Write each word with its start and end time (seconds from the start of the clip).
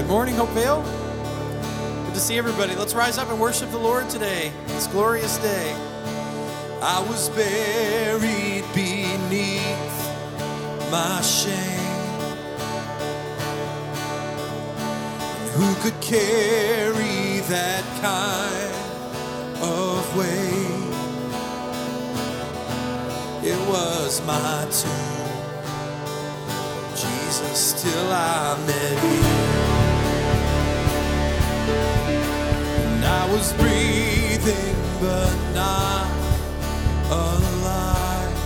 Good 0.00 0.08
morning, 0.08 0.34
Hopevale. 0.34 0.82
Good 2.06 2.14
to 2.14 2.20
see 2.20 2.38
everybody. 2.38 2.74
Let's 2.74 2.94
rise 2.94 3.18
up 3.18 3.28
and 3.28 3.38
worship 3.38 3.70
the 3.70 3.76
Lord 3.76 4.08
today, 4.08 4.50
this 4.68 4.86
glorious 4.86 5.36
day. 5.36 5.74
I 6.80 7.04
was 7.06 7.28
buried 7.28 8.64
beneath 8.74 9.60
my 10.90 11.20
shame. 11.20 11.52
And 15.36 15.50
who 15.50 15.74
could 15.82 16.00
carry 16.00 17.40
that 17.50 17.84
kind 18.00 18.74
of 19.62 20.16
weight? 20.16 20.94
It 23.46 23.68
was 23.68 24.22
my 24.24 24.66
tomb. 24.72 25.20
Jesus, 26.96 27.82
till 27.82 28.10
I 28.10 28.56
met 28.66 29.04
you. 29.04 29.59
And 31.70 33.04
I 33.04 33.32
was 33.32 33.52
breathing, 33.54 34.76
but 35.00 35.34
not 35.54 36.10
alive. 37.10 38.36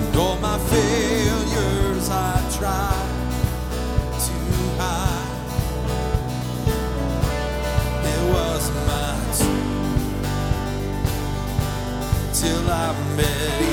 And 0.00 0.16
all 0.16 0.36
my 0.38 0.58
failures 0.58 2.08
I 2.10 2.34
tried 2.58 3.10
to 4.26 4.36
hide. 4.80 5.28
It 8.12 8.22
was 8.34 8.64
my 8.90 9.10
tomb 9.38 10.22
till 12.32 12.70
I 12.70 12.92
met 13.16 13.60
you. 13.62 13.69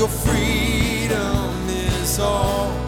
Your 0.00 0.08
freedom 0.08 1.68
is 1.68 2.18
all 2.18 2.79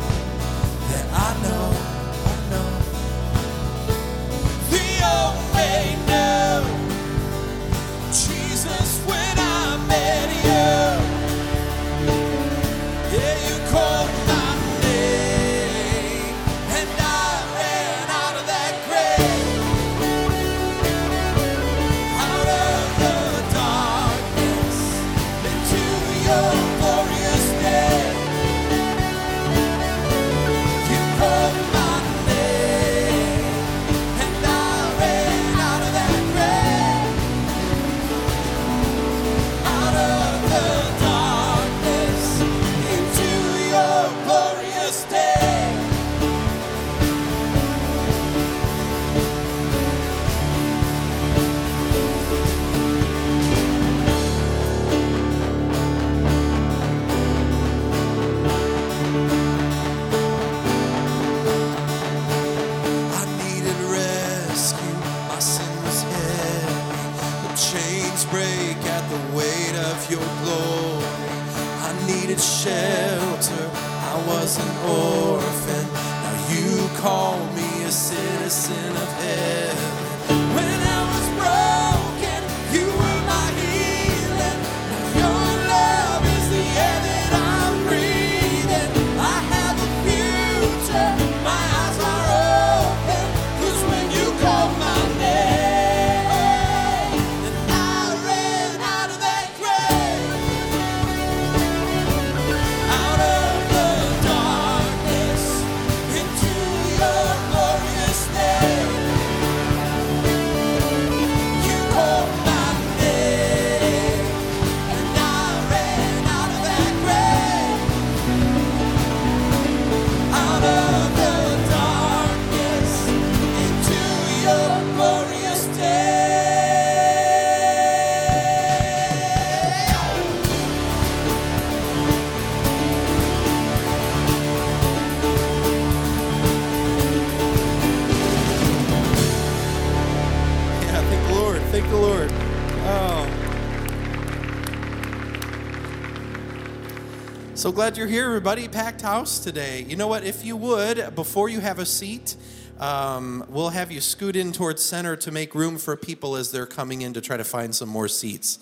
So 147.62 147.70
glad 147.70 147.96
you're 147.96 148.08
here, 148.08 148.26
everybody. 148.26 148.66
Packed 148.66 149.02
house 149.02 149.38
today. 149.38 149.84
You 149.88 149.94
know 149.94 150.08
what? 150.08 150.24
If 150.24 150.44
you 150.44 150.56
would, 150.56 151.14
before 151.14 151.48
you 151.48 151.60
have 151.60 151.78
a 151.78 151.86
seat, 151.86 152.34
um, 152.80 153.44
we'll 153.48 153.68
have 153.68 153.92
you 153.92 154.00
scoot 154.00 154.34
in 154.34 154.50
towards 154.50 154.82
center 154.82 155.14
to 155.18 155.30
make 155.30 155.54
room 155.54 155.78
for 155.78 155.96
people 155.96 156.34
as 156.34 156.50
they're 156.50 156.66
coming 156.66 157.02
in 157.02 157.12
to 157.12 157.20
try 157.20 157.36
to 157.36 157.44
find 157.44 157.72
some 157.72 157.88
more 157.88 158.08
seats. 158.08 158.58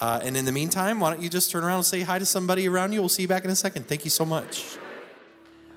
Uh, 0.00 0.20
and 0.22 0.38
in 0.38 0.46
the 0.46 0.52
meantime, 0.52 1.00
why 1.00 1.10
don't 1.10 1.20
you 1.20 1.28
just 1.28 1.50
turn 1.50 1.64
around 1.64 1.76
and 1.76 1.84
say 1.84 2.00
hi 2.00 2.18
to 2.18 2.24
somebody 2.24 2.66
around 2.66 2.94
you? 2.94 3.00
We'll 3.00 3.10
see 3.10 3.20
you 3.20 3.28
back 3.28 3.44
in 3.44 3.50
a 3.50 3.54
second. 3.54 3.86
Thank 3.86 4.04
you 4.04 4.10
so 4.10 4.24
much. 4.24 4.78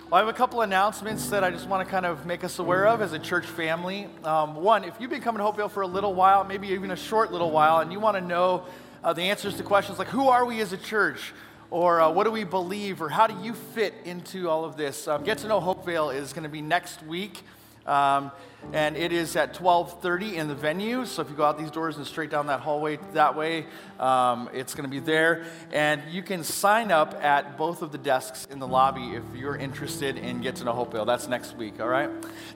Well, 0.10 0.14
I 0.14 0.20
have 0.20 0.30
a 0.30 0.38
couple 0.38 0.62
announcements 0.62 1.30
that 1.32 1.44
I 1.44 1.52
just 1.52 1.68
want 1.68 1.86
to 1.86 1.92
kind 1.92 2.06
of 2.06 2.26
make 2.26 2.46
us 2.46 2.60
aware 2.60 2.88
of 2.88 3.02
as 3.02 3.12
a 3.12 3.20
church 3.20 3.46
family. 3.46 4.08
Um, 4.24 4.56
one, 4.56 4.86
if 4.86 4.94
you've 5.02 5.10
been 5.10 5.22
coming 5.22 5.40
to 5.40 5.52
Hopevale 5.52 5.70
for 5.70 5.82
a 5.82 5.88
little 5.88 6.14
while, 6.14 6.46
maybe 6.46 6.70
even 6.70 6.92
a 6.92 6.96
short 6.96 7.30
little 7.30 7.52
while, 7.52 7.80
and 7.80 7.92
you 7.92 8.00
want 8.00 8.16
to 8.16 8.22
know 8.22 8.64
uh, 9.04 9.12
the 9.12 9.24
answers 9.24 9.58
to 9.58 9.64
questions 9.64 10.00
like 10.00 10.08
who 10.08 10.30
are 10.30 10.46
we 10.46 10.62
as 10.62 10.72
a 10.72 10.78
church, 10.78 11.34
or 11.74 12.02
uh, 12.02 12.10
what 12.12 12.26
do 12.26 12.30
we 12.30 12.44
believe, 12.44 13.02
or 13.02 13.10
how 13.10 13.26
do 13.26 13.36
you 13.44 13.52
fit 13.56 13.96
into 14.06 14.48
all 14.48 14.64
of 14.64 14.78
this, 14.78 15.08
um, 15.08 15.24
Get 15.24 15.40
to 15.40 15.48
Know 15.48 15.60
Hopevale 15.60 16.14
is 16.14 16.32
going 16.32 16.44
to 16.44 16.50
be 16.50 16.62
next 16.62 17.02
week. 17.02 17.42
Um, 17.88 18.32
and 18.74 18.96
it 18.96 19.12
is 19.12 19.36
at 19.36 19.56
12:30 19.56 20.36
in 20.36 20.48
the 20.48 20.54
venue. 20.54 21.04
So 21.04 21.24
if 21.24 21.32
you 21.32 21.36
go 21.36 21.44
out 21.44 21.58
these 21.58 21.72
doors 21.72 21.98
and 21.98 22.06
straight 22.06 22.30
down 22.30 22.46
that 22.46 22.60
hallway 22.60 23.00
that 23.14 23.36
way, 23.36 23.66
um, 24.00 24.52
it's 24.54 24.76
going 24.76 24.88
to 24.88 24.90
be 24.90 25.00
there. 25.00 25.46
And 25.72 26.04
you 26.12 26.22
can 26.22 26.44
sign 26.44 26.92
up 26.92 27.16
at 27.24 27.58
both 27.58 27.82
of 27.82 27.92
the 27.92 27.98
desks 27.98 28.48
in 28.52 28.60
the 28.60 28.68
lobby 28.68 29.16
if 29.16 29.24
you're 29.36 29.58
interested 29.58 30.20
in 30.20 30.42
Get 30.42 30.58
to 30.58 30.66
Know 30.66 30.74
Hopevale. 30.74 31.08
That's 31.08 31.28
next 31.28 31.58
week. 31.58 31.82
All 31.82 31.90
right. 31.90 32.10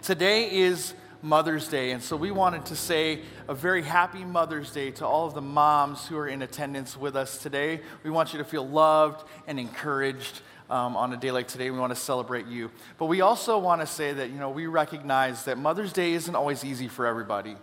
Today 0.03 0.49
is 0.51 0.93
Mother's 1.21 1.67
Day, 1.67 1.91
and 1.91 2.01
so 2.01 2.15
we 2.15 2.31
wanted 2.31 2.65
to 2.67 2.75
say 2.75 3.21
a 3.47 3.53
very 3.53 3.81
happy 3.81 4.23
Mother's 4.23 4.71
Day 4.71 4.91
to 4.91 5.05
all 5.05 5.25
of 5.25 5.33
the 5.33 5.41
moms 5.41 6.07
who 6.07 6.17
are 6.17 6.27
in 6.27 6.41
attendance 6.41 6.95
with 6.95 7.15
us 7.15 7.41
today. 7.41 7.81
We 8.03 8.11
want 8.11 8.33
you 8.33 8.39
to 8.39 8.45
feel 8.45 8.67
loved 8.67 9.27
and 9.47 9.59
encouraged 9.59 10.41
um, 10.69 10.95
on 10.95 11.13
a 11.13 11.17
day 11.17 11.31
like 11.31 11.47
today. 11.47 11.71
We 11.71 11.79
want 11.79 11.93
to 11.93 11.99
celebrate 11.99 12.47
you. 12.47 12.71
But 12.97 13.05
we 13.05 13.21
also 13.21 13.57
want 13.57 13.81
to 13.81 13.87
say 13.87 14.13
that, 14.13 14.29
you 14.29 14.37
know, 14.37 14.49
we 14.49 14.67
recognize 14.67 15.45
that 15.45 15.57
Mother's 15.57 15.93
Day 15.93 16.13
isn't 16.13 16.35
always 16.35 16.63
easy 16.63 16.87
for 16.87 17.05
everybody. 17.05 17.55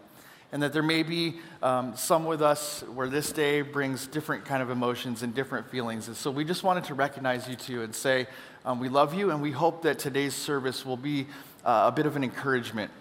And 0.53 0.63
that 0.63 0.73
there 0.73 0.85
may 0.85 1.03
be 1.03 1.41
um, 1.63 1.97
some 1.97 2.27
with 2.27 2.41
us 2.41 2.83
where 2.95 3.09
this 3.09 3.33
day 3.33 3.63
brings 3.63 4.07
different 4.07 4.45
kind 4.45 4.63
of 4.63 4.71
emotions 4.71 5.25
and 5.25 5.35
different 5.35 5.69
feelings. 5.69 6.07
And 6.07 6.17
so 6.17 6.31
we 6.31 6.45
just 6.45 6.63
wanted 6.63 6.85
to 6.85 6.95
recognize 6.95 7.49
you 7.49 7.57
too 7.57 7.83
and 7.83 7.93
say 7.93 8.29
um, 8.65 8.79
we 8.79 8.89
love 8.89 9.15
you 9.15 9.33
and 9.33 9.43
we 9.43 9.51
hope 9.51 9.83
that 9.83 9.99
today's 9.99 10.35
service 10.35 10.87
will 10.87 10.97
be 10.97 11.27
uh, 11.65 11.91
a 11.93 11.93
bit 11.93 12.07
of 12.07 12.15
an 12.15 12.23
encouragement 12.23 12.93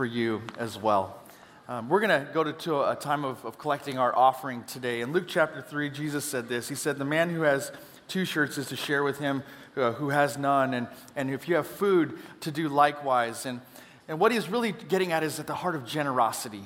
for 0.00 0.06
you 0.06 0.40
as 0.56 0.78
well. 0.78 1.20
Um, 1.68 1.90
we're 1.90 2.00
going 2.00 2.24
to 2.24 2.32
go 2.32 2.42
to, 2.42 2.88
a 2.88 2.96
time 2.96 3.22
of, 3.22 3.44
of 3.44 3.58
collecting 3.58 3.98
our 3.98 4.16
offering 4.16 4.64
today. 4.64 5.02
In 5.02 5.12
Luke 5.12 5.26
chapter 5.28 5.60
3, 5.60 5.90
Jesus 5.90 6.24
said 6.24 6.48
this 6.48 6.70
He 6.70 6.74
said, 6.74 6.96
The 6.96 7.04
man 7.04 7.28
who 7.28 7.42
has 7.42 7.70
two 8.08 8.24
shirts 8.24 8.56
is 8.56 8.68
to 8.68 8.76
share 8.76 9.04
with 9.04 9.18
him 9.18 9.42
uh, 9.76 9.92
who 9.92 10.08
has 10.08 10.38
none. 10.38 10.72
And, 10.72 10.88
and 11.16 11.28
if 11.28 11.50
you 11.50 11.56
have 11.56 11.66
food, 11.66 12.18
to 12.40 12.50
do 12.50 12.70
likewise. 12.70 13.44
And, 13.44 13.60
and 14.08 14.18
what 14.18 14.32
he's 14.32 14.48
really 14.48 14.72
getting 14.72 15.12
at 15.12 15.22
is 15.22 15.38
at 15.38 15.46
the 15.46 15.54
heart 15.54 15.74
of 15.74 15.84
generosity. 15.84 16.64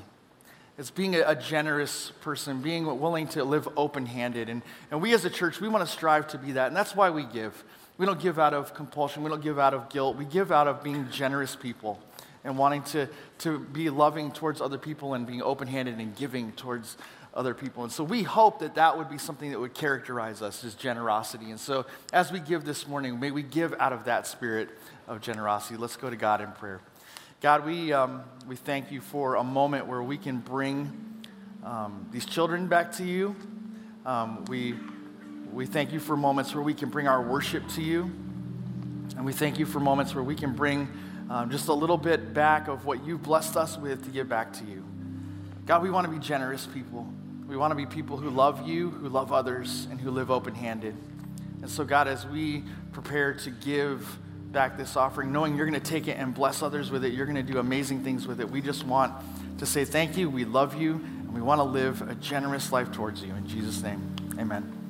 It's 0.79 0.93
being 0.93 1.17
a, 1.17 1.25
a 1.27 1.35
generous 1.35 2.13
person, 2.21 2.63
being 2.63 2.87
willing 3.01 3.27
to 3.31 3.43
live 3.43 3.69
open 3.77 4.07
handed. 4.07 4.49
And, 4.49 4.63
and 4.93 5.03
we 5.03 5.13
as 5.13 5.25
a 5.25 5.31
church, 5.31 5.61
we 5.61 5.67
want 5.67 5.85
to 5.85 5.93
strive 5.93 6.29
to 6.29 6.39
be 6.39 6.53
that. 6.53 6.69
And 6.69 6.77
that's 6.77 6.95
why 6.95 7.11
we 7.11 7.25
give. 7.25 7.65
We 7.99 8.07
don't 8.07 8.21
give 8.21 8.39
out 8.39 8.55
of 8.55 8.75
compulsion, 8.75 9.25
we 9.25 9.29
don't 9.29 9.43
give 9.43 9.59
out 9.59 9.75
of 9.75 9.89
guilt. 9.89 10.17
We 10.17 10.25
give 10.25 10.53
out 10.53 10.69
of 10.69 10.85
being 10.85 11.11
generous 11.11 11.57
people 11.57 12.01
and 12.45 12.59
wanting 12.59 12.83
to, 12.83 13.09
to 13.39 13.59
be 13.59 13.91
loving 13.91 14.31
towards 14.31 14.61
other 14.61 14.79
people 14.79 15.15
and 15.15 15.27
being 15.27 15.43
open 15.43 15.67
handed 15.67 15.99
and 15.99 16.15
giving 16.15 16.53
towards 16.53 16.97
other 17.33 17.55
people. 17.55 17.83
And 17.83 17.93
so 17.93 18.05
we 18.05 18.23
hope 18.23 18.61
that 18.61 18.77
that 18.77 18.97
would 18.97 19.09
be 19.09 19.19
something 19.19 19.51
that 19.51 19.59
would 19.59 19.75
characterize 19.75 20.41
us 20.41 20.63
as 20.63 20.75
generosity. 20.75 21.51
And 21.51 21.59
so 21.59 21.85
as 22.13 22.31
we 22.31 22.39
give 22.39 22.65
this 22.65 22.87
morning, 22.87 23.19
may 23.19 23.31
we 23.31 23.43
give 23.43 23.75
out 23.81 23.93
of 23.93 24.05
that 24.05 24.27
spirit 24.27 24.69
of 25.09 25.21
generosity. 25.21 25.77
Let's 25.77 25.97
go 25.97 26.11
to 26.11 26.17
God 26.17 26.41
in 26.41 26.53
prayer. 26.53 26.81
God, 27.41 27.67
we, 27.67 27.93
um, 27.93 28.23
we 28.47 28.57
thank 28.57 28.93
you 28.93 29.01
for 29.01 29.35
a 29.35 29.45
moment 29.45 29.87
where 29.87 30.03
we 30.03 30.17
can 30.17 30.39
bring 30.39 31.25
um, 31.65 32.09
these 32.13 32.25
children 32.25 32.69
back 32.69 32.93
to 32.93 33.05
you. 33.05 33.35
Um, 34.07 34.45
we, 34.47 34.75
we 35.53 35.67
thank 35.67 35.93
you 35.93 36.01
for 36.01 36.17
moments 36.17 36.55
where 36.55 36.63
we 36.63 36.75
can 36.75 36.89
bring 36.89 37.09
our 37.09 37.23
worship 37.23 37.67
to 37.71 37.83
you. 37.83 38.03
And 39.17 39.25
we 39.25 39.33
thank 39.33 39.59
you 39.59 39.67
for 39.67 39.81
moments 39.81 40.15
where 40.15 40.25
we 40.25 40.35
can 40.35 40.55
bring 40.55 40.89
um, 41.31 41.51
just 41.51 41.69
a 41.69 41.73
little 41.73 41.97
bit 41.97 42.35
back 42.35 42.69
of 42.69 42.85
what 42.85 43.05
you've 43.05 43.23
blessed 43.23 43.57
us 43.57 43.79
with 43.79 44.05
to 44.05 44.11
give 44.11 44.29
back 44.29 44.53
to 44.55 44.65
you. 44.65 44.85
God, 45.67 45.83
we 45.83 45.91
want 45.91 46.07
to 46.07 46.13
be 46.13 46.19
generous 46.19 46.67
people. 46.67 47.09
We 47.49 47.57
want 47.57 47.71
to 47.71 47.75
be 47.75 47.87
people 47.87 48.17
who 48.17 48.31
love 48.31 48.67
you, 48.69 48.91
who 48.91 49.09
love 49.09 49.33
others, 49.33 49.87
and 49.91 50.01
who 50.01 50.11
live 50.11 50.31
open 50.31 50.55
handed. 50.55 50.95
And 51.63 51.71
so, 51.71 51.85
God, 51.85 52.09
as 52.09 52.27
we 52.27 52.65
prepare 52.93 53.35
to 53.35 53.51
give 53.51 54.19
back 54.53 54.77
this 54.77 54.97
offering, 54.97 55.33
knowing 55.33 55.57
you're 55.57 55.67
going 55.67 55.81
to 55.81 55.91
take 55.91 56.09
it 56.09 56.19
and 56.19 56.35
bless 56.35 56.63
others 56.63 56.91
with 56.91 57.05
it, 57.05 57.13
you're 57.13 57.27
going 57.27 57.37
to 57.37 57.53
do 57.53 57.59
amazing 57.59 58.05
things 58.05 58.27
with 58.27 58.41
it, 58.41 58.51
we 58.51 58.61
just 58.61 58.85
want 58.85 59.13
to 59.59 59.67
say 59.67 59.85
thank 59.85 60.17
you. 60.17 60.29
We 60.29 60.45
love 60.45 60.81
you, 60.81 60.93
and 60.95 61.35
we 61.35 61.41
want 61.41 61.59
to 61.59 61.65
live 61.65 62.03
a 62.09 62.15
generous 62.15 62.71
life 62.71 62.93
towards 62.93 63.23
you. 63.23 63.35
In 63.35 63.47
Jesus' 63.47 63.83
name, 63.83 64.15
amen. 64.39 64.84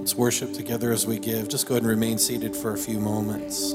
Let's 0.00 0.14
worship 0.14 0.54
together 0.54 0.92
as 0.92 1.06
we 1.06 1.18
give. 1.18 1.48
Just 1.48 1.68
go 1.68 1.74
ahead 1.74 1.82
and 1.82 1.90
remain 1.90 2.16
seated 2.16 2.56
for 2.56 2.72
a 2.72 2.78
few 2.78 2.98
moments. 2.98 3.74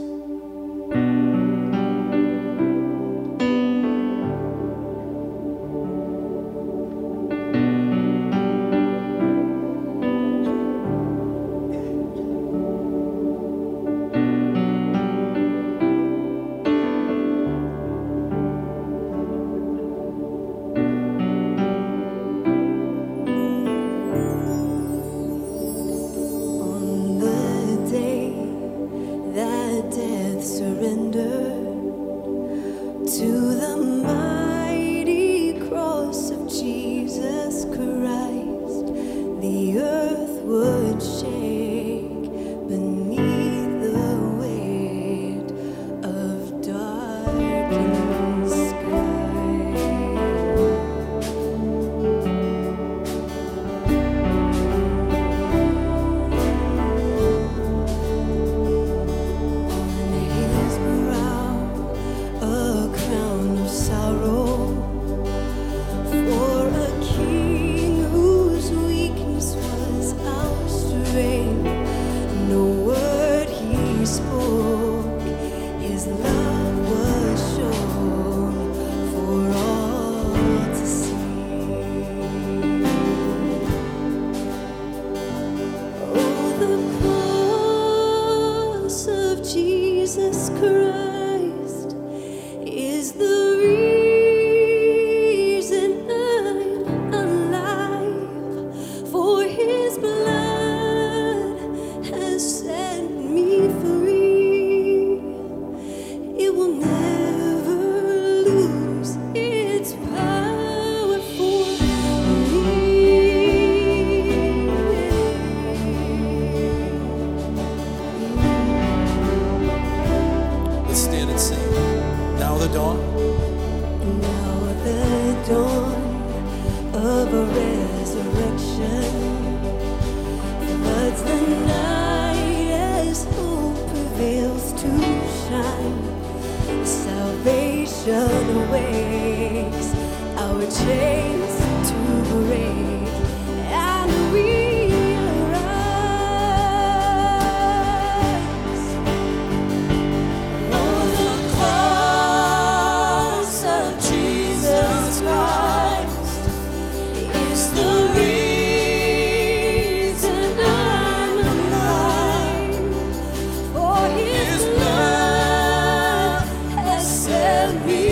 You, 167.73 168.04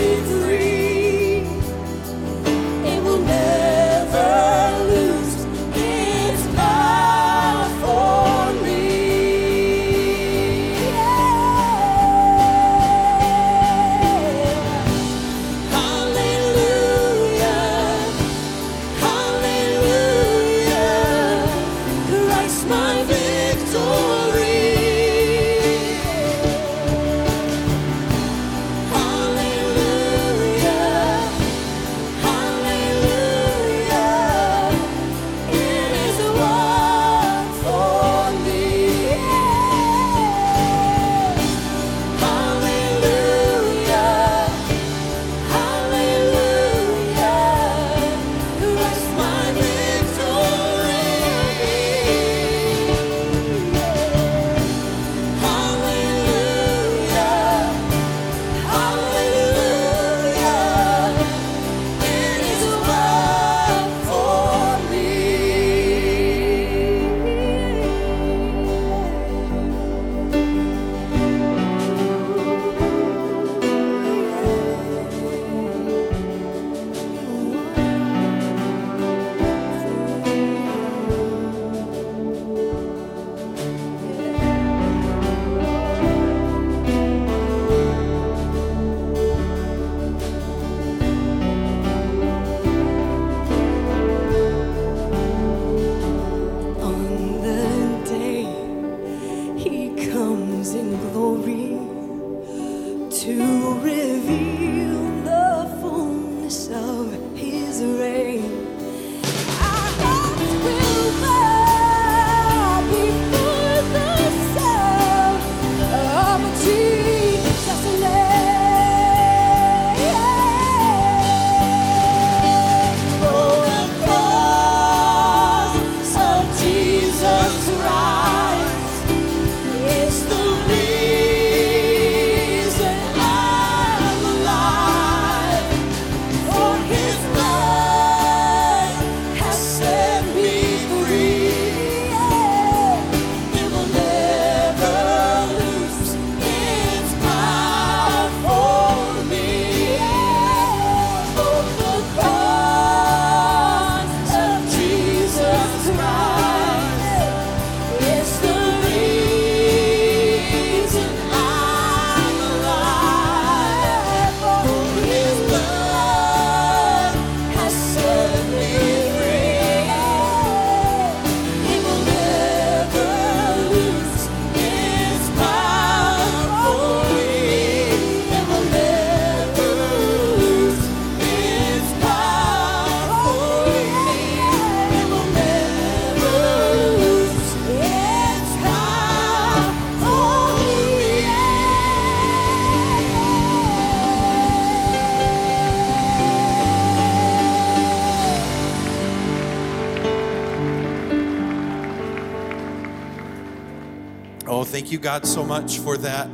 So 205.24 205.42
much 205.42 205.78
for 205.78 205.96
that 205.96 206.28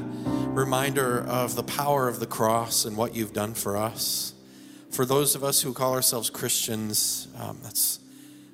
reminder 0.48 1.20
of 1.20 1.54
the 1.54 1.62
power 1.62 2.08
of 2.08 2.18
the 2.20 2.26
cross 2.26 2.84
and 2.84 2.96
what 2.96 3.14
you've 3.14 3.32
done 3.32 3.54
for 3.54 3.76
us. 3.76 4.34
For 4.90 5.06
those 5.06 5.34
of 5.34 5.42
us 5.44 5.62
who 5.62 5.72
call 5.72 5.94
ourselves 5.94 6.28
Christians, 6.28 7.28
um, 7.38 7.58
that's, 7.62 8.00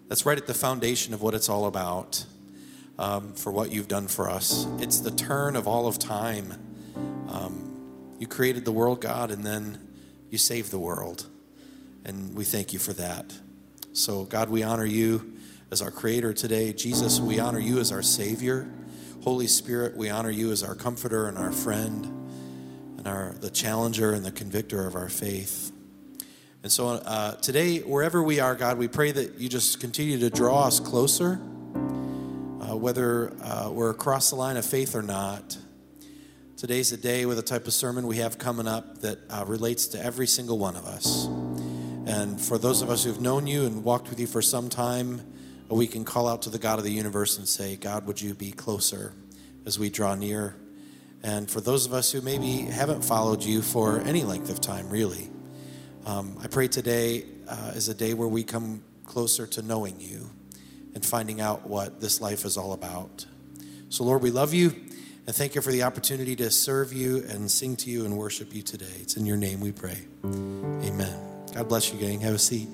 that's 0.08 0.24
right 0.24 0.38
at 0.38 0.46
the 0.46 0.54
foundation 0.54 1.14
of 1.14 1.22
what 1.22 1.34
it's 1.34 1.48
all 1.48 1.66
about, 1.66 2.24
um, 2.98 3.32
for 3.32 3.50
what 3.50 3.72
you've 3.72 3.88
done 3.88 4.06
for 4.06 4.30
us. 4.30 4.66
It's 4.78 5.00
the 5.00 5.10
turn 5.10 5.56
of 5.56 5.66
all 5.66 5.88
of 5.88 5.98
time. 5.98 6.52
Um, 7.28 8.14
you 8.20 8.26
created 8.26 8.64
the 8.64 8.72
world, 8.72 9.00
God, 9.00 9.30
and 9.30 9.44
then 9.44 9.88
you 10.30 10.38
saved 10.38 10.70
the 10.70 10.78
world. 10.78 11.26
And 12.04 12.36
we 12.36 12.44
thank 12.44 12.72
you 12.72 12.78
for 12.78 12.92
that. 12.92 13.34
So, 13.94 14.24
God, 14.24 14.50
we 14.50 14.62
honor 14.62 14.86
you 14.86 15.38
as 15.70 15.82
our 15.82 15.90
creator 15.90 16.32
today. 16.32 16.72
Jesus, 16.72 17.18
we 17.18 17.40
honor 17.40 17.58
you 17.58 17.80
as 17.80 17.90
our 17.90 18.02
Savior. 18.02 18.68
Holy 19.26 19.48
Spirit, 19.48 19.96
we 19.96 20.08
honor 20.08 20.30
you 20.30 20.52
as 20.52 20.62
our 20.62 20.76
comforter 20.76 21.26
and 21.26 21.36
our 21.36 21.50
friend 21.50 22.04
and 22.96 23.08
our 23.08 23.34
the 23.40 23.50
challenger 23.50 24.12
and 24.12 24.24
the 24.24 24.30
convictor 24.30 24.86
of 24.86 24.94
our 24.94 25.08
faith. 25.08 25.72
And 26.62 26.70
so 26.70 26.90
uh, 26.90 27.34
today, 27.34 27.80
wherever 27.80 28.22
we 28.22 28.38
are, 28.38 28.54
God, 28.54 28.78
we 28.78 28.86
pray 28.86 29.10
that 29.10 29.40
you 29.40 29.48
just 29.48 29.80
continue 29.80 30.16
to 30.20 30.30
draw 30.30 30.68
us 30.68 30.78
closer, 30.78 31.40
uh, 31.40 32.76
whether 32.76 33.32
uh, 33.42 33.68
we're 33.72 33.90
across 33.90 34.30
the 34.30 34.36
line 34.36 34.56
of 34.56 34.64
faith 34.64 34.94
or 34.94 35.02
not. 35.02 35.58
Today's 36.56 36.92
a 36.92 36.96
day 36.96 37.26
with 37.26 37.40
a 37.40 37.42
type 37.42 37.66
of 37.66 37.72
sermon 37.72 38.06
we 38.06 38.18
have 38.18 38.38
coming 38.38 38.68
up 38.68 38.98
that 38.98 39.18
uh, 39.28 39.44
relates 39.44 39.88
to 39.88 40.00
every 40.00 40.28
single 40.28 40.56
one 40.56 40.76
of 40.76 40.84
us. 40.84 41.26
And 42.06 42.40
for 42.40 42.58
those 42.58 42.80
of 42.80 42.90
us 42.90 43.02
who've 43.02 43.20
known 43.20 43.48
you 43.48 43.66
and 43.66 43.82
walked 43.82 44.08
with 44.08 44.20
you 44.20 44.28
for 44.28 44.40
some 44.40 44.68
time, 44.68 45.20
we 45.74 45.86
can 45.86 46.04
call 46.04 46.28
out 46.28 46.42
to 46.42 46.50
the 46.50 46.58
God 46.58 46.78
of 46.78 46.84
the 46.84 46.92
universe 46.92 47.38
and 47.38 47.48
say, 47.48 47.76
God, 47.76 48.06
would 48.06 48.20
you 48.20 48.34
be 48.34 48.52
closer 48.52 49.12
as 49.64 49.78
we 49.78 49.90
draw 49.90 50.14
near? 50.14 50.56
And 51.22 51.50
for 51.50 51.60
those 51.60 51.86
of 51.86 51.92
us 51.92 52.12
who 52.12 52.20
maybe 52.20 52.58
haven't 52.58 53.04
followed 53.04 53.42
you 53.42 53.62
for 53.62 54.00
any 54.00 54.22
length 54.22 54.48
of 54.48 54.60
time, 54.60 54.88
really, 54.90 55.28
um, 56.04 56.38
I 56.40 56.46
pray 56.46 56.68
today 56.68 57.24
uh, 57.48 57.72
is 57.74 57.88
a 57.88 57.94
day 57.94 58.14
where 58.14 58.28
we 58.28 58.44
come 58.44 58.84
closer 59.04 59.46
to 59.46 59.62
knowing 59.62 59.98
you 59.98 60.30
and 60.94 61.04
finding 61.04 61.40
out 61.40 61.66
what 61.66 62.00
this 62.00 62.20
life 62.20 62.44
is 62.44 62.56
all 62.56 62.72
about. 62.72 63.26
So, 63.88 64.04
Lord, 64.04 64.22
we 64.22 64.30
love 64.30 64.54
you 64.54 64.74
and 65.26 65.34
thank 65.34 65.56
you 65.56 65.60
for 65.62 65.72
the 65.72 65.82
opportunity 65.82 66.36
to 66.36 66.50
serve 66.50 66.92
you 66.92 67.24
and 67.28 67.50
sing 67.50 67.74
to 67.76 67.90
you 67.90 68.04
and 68.04 68.16
worship 68.16 68.54
you 68.54 68.62
today. 68.62 68.94
It's 69.00 69.16
in 69.16 69.26
your 69.26 69.36
name 69.36 69.60
we 69.60 69.72
pray. 69.72 69.98
Amen. 70.24 71.18
God 71.52 71.68
bless 71.68 71.92
you, 71.92 71.98
gang. 71.98 72.20
Have 72.20 72.34
a 72.34 72.38
seat. 72.38 72.68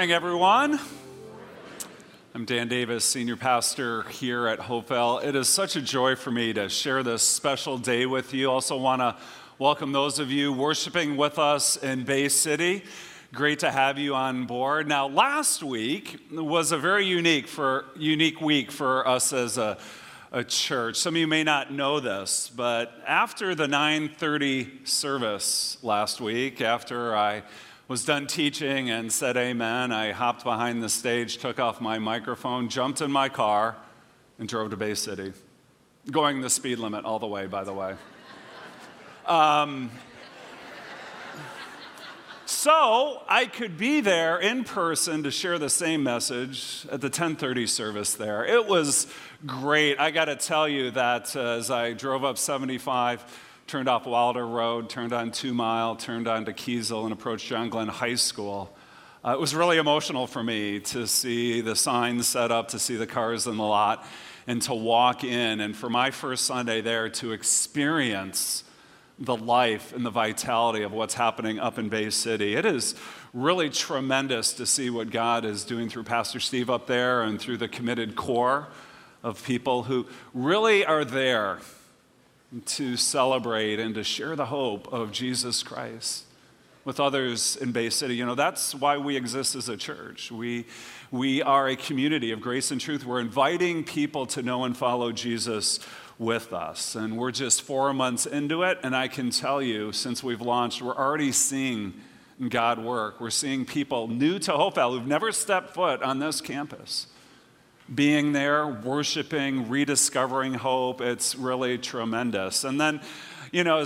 Morning, 0.00 0.14
everyone. 0.14 0.80
I'm 2.34 2.46
Dan 2.46 2.68
Davis, 2.68 3.04
Senior 3.04 3.36
Pastor 3.36 4.04
here 4.04 4.46
at 4.46 4.58
Hopevale. 4.58 5.22
It 5.22 5.36
is 5.36 5.46
such 5.46 5.76
a 5.76 5.82
joy 5.82 6.16
for 6.16 6.30
me 6.30 6.54
to 6.54 6.70
share 6.70 7.02
this 7.02 7.22
special 7.22 7.76
day 7.76 8.06
with 8.06 8.32
you. 8.32 8.50
Also, 8.50 8.78
want 8.78 9.02
to 9.02 9.14
welcome 9.58 9.92
those 9.92 10.18
of 10.18 10.30
you 10.30 10.54
worshiping 10.54 11.18
with 11.18 11.38
us 11.38 11.76
in 11.76 12.04
Bay 12.04 12.30
City. 12.30 12.82
Great 13.34 13.58
to 13.58 13.70
have 13.70 13.98
you 13.98 14.14
on 14.14 14.46
board. 14.46 14.88
Now, 14.88 15.06
last 15.06 15.62
week 15.62 16.18
was 16.32 16.72
a 16.72 16.78
very 16.78 17.04
unique 17.04 17.46
for 17.46 17.84
unique 17.94 18.40
week 18.40 18.72
for 18.72 19.06
us 19.06 19.34
as 19.34 19.58
a, 19.58 19.76
a 20.32 20.42
church. 20.42 20.96
Some 20.96 21.14
of 21.14 21.20
you 21.20 21.26
may 21.26 21.44
not 21.44 21.74
know 21.74 22.00
this, 22.00 22.50
but 22.56 22.90
after 23.06 23.54
the 23.54 23.66
9:30 23.66 24.88
service 24.88 25.76
last 25.82 26.22
week, 26.22 26.62
after 26.62 27.14
I 27.14 27.42
was 27.90 28.04
done 28.04 28.24
teaching 28.28 28.88
and 28.88 29.12
said 29.12 29.36
amen, 29.36 29.90
I 29.90 30.12
hopped 30.12 30.44
behind 30.44 30.80
the 30.80 30.88
stage, 30.88 31.38
took 31.38 31.58
off 31.58 31.80
my 31.80 31.98
microphone, 31.98 32.68
jumped 32.68 33.00
in 33.00 33.10
my 33.10 33.28
car, 33.28 33.74
and 34.38 34.48
drove 34.48 34.70
to 34.70 34.76
Bay 34.76 34.94
City, 34.94 35.32
going 36.08 36.40
the 36.40 36.48
speed 36.48 36.78
limit 36.78 37.04
all 37.04 37.18
the 37.18 37.26
way, 37.26 37.46
by 37.46 37.64
the 37.64 37.74
way. 37.74 37.96
Um, 39.26 39.90
so 42.46 43.22
I 43.28 43.46
could 43.46 43.76
be 43.76 44.00
there 44.00 44.38
in 44.38 44.64
person 44.64 45.22
to 45.24 45.30
share 45.30 45.58
the 45.58 45.70
same 45.70 46.02
message 46.02 46.84
at 46.90 47.00
the 47.00 47.06
1030 47.08 47.66
service 47.66 48.14
there. 48.14 48.44
It 48.44 48.66
was 48.66 49.06
great. 49.46 50.00
I 50.00 50.10
got 50.10 50.24
to 50.24 50.36
tell 50.36 50.68
you 50.68 50.90
that 50.92 51.36
uh, 51.36 51.40
as 51.40 51.70
I 51.70 51.92
drove 51.92 52.24
up 52.24 52.38
75, 52.38 53.24
turned 53.70 53.88
off 53.88 54.04
Wilder 54.04 54.44
Road, 54.44 54.90
turned 54.90 55.12
on 55.12 55.30
Two 55.30 55.54
Mile, 55.54 55.94
turned 55.94 56.26
on 56.26 56.44
to 56.46 56.52
Kiesel, 56.52 57.04
and 57.04 57.12
approached 57.12 57.46
John 57.46 57.68
Glenn 57.68 57.86
High 57.86 58.16
School. 58.16 58.74
Uh, 59.24 59.30
it 59.30 59.38
was 59.38 59.54
really 59.54 59.78
emotional 59.78 60.26
for 60.26 60.42
me 60.42 60.80
to 60.80 61.06
see 61.06 61.60
the 61.60 61.76
signs 61.76 62.26
set 62.26 62.50
up, 62.50 62.66
to 62.70 62.80
see 62.80 62.96
the 62.96 63.06
cars 63.06 63.46
in 63.46 63.56
the 63.56 63.62
lot, 63.62 64.04
and 64.48 64.60
to 64.62 64.74
walk 64.74 65.22
in. 65.22 65.60
And 65.60 65.76
for 65.76 65.88
my 65.88 66.10
first 66.10 66.46
Sunday 66.46 66.80
there, 66.80 67.08
to 67.10 67.30
experience 67.30 68.64
the 69.20 69.36
life 69.36 69.92
and 69.94 70.04
the 70.04 70.10
vitality 70.10 70.82
of 70.82 70.90
what's 70.90 71.14
happening 71.14 71.60
up 71.60 71.78
in 71.78 71.88
Bay 71.88 72.10
City. 72.10 72.56
It 72.56 72.66
is 72.66 72.96
really 73.32 73.70
tremendous 73.70 74.52
to 74.54 74.66
see 74.66 74.90
what 74.90 75.12
God 75.12 75.44
is 75.44 75.62
doing 75.62 75.88
through 75.88 76.04
Pastor 76.04 76.40
Steve 76.40 76.70
up 76.70 76.88
there 76.88 77.22
and 77.22 77.40
through 77.40 77.58
the 77.58 77.68
committed 77.68 78.16
core 78.16 78.66
of 79.22 79.44
people 79.44 79.84
who 79.84 80.06
really 80.34 80.84
are 80.84 81.04
there 81.04 81.60
to 82.66 82.96
celebrate 82.96 83.78
and 83.78 83.94
to 83.94 84.04
share 84.04 84.34
the 84.34 84.46
hope 84.46 84.92
of 84.92 85.12
Jesus 85.12 85.62
Christ 85.62 86.24
with 86.84 86.98
others 86.98 87.56
in 87.56 87.72
Bay 87.72 87.90
City. 87.90 88.16
You 88.16 88.26
know, 88.26 88.34
that's 88.34 88.74
why 88.74 88.96
we 88.96 89.16
exist 89.16 89.54
as 89.54 89.68
a 89.68 89.76
church. 89.76 90.32
We, 90.32 90.66
we 91.10 91.42
are 91.42 91.68
a 91.68 91.76
community 91.76 92.32
of 92.32 92.40
grace 92.40 92.70
and 92.70 92.80
truth. 92.80 93.04
We're 93.04 93.20
inviting 93.20 93.84
people 93.84 94.26
to 94.26 94.42
know 94.42 94.64
and 94.64 94.76
follow 94.76 95.12
Jesus 95.12 95.78
with 96.18 96.52
us. 96.52 96.96
And 96.96 97.16
we're 97.16 97.30
just 97.30 97.62
four 97.62 97.92
months 97.92 98.26
into 98.26 98.62
it. 98.62 98.78
And 98.82 98.96
I 98.96 99.08
can 99.08 99.30
tell 99.30 99.62
you, 99.62 99.92
since 99.92 100.22
we've 100.22 100.40
launched, 100.40 100.82
we're 100.82 100.96
already 100.96 101.32
seeing 101.32 101.94
God 102.48 102.82
work. 102.82 103.20
We're 103.20 103.30
seeing 103.30 103.64
people 103.66 104.08
new 104.08 104.38
to 104.40 104.52
Hopevale 104.52 104.92
who've 104.92 105.06
never 105.06 105.30
stepped 105.30 105.74
foot 105.74 106.02
on 106.02 106.18
this 106.18 106.40
campus 106.40 107.06
being 107.94 108.32
there, 108.32 108.66
worshiping, 108.66 109.68
rediscovering 109.68 110.54
hope. 110.54 111.00
It's 111.00 111.34
really 111.34 111.78
tremendous. 111.78 112.64
And 112.64 112.80
then, 112.80 113.00
you 113.52 113.64
know, 113.64 113.84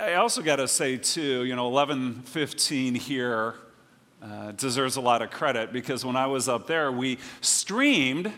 I 0.00 0.14
also 0.14 0.42
got 0.42 0.56
to 0.56 0.68
say, 0.68 0.96
too, 0.96 1.44
you 1.44 1.56
know, 1.56 1.68
1115 1.68 2.94
here 2.94 3.54
uh, 4.22 4.52
deserves 4.52 4.96
a 4.96 5.00
lot 5.00 5.20
of 5.20 5.30
credit 5.30 5.72
because 5.72 6.04
when 6.04 6.16
I 6.16 6.26
was 6.26 6.48
up 6.48 6.66
there, 6.66 6.90
we 6.90 7.18
streamed. 7.40 8.32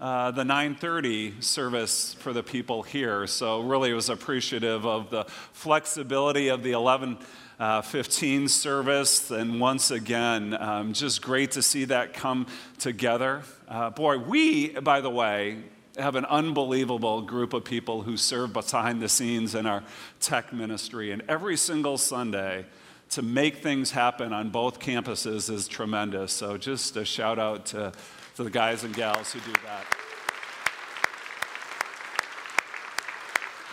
Uh, 0.00 0.32
the 0.32 0.42
9:30 0.42 1.42
service 1.42 2.14
for 2.14 2.32
the 2.32 2.42
people 2.42 2.82
here, 2.82 3.28
so 3.28 3.60
really 3.60 3.92
was 3.92 4.10
appreciative 4.10 4.84
of 4.84 5.08
the 5.08 5.24
flexibility 5.52 6.48
of 6.48 6.64
the 6.64 6.72
11 6.72 7.16
uh, 7.58 7.82
15 7.82 8.48
service. 8.48 9.30
And 9.30 9.60
once 9.60 9.90
again, 9.90 10.56
um, 10.58 10.92
just 10.92 11.22
great 11.22 11.52
to 11.52 11.62
see 11.62 11.84
that 11.86 12.14
come 12.14 12.46
together. 12.78 13.42
Uh, 13.68 13.90
boy, 13.90 14.18
we, 14.18 14.68
by 14.70 15.00
the 15.00 15.10
way, 15.10 15.58
have 15.96 16.16
an 16.16 16.24
unbelievable 16.24 17.22
group 17.22 17.52
of 17.52 17.64
people 17.64 18.02
who 18.02 18.16
serve 18.16 18.52
behind 18.52 19.00
the 19.00 19.08
scenes 19.08 19.54
in 19.54 19.66
our 19.66 19.84
tech 20.20 20.52
ministry. 20.52 21.12
And 21.12 21.22
every 21.28 21.56
single 21.56 21.98
Sunday, 21.98 22.66
to 23.10 23.22
make 23.22 23.58
things 23.58 23.92
happen 23.92 24.32
on 24.32 24.50
both 24.50 24.80
campuses 24.80 25.48
is 25.48 25.68
tremendous. 25.68 26.32
So, 26.32 26.56
just 26.56 26.96
a 26.96 27.04
shout 27.04 27.38
out 27.38 27.66
to, 27.66 27.92
to 28.36 28.44
the 28.44 28.50
guys 28.50 28.82
and 28.82 28.94
gals 28.94 29.32
who 29.32 29.40
do 29.40 29.52
that. 29.64 30.03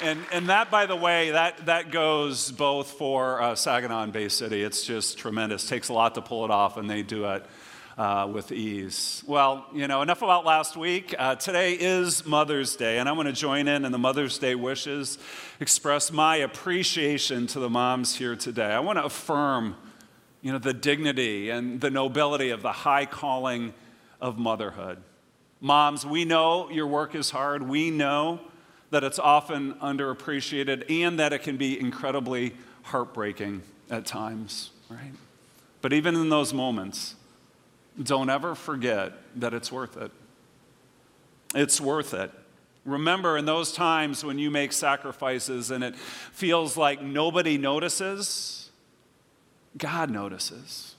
And, 0.02 0.20
and 0.32 0.50
that, 0.50 0.72
by 0.72 0.88
the 0.88 0.96
way, 0.96 1.30
that, 1.30 1.68
that 1.68 1.92
goes 1.92 2.52
both 2.52 2.90
for 2.94 3.40
uh, 3.40 3.54
Saginaw 3.54 4.02
and 4.02 4.12
Bay 4.12 4.30
City. 4.30 4.64
It's 4.64 4.84
just 4.84 5.20
tremendous. 5.20 5.70
Takes 5.70 5.90
a 5.90 5.94
lot 5.94 6.16
to 6.16 6.24
pull 6.24 6.44
it 6.44 6.50
off, 6.50 6.78
and 6.78 6.90
they 6.90 7.04
do 7.04 7.26
it 7.26 7.46
uh, 8.00 8.28
with 8.34 8.52
ease. 8.52 9.24
Well, 9.28 9.68
you 9.72 9.88
know, 9.88 10.02
enough 10.02 10.24
about 10.24 10.44
last 10.44 10.76
week. 10.76 11.14
Uh, 11.20 11.36
today 11.36 11.74
is 11.74 12.26
Mother's 12.26 12.76
Day, 12.76 12.98
and 12.98 13.08
I 13.08 13.12
want 13.12 13.28
to 13.28 13.34
join 13.34 13.68
in 13.68 13.86
in 13.86 13.92
the 13.92 14.00
Mother's 14.00 14.40
Day 14.40 14.56
wishes, 14.56 15.20
express 15.60 16.12
my 16.12 16.38
appreciation 16.38 17.46
to 17.48 17.60
the 17.60 17.70
moms 17.70 18.16
here 18.16 18.36
today. 18.36 18.72
I 18.72 18.80
want 18.80 18.98
to 18.98 19.06
affirm, 19.06 19.76
you 20.42 20.52
know, 20.52 20.58
the 20.58 20.74
dignity 20.74 21.52
and 21.52 21.80
the 21.80 21.92
nobility 21.92 22.50
of 22.50 22.64
the 22.64 22.72
high 22.72 23.06
calling 23.06 23.72
of 24.20 24.40
motherhood. 24.40 24.98
Moms, 25.60 26.08
we 26.08 26.26
know 26.26 26.72
your 26.72 26.88
work 26.88 27.14
is 27.14 27.30
hard. 27.30 27.62
We 27.62 27.92
know 27.92 28.40
that 28.92 29.04
it's 29.04 29.20
often 29.20 29.74
underappreciated 29.76 30.90
and 30.90 31.18
that 31.20 31.34
it 31.34 31.40
can 31.40 31.58
be 31.58 31.80
incredibly 31.80 32.54
heartbreaking 32.84 33.64
at 33.90 34.06
times, 34.06 34.72
right? 34.90 35.12
But 35.82 35.94
even 35.94 36.16
in 36.16 36.30
those 36.30 36.54
moments, 36.54 37.16
don't 38.02 38.30
ever 38.30 38.54
forget 38.54 39.14
that 39.38 39.54
it's 39.54 39.72
worth 39.72 39.98
it. 39.98 40.12
It's 41.56 41.82
worth 41.82 42.14
it. 42.14 42.32
Remember, 42.86 43.38
in 43.38 43.46
those 43.46 43.72
times 43.72 44.24
when 44.24 44.40
you 44.40 44.50
make 44.50 44.74
sacrifices 44.74 45.72
and 45.72 45.84
it 45.84 45.96
feels 45.96 46.78
like 46.78 47.02
nobody 47.02 47.58
notices, 47.58 48.72
God 49.78 50.10
notices. 50.10 50.96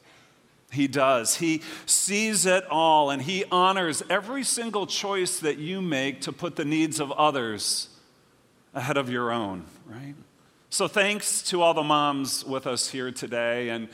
He 0.72 0.88
does. 0.88 1.36
He 1.36 1.62
sees 1.84 2.46
it 2.46 2.64
all 2.70 3.10
and 3.10 3.20
He 3.20 3.44
honors 3.50 4.02
every 4.08 4.42
single 4.42 4.86
choice 4.86 5.38
that 5.40 5.58
you 5.58 5.82
make 5.82 6.22
to 6.22 6.32
put 6.32 6.56
the 6.56 6.64
needs 6.64 6.98
of 6.98 7.12
others 7.12 7.88
ahead 8.74 8.96
of 8.96 9.10
your 9.10 9.30
own, 9.30 9.64
right? 9.86 10.14
So, 10.70 10.88
thanks 10.88 11.42
to 11.50 11.60
all 11.60 11.74
the 11.74 11.82
moms 11.82 12.44
with 12.46 12.66
us 12.66 12.88
here 12.88 13.10
today. 13.12 13.68
And 13.68 13.88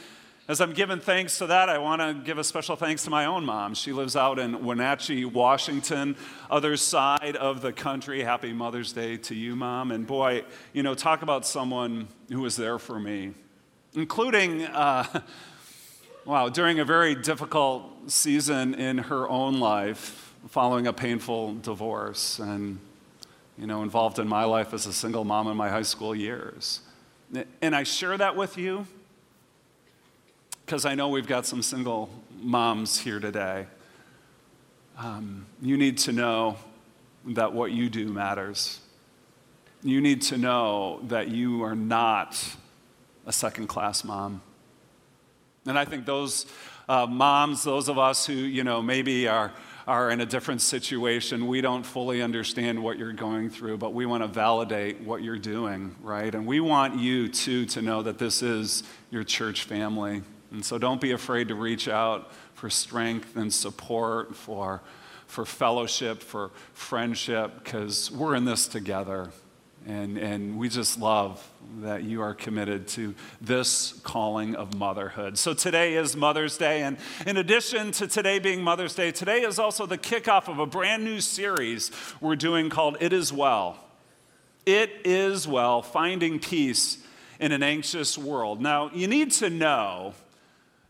as 0.47 0.61
I'm 0.61 0.73
giving 0.73 1.01
thanks 1.01 1.39
to 1.39 1.49
that, 1.49 1.69
I 1.69 1.79
want 1.79 2.01
to 2.01 2.15
give 2.15 2.39
a 2.39 2.45
special 2.45 2.77
thanks 2.77 3.03
to 3.05 3.11
my 3.11 3.27
own 3.27 3.45
mom. 3.45 3.75
She 3.75 3.93
lives 3.93 4.15
out 4.15 4.39
in 4.39 4.65
Wenatchee, 4.65 5.25
Washington, 5.25 6.17
other 6.49 6.77
side 6.77 7.35
of 7.35 7.61
the 7.61 7.73
country. 7.73 8.23
Happy 8.23 8.53
Mother's 8.53 8.93
Day 8.93 9.17
to 9.17 9.35
you, 9.35 9.57
mom. 9.57 9.91
And 9.91 10.07
boy, 10.07 10.45
you 10.73 10.85
know, 10.85 10.95
talk 10.95 11.23
about 11.23 11.45
someone 11.45 12.07
who 12.31 12.41
was 12.41 12.55
there 12.55 12.79
for 12.79 13.01
me, 13.01 13.35
including. 13.95 14.63
Uh, 14.63 15.23
Wow, 16.29 16.51
during 16.51 16.79
a 16.79 16.85
very 16.85 17.15
difficult 17.15 17.91
season 18.11 18.75
in 18.75 18.99
her 18.99 19.27
own 19.31 19.61
life, 19.61 20.35
following 20.51 20.87
a 20.87 20.93
painful 20.93 21.55
divorce, 21.55 22.39
and 22.39 22.81
you 23.57 23.67
know, 23.67 23.83
involved 23.83 24.19
in 24.19 24.29
my 24.29 24.45
life 24.45 24.75
as 24.75 24.85
a 24.85 24.93
single 24.93 25.25
mom 25.25 25.49
in 25.49 25.57
my 25.57 25.71
high 25.71 25.81
school 25.81 26.15
years. 26.15 26.83
And 27.63 27.75
I 27.75 27.83
share 27.83 28.15
that 28.19 28.37
with 28.37 28.59
you 28.59 28.87
because 30.67 30.85
I 30.85 30.95
know 30.95 31.09
we've 31.09 31.27
got 31.27 31.47
some 31.47 31.63
single 31.63 32.11
moms 32.43 32.99
here 32.99 33.21
today. 33.21 33.65
Um, 34.99 35.47
you 35.63 35.79
need 35.79 35.97
to 35.97 36.13
know 36.13 36.59
that 37.29 37.55
what 37.55 37.73
you 37.73 37.89
do 37.89 38.07
matters. 38.07 38.81
You 39.83 40.03
need 40.03 40.21
to 40.25 40.37
know 40.37 41.01
that 41.05 41.29
you 41.29 41.63
are 41.65 41.75
not 41.75 42.55
a 43.25 43.33
second 43.33 43.69
class 43.69 44.05
mom. 44.05 44.43
And 45.69 45.79
I 45.79 45.85
think 45.85 46.07
those 46.07 46.47
uh, 46.89 47.07
moms, 47.07 47.63
those 47.63 47.89
of 47.89 47.99
us 47.99 48.27
who, 48.27 48.33
you 48.33 48.65
know, 48.65 48.81
maybe 48.81 49.29
are, 49.29 49.53
are 49.87 50.11
in 50.11 50.21
a 50.21 50.27
different 50.27 50.63
situation, 50.63 51.47
we 51.47 51.61
don't 51.61 51.85
fully 51.85 52.23
understand 52.23 52.83
what 52.83 52.99
you're 52.99 53.13
going 53.13 53.51
through, 53.51 53.77
but 53.77 53.93
we 53.93 54.07
want 54.07 54.23
to 54.23 54.29
validate 54.29 55.01
what 55.01 55.23
you're 55.23 55.39
doing, 55.39 55.95
right? 56.01 56.35
And 56.35 56.47
we 56.47 56.61
want 56.61 56.99
you, 56.99 57.29
too, 57.29 57.67
to 57.67 57.83
know 57.83 58.03
that 58.03 58.19
this 58.19 58.43
is 58.43 58.83
your 59.11 59.25
church 59.25 59.65
family. 59.65 60.23
And 60.51 60.65
so 60.65 60.79
don't 60.79 61.01
be 61.01 61.13
afraid 61.13 61.49
to 61.49 61.55
reach 61.55 61.89
out 61.89 62.33
for 62.55 62.71
strength 62.71 63.37
and 63.37 63.53
support, 63.53 64.35
for, 64.35 64.81
for 65.27 65.45
fellowship, 65.45 66.23
for 66.23 66.51
friendship, 66.73 67.63
because 67.63 68.11
we're 68.11 68.35
in 68.35 68.47
this 68.47 68.67
together. 68.67 69.31
And, 69.87 70.19
and 70.19 70.59
we 70.59 70.69
just 70.69 71.01
love 71.01 71.47
that 71.81 72.03
you 72.03 72.21
are 72.23 72.35
committed 72.35 72.89
to 72.89 73.15
this 73.41 73.93
calling 74.03 74.55
of 74.55 74.75
motherhood. 74.75 75.39
So 75.39 75.55
today 75.55 75.95
is 75.95 76.17
Mother's 76.17 76.59
Day. 76.59 76.83
And 76.83 76.97
in 77.27 77.37
addition 77.37 77.93
to 77.93 78.07
today 78.07 78.39
being 78.39 78.63
Mother's 78.63 78.95
Day, 78.95 79.13
today 79.13 79.43
is 79.43 79.59
also 79.59 79.87
the 79.87 79.99
kickoff 79.99 80.49
of 80.49 80.59
a 80.59 80.67
brand 80.67 81.05
new 81.05 81.21
series 81.21 81.91
we're 82.21 82.37
doing 82.37 82.69
called 82.69 82.97
It 83.01 83.13
Is 83.13 83.33
Well. 83.33 83.79
It 84.67 84.91
Is 85.05 85.49
Well 85.49 85.83
Finding 85.83 86.39
Peace 86.39 86.99
in 87.41 87.53
an 87.53 87.63
Anxious 87.63 88.19
World. 88.19 88.61
Now, 88.61 88.91
you 88.93 89.07
need 89.07 89.31
to 89.33 89.49
know 89.49 90.15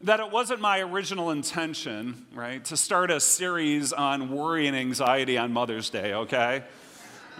that 0.00 0.20
it 0.20 0.30
wasn't 0.30 0.60
my 0.60 0.80
original 0.80 1.30
intention, 1.30 2.26
right, 2.32 2.64
to 2.66 2.76
start 2.76 3.10
a 3.10 3.20
series 3.20 3.92
on 3.92 4.30
worry 4.30 4.66
and 4.66 4.76
anxiety 4.76 5.36
on 5.36 5.52
Mother's 5.52 5.90
Day, 5.90 6.14
okay? 6.14 6.62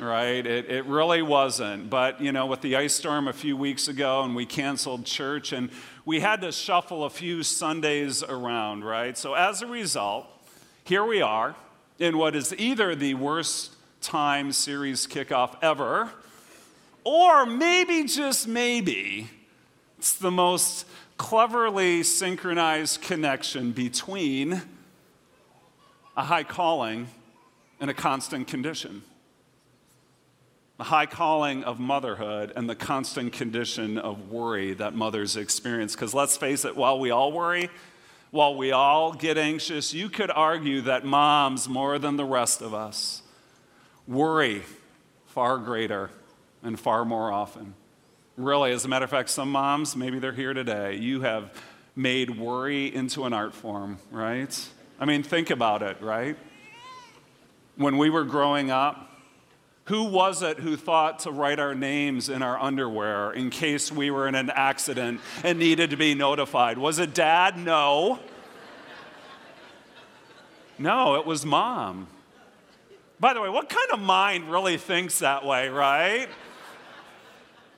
Right? 0.00 0.46
It, 0.46 0.70
it 0.70 0.84
really 0.86 1.22
wasn't. 1.22 1.90
But, 1.90 2.20
you 2.20 2.32
know, 2.32 2.46
with 2.46 2.60
the 2.60 2.76
ice 2.76 2.94
storm 2.94 3.28
a 3.28 3.32
few 3.32 3.56
weeks 3.56 3.88
ago 3.88 4.22
and 4.22 4.34
we 4.34 4.46
canceled 4.46 5.04
church 5.04 5.52
and 5.52 5.70
we 6.04 6.20
had 6.20 6.40
to 6.42 6.52
shuffle 6.52 7.04
a 7.04 7.10
few 7.10 7.42
Sundays 7.42 8.22
around, 8.22 8.84
right? 8.84 9.16
So 9.16 9.34
as 9.34 9.62
a 9.62 9.66
result, 9.66 10.26
here 10.84 11.04
we 11.04 11.20
are 11.20 11.54
in 11.98 12.16
what 12.16 12.34
is 12.36 12.54
either 12.56 12.94
the 12.94 13.14
worst 13.14 13.74
time 14.00 14.52
series 14.52 15.06
kickoff 15.06 15.56
ever, 15.62 16.10
or 17.04 17.46
maybe, 17.46 18.04
just 18.04 18.46
maybe, 18.46 19.28
it's 19.98 20.12
the 20.12 20.30
most 20.30 20.86
cleverly 21.16 22.02
synchronized 22.02 23.02
connection 23.02 23.72
between 23.72 24.62
a 26.16 26.24
high 26.24 26.44
calling 26.44 27.08
and 27.80 27.90
a 27.90 27.94
constant 27.94 28.46
condition 28.46 29.02
the 30.78 30.84
high 30.84 31.06
calling 31.06 31.64
of 31.64 31.80
motherhood 31.80 32.52
and 32.54 32.70
the 32.70 32.74
constant 32.74 33.32
condition 33.32 33.98
of 33.98 34.30
worry 34.30 34.74
that 34.74 34.94
mothers 34.94 35.36
experience. 35.36 35.94
Because 35.94 36.14
let's 36.14 36.36
face 36.36 36.64
it, 36.64 36.76
while 36.76 37.00
we 37.00 37.10
all 37.10 37.32
worry, 37.32 37.68
while 38.30 38.54
we 38.56 38.70
all 38.70 39.12
get 39.12 39.36
anxious, 39.36 39.92
you 39.92 40.08
could 40.08 40.30
argue 40.30 40.80
that 40.82 41.04
moms, 41.04 41.68
more 41.68 41.98
than 41.98 42.16
the 42.16 42.24
rest 42.24 42.62
of 42.62 42.74
us, 42.74 43.22
worry 44.06 44.62
far 45.26 45.58
greater 45.58 46.10
and 46.62 46.78
far 46.78 47.04
more 47.04 47.32
often. 47.32 47.74
Really, 48.36 48.70
as 48.70 48.84
a 48.84 48.88
matter 48.88 49.04
of 49.04 49.10
fact, 49.10 49.30
some 49.30 49.50
moms, 49.50 49.96
maybe 49.96 50.20
they're 50.20 50.32
here 50.32 50.54
today, 50.54 50.96
you 50.96 51.22
have 51.22 51.52
made 51.96 52.38
worry 52.38 52.94
into 52.94 53.24
an 53.24 53.32
art 53.32 53.52
form, 53.52 53.98
right? 54.12 54.68
I 55.00 55.06
mean, 55.06 55.24
think 55.24 55.50
about 55.50 55.82
it, 55.82 56.00
right? 56.00 56.36
When 57.74 57.98
we 57.98 58.10
were 58.10 58.24
growing 58.24 58.70
up, 58.70 59.07
who 59.88 60.04
was 60.04 60.42
it 60.42 60.58
who 60.58 60.76
thought 60.76 61.20
to 61.20 61.30
write 61.30 61.58
our 61.58 61.74
names 61.74 62.28
in 62.28 62.42
our 62.42 62.58
underwear 62.60 63.32
in 63.32 63.48
case 63.48 63.90
we 63.90 64.10
were 64.10 64.28
in 64.28 64.34
an 64.34 64.50
accident 64.50 65.20
and 65.42 65.58
needed 65.58 65.90
to 65.90 65.96
be 65.96 66.14
notified? 66.14 66.76
Was 66.76 66.98
it 66.98 67.14
dad? 67.14 67.56
No. 67.56 68.18
No, 70.78 71.16
it 71.16 71.26
was 71.26 71.44
mom. 71.44 72.06
By 73.18 73.32
the 73.32 73.40
way, 73.40 73.48
what 73.48 73.68
kind 73.70 73.90
of 73.92 73.98
mind 73.98 74.50
really 74.50 74.76
thinks 74.76 75.20
that 75.20 75.44
way, 75.44 75.70
right? 75.70 76.28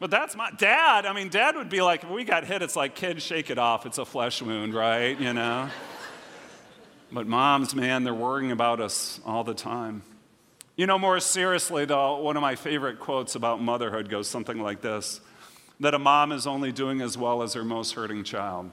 But 0.00 0.10
that's 0.10 0.34
my 0.34 0.50
dad. 0.50 1.06
I 1.06 1.12
mean, 1.12 1.28
dad 1.28 1.54
would 1.54 1.70
be 1.70 1.80
like, 1.80 2.02
if 2.02 2.10
we 2.10 2.24
got 2.24 2.44
hit, 2.44 2.60
it's 2.60 2.74
like, 2.74 2.94
kids, 2.94 3.22
shake 3.22 3.50
it 3.50 3.58
off. 3.58 3.86
It's 3.86 3.98
a 3.98 4.04
flesh 4.04 4.42
wound, 4.42 4.74
right? 4.74 5.18
You 5.18 5.32
know? 5.32 5.70
But 7.12 7.26
moms, 7.26 7.74
man, 7.74 8.02
they're 8.02 8.12
worrying 8.12 8.50
about 8.50 8.80
us 8.80 9.20
all 9.24 9.44
the 9.44 9.54
time. 9.54 10.02
You 10.80 10.86
know, 10.86 10.98
more 10.98 11.20
seriously, 11.20 11.84
though, 11.84 12.16
one 12.22 12.38
of 12.38 12.40
my 12.40 12.54
favorite 12.54 12.98
quotes 12.98 13.34
about 13.34 13.60
motherhood 13.60 14.08
goes 14.08 14.28
something 14.28 14.62
like 14.62 14.80
this 14.80 15.20
that 15.78 15.92
a 15.92 15.98
mom 15.98 16.32
is 16.32 16.46
only 16.46 16.72
doing 16.72 17.02
as 17.02 17.18
well 17.18 17.42
as 17.42 17.52
her 17.52 17.62
most 17.62 17.92
hurting 17.92 18.24
child. 18.24 18.70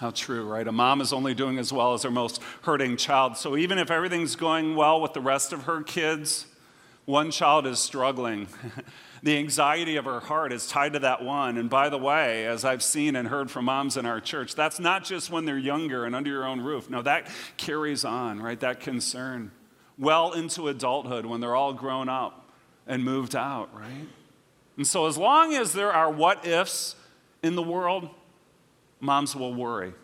How 0.00 0.10
true, 0.10 0.48
right? 0.48 0.66
A 0.66 0.72
mom 0.72 1.00
is 1.00 1.12
only 1.12 1.32
doing 1.32 1.58
as 1.58 1.72
well 1.72 1.94
as 1.94 2.02
her 2.02 2.10
most 2.10 2.42
hurting 2.62 2.96
child. 2.96 3.36
So 3.36 3.56
even 3.56 3.78
if 3.78 3.88
everything's 3.88 4.34
going 4.34 4.74
well 4.74 5.00
with 5.00 5.12
the 5.12 5.20
rest 5.20 5.52
of 5.52 5.62
her 5.62 5.84
kids, 5.84 6.46
one 7.04 7.30
child 7.30 7.64
is 7.64 7.78
struggling. 7.78 8.48
the 9.22 9.38
anxiety 9.38 9.94
of 9.94 10.06
her 10.06 10.18
heart 10.18 10.52
is 10.52 10.66
tied 10.66 10.94
to 10.94 10.98
that 10.98 11.22
one. 11.22 11.56
And 11.56 11.70
by 11.70 11.88
the 11.88 11.98
way, 11.98 12.48
as 12.48 12.64
I've 12.64 12.82
seen 12.82 13.14
and 13.14 13.28
heard 13.28 13.48
from 13.48 13.66
moms 13.66 13.96
in 13.96 14.06
our 14.06 14.20
church, 14.20 14.56
that's 14.56 14.80
not 14.80 15.04
just 15.04 15.30
when 15.30 15.44
they're 15.44 15.56
younger 15.56 16.04
and 16.04 16.16
under 16.16 16.30
your 16.30 16.46
own 16.46 16.60
roof. 16.60 16.90
No, 16.90 17.00
that 17.02 17.30
carries 17.56 18.04
on, 18.04 18.42
right? 18.42 18.58
That 18.58 18.80
concern 18.80 19.52
well 19.98 20.32
into 20.32 20.68
adulthood 20.68 21.26
when 21.26 21.40
they're 21.40 21.56
all 21.56 21.72
grown 21.72 22.08
up 22.08 22.50
and 22.86 23.04
moved 23.04 23.34
out, 23.36 23.74
right? 23.74 24.08
And 24.76 24.86
so, 24.86 25.06
as 25.06 25.16
long 25.16 25.54
as 25.54 25.72
there 25.72 25.92
are 25.92 26.10
what 26.10 26.46
ifs 26.46 26.96
in 27.42 27.54
the 27.54 27.62
world, 27.62 28.10
moms 29.00 29.36
will 29.36 29.54
worry 29.54 29.94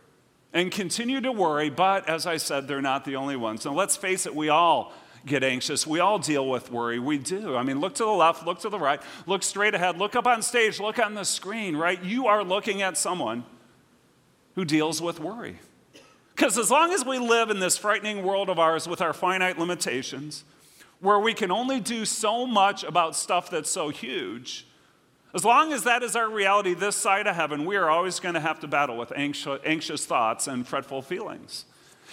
and 0.52 0.70
continue 0.70 1.20
to 1.20 1.32
worry, 1.32 1.70
but 1.70 2.08
as 2.08 2.26
I 2.26 2.36
said, 2.36 2.66
they're 2.66 2.82
not 2.82 3.04
the 3.04 3.16
only 3.16 3.36
ones. 3.36 3.64
Now, 3.64 3.72
let's 3.72 3.96
face 3.96 4.26
it, 4.26 4.34
we 4.34 4.48
all 4.48 4.92
get 5.26 5.44
anxious. 5.44 5.86
We 5.86 6.00
all 6.00 6.18
deal 6.18 6.48
with 6.48 6.72
worry. 6.72 6.98
We 6.98 7.18
do. 7.18 7.56
I 7.56 7.62
mean, 7.62 7.80
look 7.80 7.94
to 7.96 8.04
the 8.04 8.10
left, 8.10 8.46
look 8.46 8.60
to 8.60 8.68
the 8.68 8.78
right, 8.78 9.00
look 9.26 9.42
straight 9.42 9.74
ahead, 9.74 9.98
look 9.98 10.16
up 10.16 10.26
on 10.26 10.42
stage, 10.42 10.80
look 10.80 10.98
on 10.98 11.14
the 11.14 11.24
screen, 11.24 11.76
right? 11.76 12.02
You 12.02 12.26
are 12.26 12.42
looking 12.42 12.82
at 12.82 12.96
someone 12.96 13.44
who 14.54 14.64
deals 14.64 15.00
with 15.00 15.20
worry. 15.20 15.58
Because 16.34 16.56
as 16.56 16.70
long 16.70 16.92
as 16.92 17.04
we 17.04 17.18
live 17.18 17.50
in 17.50 17.60
this 17.60 17.76
frightening 17.76 18.22
world 18.22 18.48
of 18.48 18.58
ours 18.58 18.88
with 18.88 19.00
our 19.00 19.12
finite 19.12 19.58
limitations, 19.58 20.44
where 21.00 21.18
we 21.18 21.34
can 21.34 21.50
only 21.50 21.80
do 21.80 22.04
so 22.04 22.46
much 22.46 22.84
about 22.84 23.16
stuff 23.16 23.50
that's 23.50 23.70
so 23.70 23.88
huge, 23.88 24.66
as 25.32 25.44
long 25.44 25.72
as 25.72 25.84
that 25.84 26.02
is 26.02 26.16
our 26.16 26.28
reality 26.28 26.74
this 26.74 26.96
side 26.96 27.26
of 27.26 27.36
heaven, 27.36 27.64
we 27.64 27.76
are 27.76 27.88
always 27.88 28.18
going 28.18 28.34
to 28.34 28.40
have 28.40 28.60
to 28.60 28.68
battle 28.68 28.96
with 28.96 29.12
anxious, 29.14 30.04
thoughts 30.04 30.48
and 30.48 30.66
fretful 30.66 31.02
feelings. 31.02 31.66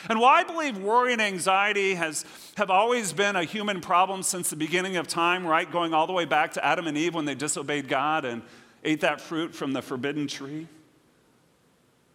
And 0.10 0.19
while 0.19 0.34
I 0.34 0.43
believe 0.43 0.77
worry 0.77 1.13
and 1.13 1.21
anxiety 1.21 1.95
has, 1.95 2.23
have 2.56 2.69
always 2.69 3.13
been 3.13 3.36
a 3.36 3.43
human 3.43 3.82
problem 3.82 4.21
since 4.21 4.51
the 4.51 4.56
beginning 4.56 4.97
of 4.97 5.08
time, 5.08 5.45
right? 5.45 5.69
Going 5.69 5.95
all 5.95 6.06
the 6.06 6.13
way 6.13 6.25
back 6.25 6.53
to 6.53 6.63
Adam 6.63 6.86
and 6.86 6.95
Eve 6.95 7.15
when 7.15 7.25
they 7.25 7.34
disobeyed 7.34 7.88
God 7.88 8.23
and 8.23 8.43
ate 8.84 9.01
that 9.01 9.19
fruit 9.19 9.56
from 9.56 9.73
the 9.73 9.82
forbidden 9.82 10.27
tree. 10.27 10.67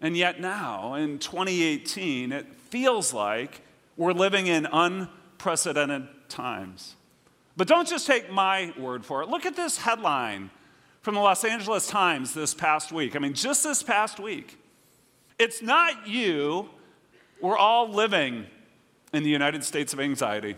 And 0.03 0.17
yet 0.17 0.41
now, 0.41 0.95
in 0.95 1.21
2018, 1.21 2.33
it 2.33 2.53
feels 2.57 3.15
like 3.15 3.63
we're 3.97 4.13
living 4.13 4.49
in 4.49 4.67
unprecedented 4.67 6.09
times. 6.29 6.97
But 7.57 7.69
don't 7.69 7.87
just 7.87 8.05
take 8.07 8.31
my 8.31 8.75
word 8.77 9.07
for 9.07 9.23
it. 9.23 9.29
Look 9.29 9.47
at 9.47 9.55
this 9.55 9.79
headline 9.79 10.51
from 11.03 11.15
the 11.15 11.21
Los 11.21 11.45
Angeles 11.45 11.87
Times 11.87 12.35
this 12.35 12.53
past 12.53 12.91
week. 12.91 13.15
I 13.15 13.21
mean, 13.21 13.35
just 13.35 13.63
this 13.63 13.85
past 13.85 14.19
week. 14.19 14.59
It's 15.39 15.63
not 15.63 16.09
you. 16.09 16.69
We're 17.41 17.57
all 17.57 17.89
living 17.89 18.47
in 19.13 19.23
the 19.23 19.31
United 19.31 19.63
States 19.63 19.93
of 19.93 20.01
anxiety. 20.01 20.57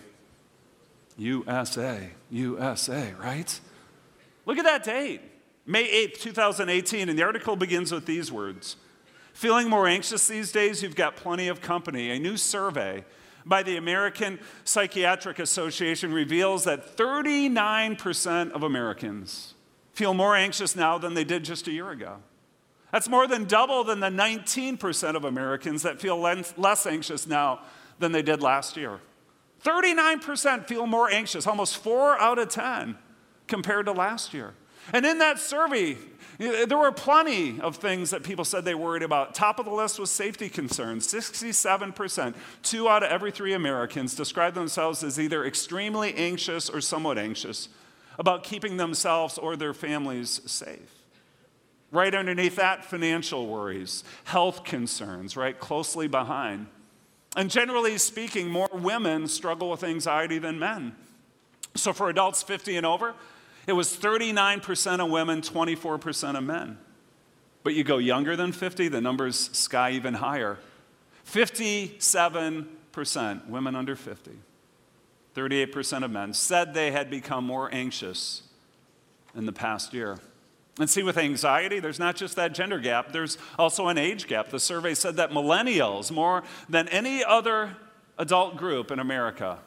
USA, 1.18 2.10
USA, 2.30 3.12
right? 3.20 3.60
Look 4.46 4.56
at 4.56 4.64
that 4.64 4.84
date, 4.84 5.20
May 5.66 5.86
8th, 6.06 6.20
2018, 6.20 7.08
and 7.08 7.18
the 7.18 7.22
article 7.22 7.56
begins 7.56 7.92
with 7.92 8.06
these 8.06 8.32
words 8.32 8.76
Feeling 9.34 9.68
more 9.68 9.86
anxious 9.88 10.28
these 10.28 10.52
days? 10.52 10.82
You've 10.82 10.94
got 10.94 11.16
plenty 11.16 11.48
of 11.48 11.60
company. 11.60 12.10
A 12.10 12.18
new 12.20 12.36
survey 12.36 13.04
by 13.44 13.64
the 13.64 13.76
American 13.76 14.38
Psychiatric 14.62 15.40
Association 15.40 16.14
reveals 16.14 16.64
that 16.64 16.96
39% 16.96 18.52
of 18.52 18.62
Americans 18.62 19.54
feel 19.92 20.14
more 20.14 20.36
anxious 20.36 20.76
now 20.76 20.98
than 20.98 21.14
they 21.14 21.24
did 21.24 21.44
just 21.44 21.66
a 21.66 21.72
year 21.72 21.90
ago. 21.90 22.18
That's 22.92 23.08
more 23.08 23.26
than 23.26 23.44
double 23.44 23.82
than 23.82 23.98
the 23.98 24.08
19% 24.08 25.16
of 25.16 25.24
Americans 25.24 25.82
that 25.82 26.00
feel 26.00 26.18
less 26.20 26.86
anxious 26.86 27.26
now 27.26 27.60
than 27.98 28.12
they 28.12 28.22
did 28.22 28.40
last 28.40 28.76
year. 28.76 29.00
39% 29.64 30.66
feel 30.68 30.86
more 30.86 31.10
anxious, 31.10 31.46
almost 31.48 31.78
four 31.78 32.18
out 32.20 32.38
of 32.38 32.50
10 32.50 32.96
compared 33.48 33.86
to 33.86 33.92
last 33.92 34.32
year. 34.32 34.54
And 34.92 35.04
in 35.04 35.18
that 35.18 35.40
survey, 35.40 35.96
there 36.38 36.78
were 36.78 36.92
plenty 36.92 37.60
of 37.60 37.76
things 37.76 38.10
that 38.10 38.22
people 38.22 38.44
said 38.44 38.64
they 38.64 38.74
worried 38.74 39.02
about. 39.02 39.34
Top 39.34 39.58
of 39.58 39.66
the 39.66 39.72
list 39.72 39.98
was 39.98 40.10
safety 40.10 40.48
concerns. 40.48 41.06
67%, 41.06 42.34
two 42.62 42.88
out 42.88 43.02
of 43.02 43.10
every 43.10 43.30
three 43.30 43.52
Americans, 43.52 44.14
describe 44.14 44.54
themselves 44.54 45.04
as 45.04 45.18
either 45.20 45.44
extremely 45.44 46.14
anxious 46.14 46.68
or 46.68 46.80
somewhat 46.80 47.18
anxious 47.18 47.68
about 48.18 48.44
keeping 48.44 48.76
themselves 48.76 49.38
or 49.38 49.56
their 49.56 49.74
families 49.74 50.40
safe. 50.46 51.04
Right 51.92 52.14
underneath 52.14 52.56
that, 52.56 52.84
financial 52.84 53.46
worries, 53.46 54.02
health 54.24 54.64
concerns, 54.64 55.36
right 55.36 55.58
closely 55.58 56.08
behind. 56.08 56.66
And 57.36 57.50
generally 57.50 57.98
speaking, 57.98 58.48
more 58.48 58.68
women 58.72 59.28
struggle 59.28 59.70
with 59.70 59.84
anxiety 59.84 60.38
than 60.38 60.58
men. 60.58 60.96
So 61.76 61.92
for 61.92 62.08
adults 62.08 62.42
50 62.42 62.76
and 62.76 62.86
over, 62.86 63.14
it 63.66 63.72
was 63.72 63.96
39% 63.96 65.04
of 65.04 65.10
women, 65.10 65.40
24% 65.40 66.36
of 66.36 66.44
men. 66.44 66.78
But 67.62 67.74
you 67.74 67.84
go 67.84 67.98
younger 67.98 68.36
than 68.36 68.52
50, 68.52 68.88
the 68.88 69.00
numbers 69.00 69.50
sky 69.56 69.92
even 69.92 70.14
higher. 70.14 70.58
57% 71.26 73.48
women 73.48 73.74
under 73.74 73.96
50. 73.96 74.32
38% 75.34 76.04
of 76.04 76.10
men, 76.10 76.32
said 76.32 76.74
they 76.74 76.92
had 76.92 77.10
become 77.10 77.44
more 77.44 77.68
anxious 77.72 78.42
in 79.34 79.46
the 79.46 79.52
past 79.52 79.92
year. 79.92 80.18
And 80.78 80.90
see, 80.90 81.02
with 81.02 81.18
anxiety, 81.18 81.80
there's 81.80 81.98
not 81.98 82.16
just 82.16 82.36
that 82.36 82.54
gender 82.54 82.78
gap, 82.78 83.12
there's 83.12 83.38
also 83.58 83.88
an 83.88 83.98
age 83.98 84.26
gap. 84.26 84.50
The 84.50 84.60
survey 84.60 84.94
said 84.94 85.16
that 85.16 85.30
millennials, 85.30 86.10
more 86.10 86.42
than 86.68 86.88
any 86.88 87.24
other 87.24 87.76
adult 88.18 88.56
group 88.56 88.90
in 88.90 88.98
America, 88.98 89.58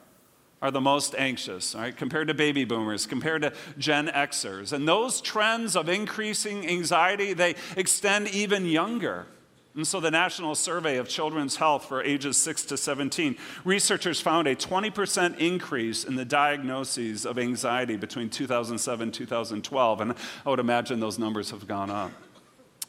are 0.61 0.71
the 0.71 0.81
most 0.81 1.13
anxious, 1.17 1.75
right, 1.75 1.95
compared 1.95 2.27
to 2.27 2.33
baby 2.33 2.65
boomers, 2.65 3.05
compared 3.05 3.43
to 3.43 3.53
Gen 3.77 4.07
Xers. 4.07 4.73
And 4.73 4.87
those 4.87 5.21
trends 5.21 5.75
of 5.75 5.87
increasing 5.87 6.67
anxiety, 6.67 7.33
they 7.33 7.55
extend 7.75 8.29
even 8.29 8.65
younger. 8.65 9.27
And 9.75 9.85
so, 9.85 9.99
the 9.99 10.09
National 10.09 10.55
Survey 10.55 10.97
of 10.97 11.07
Children's 11.07 11.57
Health 11.57 11.85
for 11.85 12.01
ages 12.01 12.35
6 12.37 12.65
to 12.65 12.77
17, 12.77 13.37
researchers 13.63 14.19
found 14.19 14.47
a 14.47 14.55
20% 14.55 15.37
increase 15.37 16.03
in 16.03 16.15
the 16.15 16.25
diagnoses 16.25 17.27
of 17.27 17.37
anxiety 17.37 17.95
between 17.95 18.31
2007 18.31 19.03
and 19.03 19.13
2012. 19.13 20.01
And 20.01 20.15
I 20.43 20.49
would 20.49 20.59
imagine 20.59 20.99
those 20.99 21.19
numbers 21.19 21.51
have 21.51 21.67
gone 21.67 21.91
up. 21.91 22.11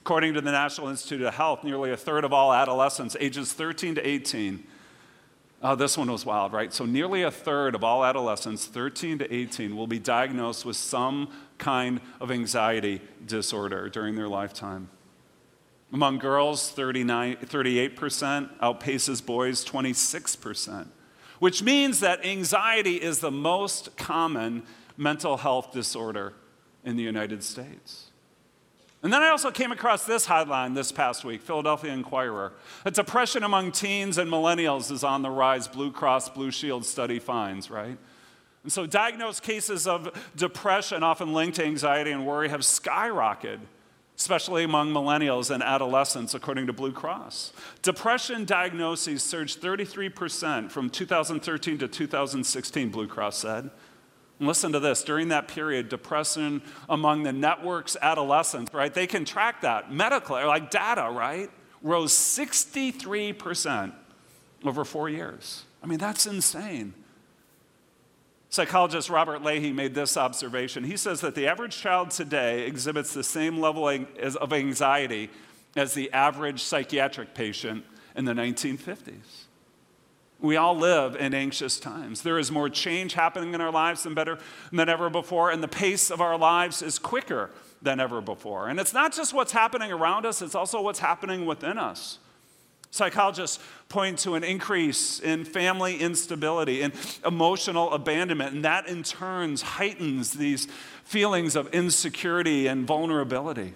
According 0.00 0.32
to 0.34 0.40
the 0.40 0.50
National 0.50 0.88
Institute 0.88 1.20
of 1.20 1.34
Health, 1.34 1.62
nearly 1.62 1.90
a 1.90 1.96
third 1.98 2.24
of 2.24 2.32
all 2.32 2.54
adolescents 2.54 3.14
ages 3.20 3.52
13 3.52 3.96
to 3.96 4.08
18. 4.08 4.64
Oh, 5.60 5.74
this 5.74 5.98
one 5.98 6.10
was 6.10 6.24
wild, 6.24 6.52
right? 6.52 6.72
So, 6.72 6.84
nearly 6.84 7.22
a 7.22 7.32
third 7.32 7.74
of 7.74 7.82
all 7.82 8.04
adolescents, 8.04 8.66
13 8.66 9.18
to 9.18 9.34
18, 9.34 9.76
will 9.76 9.88
be 9.88 9.98
diagnosed 9.98 10.64
with 10.64 10.76
some 10.76 11.30
kind 11.58 12.00
of 12.20 12.30
anxiety 12.30 13.00
disorder 13.26 13.88
during 13.88 14.14
their 14.14 14.28
lifetime. 14.28 14.88
Among 15.92 16.18
girls, 16.18 16.72
38% 16.72 17.48
outpaces 18.58 19.24
boys 19.24 19.64
26%, 19.64 20.86
which 21.40 21.62
means 21.62 22.00
that 22.00 22.24
anxiety 22.24 22.96
is 22.96 23.18
the 23.18 23.30
most 23.32 23.96
common 23.96 24.62
mental 24.96 25.38
health 25.38 25.72
disorder 25.72 26.34
in 26.84 26.96
the 26.96 27.02
United 27.02 27.42
States. 27.42 28.07
And 29.02 29.12
then 29.12 29.22
I 29.22 29.28
also 29.28 29.50
came 29.50 29.70
across 29.70 30.04
this 30.04 30.26
headline 30.26 30.74
this 30.74 30.90
past 30.90 31.24
week, 31.24 31.40
Philadelphia 31.40 31.92
Inquirer. 31.92 32.52
A 32.84 32.90
depression 32.90 33.44
among 33.44 33.70
teens 33.70 34.18
and 34.18 34.30
millennials 34.30 34.90
is 34.90 35.04
on 35.04 35.22
the 35.22 35.30
rise, 35.30 35.68
Blue 35.68 35.92
Cross 35.92 36.30
Blue 36.30 36.50
Shield 36.50 36.84
study 36.84 37.20
finds, 37.20 37.70
right? 37.70 37.96
And 38.64 38.72
so 38.72 38.86
diagnosed 38.86 39.42
cases 39.44 39.86
of 39.86 40.10
depression, 40.36 41.04
often 41.04 41.32
linked 41.32 41.56
to 41.56 41.64
anxiety 41.64 42.10
and 42.10 42.26
worry, 42.26 42.48
have 42.48 42.60
skyrocketed 42.60 43.60
especially 44.18 44.64
among 44.64 44.92
millennials 44.92 45.48
and 45.48 45.62
adolescents, 45.62 46.34
according 46.34 46.66
to 46.66 46.72
Blue 46.72 46.90
Cross. 46.90 47.52
Depression 47.82 48.44
diagnoses 48.44 49.22
surged 49.22 49.62
33% 49.62 50.72
from 50.72 50.90
2013 50.90 51.78
to 51.78 51.86
2016, 51.86 52.90
Blue 52.90 53.06
Cross 53.06 53.38
said. 53.38 53.70
Listen 54.40 54.72
to 54.72 54.80
this 54.80 55.02
during 55.02 55.28
that 55.28 55.48
period, 55.48 55.88
depression 55.88 56.62
among 56.88 57.24
the 57.24 57.32
network's 57.32 57.96
adolescents, 58.00 58.72
right? 58.72 58.94
They 58.94 59.06
can 59.06 59.24
track 59.24 59.62
that 59.62 59.92
medically, 59.92 60.44
like 60.44 60.70
data, 60.70 61.10
right? 61.10 61.50
Rose 61.82 62.12
63% 62.12 63.92
over 64.64 64.84
four 64.84 65.08
years. 65.08 65.64
I 65.82 65.86
mean, 65.86 65.98
that's 65.98 66.26
insane. 66.26 66.94
Psychologist 68.50 69.10
Robert 69.10 69.42
Leahy 69.42 69.72
made 69.72 69.94
this 69.94 70.16
observation. 70.16 70.84
He 70.84 70.96
says 70.96 71.20
that 71.20 71.34
the 71.34 71.46
average 71.46 71.76
child 71.76 72.10
today 72.10 72.66
exhibits 72.66 73.12
the 73.12 73.24
same 73.24 73.58
level 73.60 73.88
of 73.88 74.52
anxiety 74.52 75.30
as 75.76 75.94
the 75.94 76.12
average 76.12 76.62
psychiatric 76.62 77.34
patient 77.34 77.84
in 78.16 78.24
the 78.24 78.32
1950s. 78.32 79.44
We 80.40 80.56
all 80.56 80.76
live 80.76 81.16
in 81.16 81.34
anxious 81.34 81.80
times. 81.80 82.22
There 82.22 82.38
is 82.38 82.52
more 82.52 82.68
change 82.68 83.14
happening 83.14 83.54
in 83.54 83.60
our 83.60 83.72
lives 83.72 84.04
than 84.04 84.14
better 84.14 84.38
than 84.70 84.88
ever 84.88 85.10
before, 85.10 85.50
and 85.50 85.62
the 85.62 85.68
pace 85.68 86.10
of 86.10 86.20
our 86.20 86.38
lives 86.38 86.80
is 86.80 86.98
quicker 86.98 87.50
than 87.82 87.98
ever 87.98 88.20
before. 88.20 88.68
And 88.68 88.78
it's 88.78 88.92
not 88.92 89.12
just 89.12 89.34
what's 89.34 89.52
happening 89.52 89.90
around 89.90 90.26
us, 90.26 90.40
it's 90.40 90.54
also 90.54 90.80
what's 90.80 91.00
happening 91.00 91.44
within 91.44 91.76
us. 91.76 92.18
Psychologists 92.90 93.58
point 93.88 94.18
to 94.20 94.34
an 94.34 94.44
increase 94.44 95.20
in 95.20 95.44
family 95.44 95.98
instability 95.98 96.82
and 96.82 96.94
emotional 97.26 97.92
abandonment, 97.92 98.54
and 98.54 98.64
that 98.64 98.86
in 98.86 99.02
turn 99.02 99.56
heightens 99.56 100.32
these 100.32 100.66
feelings 101.04 101.56
of 101.56 101.68
insecurity 101.74 102.66
and 102.66 102.86
vulnerability. 102.86 103.74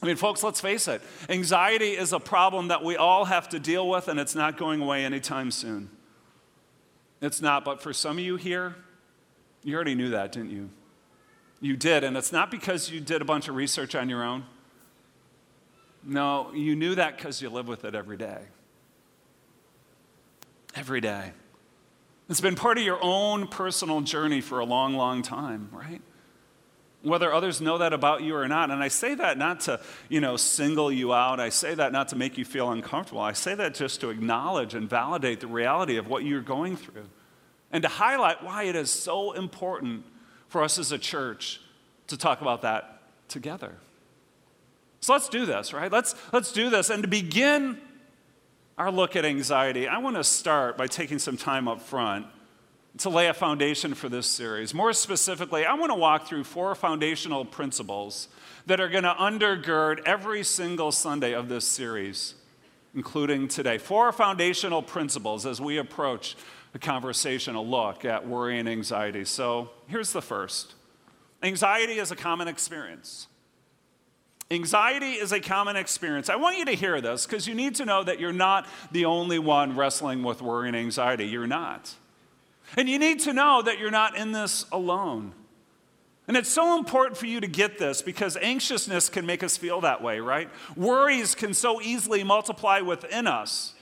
I 0.00 0.06
mean, 0.06 0.16
folks, 0.16 0.42
let's 0.42 0.60
face 0.60 0.86
it 0.88 1.02
anxiety 1.28 1.92
is 1.92 2.12
a 2.12 2.20
problem 2.20 2.68
that 2.68 2.84
we 2.84 2.96
all 2.96 3.24
have 3.24 3.48
to 3.50 3.58
deal 3.58 3.88
with, 3.88 4.08
and 4.08 4.18
it's 4.20 4.34
not 4.34 4.56
going 4.56 4.80
away 4.80 5.04
anytime 5.04 5.50
soon. 5.50 5.90
It's 7.20 7.42
not, 7.42 7.64
but 7.64 7.82
for 7.82 7.92
some 7.92 8.18
of 8.18 8.24
you 8.24 8.36
here, 8.36 8.76
you 9.64 9.74
already 9.74 9.94
knew 9.94 10.10
that, 10.10 10.32
didn't 10.32 10.50
you? 10.50 10.70
You 11.60 11.76
did, 11.76 12.04
and 12.04 12.16
it's 12.16 12.30
not 12.30 12.50
because 12.50 12.90
you 12.90 13.00
did 13.00 13.20
a 13.20 13.24
bunch 13.24 13.48
of 13.48 13.56
research 13.56 13.96
on 13.96 14.08
your 14.08 14.22
own. 14.22 14.44
No, 16.04 16.52
you 16.54 16.76
knew 16.76 16.94
that 16.94 17.16
because 17.16 17.42
you 17.42 17.50
live 17.50 17.66
with 17.66 17.84
it 17.84 17.96
every 17.96 18.16
day. 18.16 18.38
Every 20.76 21.00
day. 21.00 21.32
It's 22.28 22.40
been 22.40 22.54
part 22.54 22.78
of 22.78 22.84
your 22.84 23.02
own 23.02 23.48
personal 23.48 24.00
journey 24.02 24.40
for 24.40 24.60
a 24.60 24.64
long, 24.64 24.94
long 24.94 25.22
time, 25.22 25.70
right? 25.72 26.02
Whether 27.02 27.32
others 27.32 27.60
know 27.60 27.78
that 27.78 27.92
about 27.92 28.22
you 28.22 28.34
or 28.34 28.48
not. 28.48 28.70
And 28.70 28.82
I 28.82 28.88
say 28.88 29.14
that 29.14 29.38
not 29.38 29.60
to, 29.60 29.80
you 30.08 30.20
know, 30.20 30.36
single 30.36 30.90
you 30.90 31.14
out. 31.14 31.38
I 31.38 31.48
say 31.48 31.74
that 31.74 31.92
not 31.92 32.08
to 32.08 32.16
make 32.16 32.36
you 32.36 32.44
feel 32.44 32.70
uncomfortable. 32.72 33.20
I 33.20 33.34
say 33.34 33.54
that 33.54 33.74
just 33.74 34.00
to 34.00 34.10
acknowledge 34.10 34.74
and 34.74 34.90
validate 34.90 35.40
the 35.40 35.46
reality 35.46 35.96
of 35.96 36.08
what 36.08 36.24
you're 36.24 36.40
going 36.40 36.76
through 36.76 37.06
and 37.70 37.82
to 37.82 37.88
highlight 37.88 38.42
why 38.42 38.64
it 38.64 38.74
is 38.74 38.90
so 38.90 39.32
important 39.32 40.04
for 40.48 40.62
us 40.62 40.78
as 40.78 40.90
a 40.90 40.98
church 40.98 41.60
to 42.08 42.16
talk 42.16 42.40
about 42.40 42.62
that 42.62 43.02
together. 43.28 43.74
So 45.00 45.12
let's 45.12 45.28
do 45.28 45.46
this, 45.46 45.72
right? 45.72 45.92
Let's, 45.92 46.14
let's 46.32 46.52
do 46.52 46.70
this. 46.70 46.90
And 46.90 47.02
to 47.02 47.08
begin 47.08 47.78
our 48.76 48.90
look 48.90 49.14
at 49.16 49.24
anxiety, 49.24 49.86
I 49.86 49.98
want 49.98 50.16
to 50.16 50.24
start 50.24 50.76
by 50.76 50.86
taking 50.86 51.18
some 51.18 51.36
time 51.36 51.68
up 51.68 51.80
front 51.80 52.26
to 52.96 53.10
lay 53.10 53.28
a 53.28 53.34
foundation 53.34 53.94
for 53.94 54.08
this 54.08 54.26
series. 54.26 54.74
More 54.74 54.92
specifically, 54.92 55.64
I 55.64 55.74
want 55.74 55.90
to 55.90 55.94
walk 55.94 56.26
through 56.26 56.44
four 56.44 56.74
foundational 56.74 57.44
principles 57.44 58.28
that 58.66 58.80
are 58.80 58.88
going 58.88 59.04
to 59.04 59.14
undergird 59.14 60.00
every 60.04 60.42
single 60.42 60.90
Sunday 60.90 61.32
of 61.32 61.48
this 61.48 61.66
series, 61.66 62.34
including 62.94 63.46
today. 63.46 63.78
Four 63.78 64.10
foundational 64.12 64.82
principles 64.82 65.46
as 65.46 65.60
we 65.60 65.78
approach 65.78 66.36
a 66.74 66.78
conversation, 66.78 67.54
a 67.54 67.62
look 67.62 68.04
at 68.04 68.26
worry 68.26 68.58
and 68.58 68.68
anxiety. 68.68 69.24
So 69.24 69.70
here's 69.86 70.12
the 70.12 70.22
first 70.22 70.74
anxiety 71.42 71.98
is 71.98 72.10
a 72.10 72.16
common 72.16 72.48
experience. 72.48 73.28
Anxiety 74.50 75.12
is 75.12 75.32
a 75.32 75.40
common 75.40 75.76
experience. 75.76 76.30
I 76.30 76.36
want 76.36 76.56
you 76.56 76.64
to 76.64 76.72
hear 76.72 77.00
this 77.02 77.26
because 77.26 77.46
you 77.46 77.54
need 77.54 77.74
to 77.76 77.84
know 77.84 78.02
that 78.02 78.18
you're 78.18 78.32
not 78.32 78.66
the 78.90 79.04
only 79.04 79.38
one 79.38 79.76
wrestling 79.76 80.22
with 80.22 80.40
worry 80.40 80.68
and 80.68 80.76
anxiety. 80.76 81.26
You're 81.26 81.46
not. 81.46 81.94
And 82.76 82.88
you 82.88 82.98
need 82.98 83.20
to 83.20 83.32
know 83.32 83.62
that 83.62 83.78
you're 83.78 83.90
not 83.90 84.16
in 84.16 84.32
this 84.32 84.66
alone. 84.70 85.34
And 86.26 86.36
it's 86.36 86.50
so 86.50 86.78
important 86.78 87.16
for 87.16 87.24
you 87.24 87.40
to 87.40 87.46
get 87.46 87.78
this 87.78 88.02
because 88.02 88.36
anxiousness 88.36 89.08
can 89.08 89.24
make 89.24 89.42
us 89.42 89.56
feel 89.56 89.80
that 89.80 90.02
way, 90.02 90.20
right? 90.20 90.50
Worries 90.76 91.34
can 91.34 91.54
so 91.54 91.80
easily 91.80 92.22
multiply 92.22 92.80
within 92.80 93.26
us, 93.26 93.72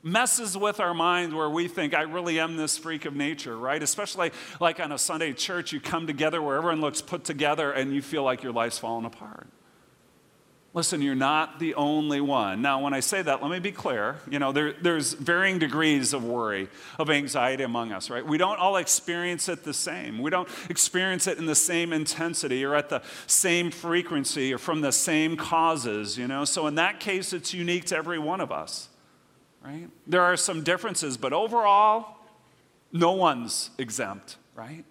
messes 0.00 0.56
with 0.56 0.78
our 0.78 0.94
mind 0.94 1.34
where 1.34 1.50
we 1.50 1.66
think, 1.66 1.92
I 1.92 2.02
really 2.02 2.38
am 2.38 2.56
this 2.56 2.78
freak 2.78 3.06
of 3.06 3.16
nature, 3.16 3.58
right? 3.58 3.82
Especially 3.82 4.30
like 4.60 4.78
on 4.78 4.92
a 4.92 4.98
Sunday 4.98 5.32
church, 5.32 5.72
you 5.72 5.80
come 5.80 6.06
together 6.06 6.40
where 6.40 6.56
everyone 6.56 6.80
looks 6.80 7.02
put 7.02 7.24
together 7.24 7.72
and 7.72 7.92
you 7.92 8.02
feel 8.02 8.22
like 8.22 8.44
your 8.44 8.52
life's 8.52 8.78
falling 8.78 9.04
apart. 9.04 9.48
Listen, 10.72 11.02
you're 11.02 11.16
not 11.16 11.58
the 11.58 11.74
only 11.74 12.20
one. 12.20 12.62
Now, 12.62 12.80
when 12.80 12.94
I 12.94 13.00
say 13.00 13.22
that, 13.22 13.42
let 13.42 13.50
me 13.50 13.58
be 13.58 13.72
clear. 13.72 14.18
You 14.30 14.38
know, 14.38 14.52
there, 14.52 14.72
there's 14.72 15.14
varying 15.14 15.58
degrees 15.58 16.12
of 16.12 16.22
worry, 16.22 16.68
of 16.96 17.10
anxiety 17.10 17.64
among 17.64 17.90
us, 17.90 18.08
right? 18.08 18.24
We 18.24 18.38
don't 18.38 18.56
all 18.56 18.76
experience 18.76 19.48
it 19.48 19.64
the 19.64 19.74
same. 19.74 20.20
We 20.20 20.30
don't 20.30 20.48
experience 20.68 21.26
it 21.26 21.38
in 21.38 21.46
the 21.46 21.56
same 21.56 21.92
intensity 21.92 22.64
or 22.64 22.76
at 22.76 22.88
the 22.88 23.02
same 23.26 23.72
frequency 23.72 24.54
or 24.54 24.58
from 24.58 24.80
the 24.80 24.92
same 24.92 25.36
causes, 25.36 26.16
you 26.16 26.28
know? 26.28 26.44
So, 26.44 26.68
in 26.68 26.76
that 26.76 27.00
case, 27.00 27.32
it's 27.32 27.52
unique 27.52 27.86
to 27.86 27.96
every 27.96 28.20
one 28.20 28.40
of 28.40 28.52
us, 28.52 28.90
right? 29.64 29.88
There 30.06 30.22
are 30.22 30.36
some 30.36 30.62
differences, 30.62 31.16
but 31.16 31.32
overall, 31.32 32.16
no 32.92 33.10
one's 33.10 33.70
exempt, 33.76 34.36
right? 34.54 34.84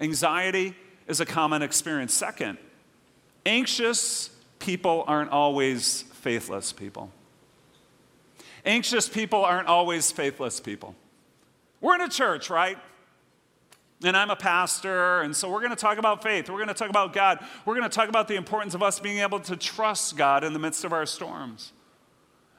Anxiety 0.00 0.74
is 1.06 1.20
a 1.20 1.26
common 1.26 1.62
experience. 1.62 2.14
Second, 2.14 2.58
anxious 3.46 4.30
people 4.58 5.04
aren't 5.06 5.30
always 5.30 6.02
faithless 6.02 6.72
people. 6.72 7.10
Anxious 8.64 9.08
people 9.08 9.44
aren't 9.44 9.68
always 9.68 10.10
faithless 10.12 10.60
people. 10.60 10.94
We're 11.80 11.94
in 11.94 12.00
a 12.02 12.08
church, 12.08 12.50
right? 12.50 12.76
And 14.04 14.16
I'm 14.16 14.30
a 14.30 14.36
pastor, 14.36 15.22
and 15.22 15.34
so 15.34 15.50
we're 15.50 15.60
going 15.60 15.70
to 15.70 15.76
talk 15.76 15.98
about 15.98 16.22
faith. 16.22 16.48
We're 16.48 16.56
going 16.56 16.68
to 16.68 16.74
talk 16.74 16.90
about 16.90 17.12
God. 17.12 17.44
We're 17.64 17.74
going 17.74 17.88
to 17.88 17.94
talk 17.94 18.08
about 18.08 18.28
the 18.28 18.36
importance 18.36 18.74
of 18.74 18.82
us 18.82 19.00
being 19.00 19.18
able 19.18 19.40
to 19.40 19.56
trust 19.56 20.16
God 20.16 20.44
in 20.44 20.52
the 20.52 20.58
midst 20.58 20.84
of 20.84 20.92
our 20.92 21.06
storms. 21.06 21.72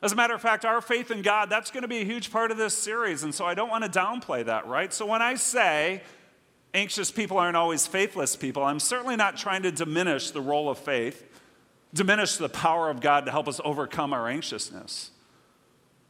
As 0.01 0.13
a 0.13 0.15
matter 0.15 0.33
of 0.33 0.41
fact, 0.41 0.65
our 0.65 0.81
faith 0.81 1.11
in 1.11 1.21
God, 1.21 1.49
that's 1.49 1.71
going 1.71 1.81
to 1.81 1.87
be 1.87 1.99
a 1.99 2.05
huge 2.05 2.31
part 2.31 2.51
of 2.51 2.57
this 2.57 2.73
series. 2.73 3.23
And 3.23 3.35
so 3.35 3.45
I 3.45 3.53
don't 3.53 3.69
want 3.69 3.83
to 3.83 3.89
downplay 3.89 4.45
that, 4.45 4.65
right? 4.67 4.93
So 4.93 5.05
when 5.05 5.21
I 5.21 5.35
say 5.35 6.01
anxious 6.73 7.11
people 7.11 7.37
aren't 7.37 7.57
always 7.57 7.85
faithless 7.85 8.35
people, 8.35 8.63
I'm 8.63 8.79
certainly 8.79 9.15
not 9.15 9.37
trying 9.37 9.63
to 9.63 9.71
diminish 9.71 10.31
the 10.31 10.41
role 10.41 10.69
of 10.69 10.77
faith, 10.77 11.28
diminish 11.93 12.37
the 12.37 12.49
power 12.49 12.89
of 12.89 13.01
God 13.01 13.25
to 13.25 13.31
help 13.31 13.47
us 13.47 13.59
overcome 13.63 14.13
our 14.13 14.27
anxiousness. 14.27 15.11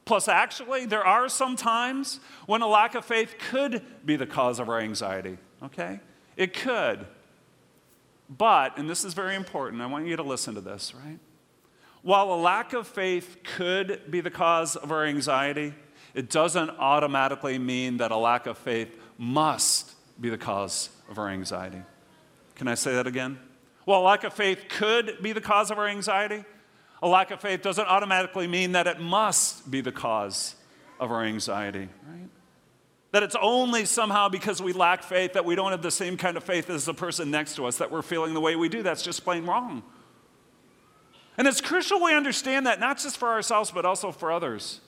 Plus, 0.04 0.28
actually, 0.28 0.86
there 0.86 1.06
are 1.06 1.28
some 1.28 1.56
times 1.56 2.20
when 2.46 2.62
a 2.62 2.66
lack 2.66 2.94
of 2.94 3.04
faith 3.04 3.36
could 3.50 3.82
be 4.04 4.16
the 4.16 4.26
cause 4.26 4.58
of 4.58 4.68
our 4.68 4.80
anxiety, 4.80 5.38
okay? 5.62 6.00
It 6.36 6.52
could. 6.54 7.06
But, 8.28 8.78
and 8.78 8.88
this 8.88 9.04
is 9.04 9.14
very 9.14 9.36
important, 9.36 9.82
I 9.82 9.86
want 9.86 10.06
you 10.06 10.16
to 10.16 10.22
listen 10.22 10.54
to 10.54 10.60
this, 10.60 10.94
right? 10.94 11.18
While 12.02 12.32
a 12.32 12.36
lack 12.36 12.72
of 12.72 12.86
faith 12.86 13.38
could 13.56 14.10
be 14.10 14.20
the 14.20 14.30
cause 14.30 14.74
of 14.74 14.90
our 14.90 15.04
anxiety, 15.04 15.74
it 16.14 16.30
doesn't 16.30 16.70
automatically 16.70 17.58
mean 17.58 17.98
that 17.98 18.10
a 18.10 18.16
lack 18.16 18.46
of 18.46 18.56
faith 18.58 18.96
must 19.18 19.94
be 20.20 20.30
the 20.30 20.38
cause 20.38 20.90
of 21.08 21.18
our 21.18 21.28
anxiety. 21.28 21.82
Can 22.56 22.68
I 22.68 22.74
say 22.74 22.94
that 22.94 23.06
again? 23.06 23.38
While 23.90 24.02
lack 24.02 24.22
of 24.22 24.32
faith 24.32 24.66
could 24.68 25.20
be 25.20 25.32
the 25.32 25.40
cause 25.40 25.72
of 25.72 25.78
our 25.80 25.88
anxiety, 25.88 26.44
a 27.02 27.08
lack 27.08 27.32
of 27.32 27.40
faith 27.40 27.60
doesn't 27.60 27.88
automatically 27.88 28.46
mean 28.46 28.70
that 28.72 28.86
it 28.86 29.00
must 29.00 29.68
be 29.68 29.80
the 29.80 29.90
cause 29.90 30.54
of 31.00 31.10
our 31.10 31.24
anxiety, 31.24 31.88
right? 32.08 32.28
That 33.10 33.24
it's 33.24 33.34
only 33.42 33.84
somehow 33.86 34.28
because 34.28 34.62
we 34.62 34.72
lack 34.72 35.02
faith 35.02 35.32
that 35.32 35.44
we 35.44 35.56
don't 35.56 35.72
have 35.72 35.82
the 35.82 35.90
same 35.90 36.16
kind 36.16 36.36
of 36.36 36.44
faith 36.44 36.70
as 36.70 36.84
the 36.84 36.94
person 36.94 37.32
next 37.32 37.56
to 37.56 37.66
us 37.66 37.78
that 37.78 37.90
we're 37.90 38.02
feeling 38.02 38.32
the 38.32 38.40
way 38.40 38.54
we 38.54 38.68
do. 38.68 38.84
That's 38.84 39.02
just 39.02 39.24
plain 39.24 39.44
wrong. 39.44 39.82
And 41.36 41.48
it's 41.48 41.60
crucial 41.60 42.00
we 42.00 42.14
understand 42.14 42.68
that, 42.68 42.78
not 42.78 42.98
just 42.98 43.16
for 43.16 43.30
ourselves, 43.30 43.72
but 43.72 43.84
also 43.84 44.12
for 44.12 44.30
others. 44.30 44.80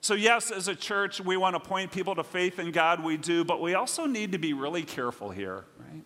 So, 0.00 0.14
yes, 0.14 0.52
as 0.52 0.68
a 0.68 0.76
church, 0.76 1.20
we 1.20 1.36
want 1.36 1.56
to 1.56 1.60
point 1.68 1.90
people 1.90 2.14
to 2.14 2.22
faith 2.22 2.60
in 2.60 2.70
God, 2.70 3.02
we 3.02 3.16
do, 3.16 3.42
but 3.42 3.60
we 3.60 3.74
also 3.74 4.06
need 4.06 4.30
to 4.30 4.38
be 4.38 4.52
really 4.52 4.84
careful 4.84 5.30
here, 5.30 5.64
right? 5.80 6.04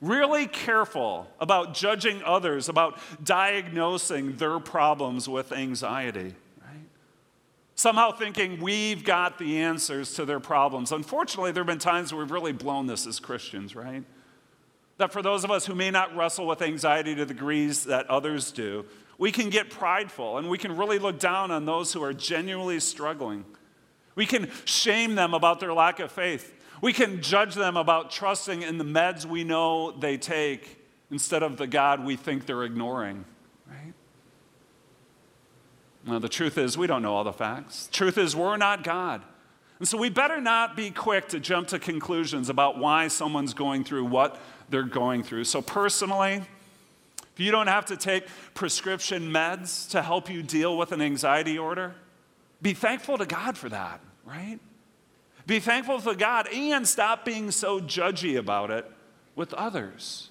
Really 0.00 0.46
careful 0.46 1.26
about 1.40 1.74
judging 1.74 2.22
others, 2.22 2.68
about 2.68 3.00
diagnosing 3.22 4.36
their 4.36 4.60
problems 4.60 5.28
with 5.28 5.50
anxiety, 5.50 6.34
right? 6.60 6.86
Somehow 7.74 8.12
thinking 8.12 8.60
we've 8.60 9.04
got 9.04 9.38
the 9.38 9.58
answers 9.58 10.14
to 10.14 10.24
their 10.24 10.38
problems. 10.38 10.92
Unfortunately, 10.92 11.50
there 11.50 11.62
have 11.62 11.68
been 11.68 11.80
times 11.80 12.12
where 12.12 12.22
we've 12.22 12.30
really 12.30 12.52
blown 12.52 12.86
this 12.86 13.08
as 13.08 13.18
Christians, 13.18 13.74
right? 13.74 14.04
That 14.98 15.12
for 15.12 15.20
those 15.20 15.42
of 15.42 15.50
us 15.50 15.66
who 15.66 15.74
may 15.74 15.90
not 15.90 16.16
wrestle 16.16 16.46
with 16.46 16.62
anxiety 16.62 17.16
to 17.16 17.24
the 17.24 17.34
degrees 17.34 17.84
that 17.84 18.08
others 18.08 18.52
do, 18.52 18.84
we 19.18 19.32
can 19.32 19.50
get 19.50 19.68
prideful 19.68 20.38
and 20.38 20.48
we 20.48 20.58
can 20.58 20.76
really 20.76 21.00
look 21.00 21.18
down 21.18 21.50
on 21.50 21.66
those 21.66 21.92
who 21.92 22.04
are 22.04 22.12
genuinely 22.12 22.78
struggling. 22.78 23.44
We 24.14 24.26
can 24.26 24.48
shame 24.64 25.16
them 25.16 25.34
about 25.34 25.58
their 25.58 25.72
lack 25.72 25.98
of 25.98 26.12
faith. 26.12 26.54
We 26.80 26.92
can 26.92 27.22
judge 27.22 27.54
them 27.54 27.76
about 27.76 28.10
trusting 28.10 28.62
in 28.62 28.78
the 28.78 28.84
meds 28.84 29.24
we 29.24 29.44
know 29.44 29.92
they 29.92 30.16
take 30.16 30.78
instead 31.10 31.42
of 31.42 31.56
the 31.56 31.66
God 31.66 32.04
we 32.04 32.16
think 32.16 32.46
they're 32.46 32.64
ignoring, 32.64 33.24
right? 33.66 33.94
Now, 36.06 36.18
the 36.18 36.28
truth 36.28 36.58
is, 36.58 36.78
we 36.78 36.86
don't 36.86 37.02
know 37.02 37.14
all 37.14 37.24
the 37.24 37.32
facts. 37.32 37.88
Truth 37.92 38.18
is, 38.18 38.36
we're 38.36 38.56
not 38.56 38.84
God. 38.84 39.22
And 39.78 39.86
so 39.86 39.96
we 39.96 40.10
better 40.10 40.40
not 40.40 40.76
be 40.76 40.90
quick 40.90 41.28
to 41.28 41.40
jump 41.40 41.68
to 41.68 41.78
conclusions 41.78 42.48
about 42.48 42.78
why 42.78 43.08
someone's 43.08 43.54
going 43.54 43.84
through 43.84 44.04
what 44.06 44.40
they're 44.68 44.82
going 44.82 45.22
through. 45.22 45.44
So, 45.44 45.62
personally, 45.62 46.42
if 47.38 47.40
you 47.44 47.52
don't 47.52 47.68
have 47.68 47.86
to 47.86 47.96
take 47.96 48.26
prescription 48.54 49.30
meds 49.30 49.88
to 49.90 50.02
help 50.02 50.28
you 50.28 50.42
deal 50.42 50.76
with 50.76 50.92
an 50.92 51.00
anxiety 51.00 51.56
order, 51.56 51.94
be 52.60 52.74
thankful 52.74 53.18
to 53.18 53.26
God 53.26 53.56
for 53.56 53.68
that, 53.68 54.00
right? 54.24 54.58
Be 55.48 55.60
thankful 55.60 55.98
to 56.02 56.14
God 56.14 56.46
and 56.52 56.86
stop 56.86 57.24
being 57.24 57.50
so 57.50 57.80
judgy 57.80 58.38
about 58.38 58.70
it 58.70 58.88
with 59.34 59.54
others. 59.54 60.28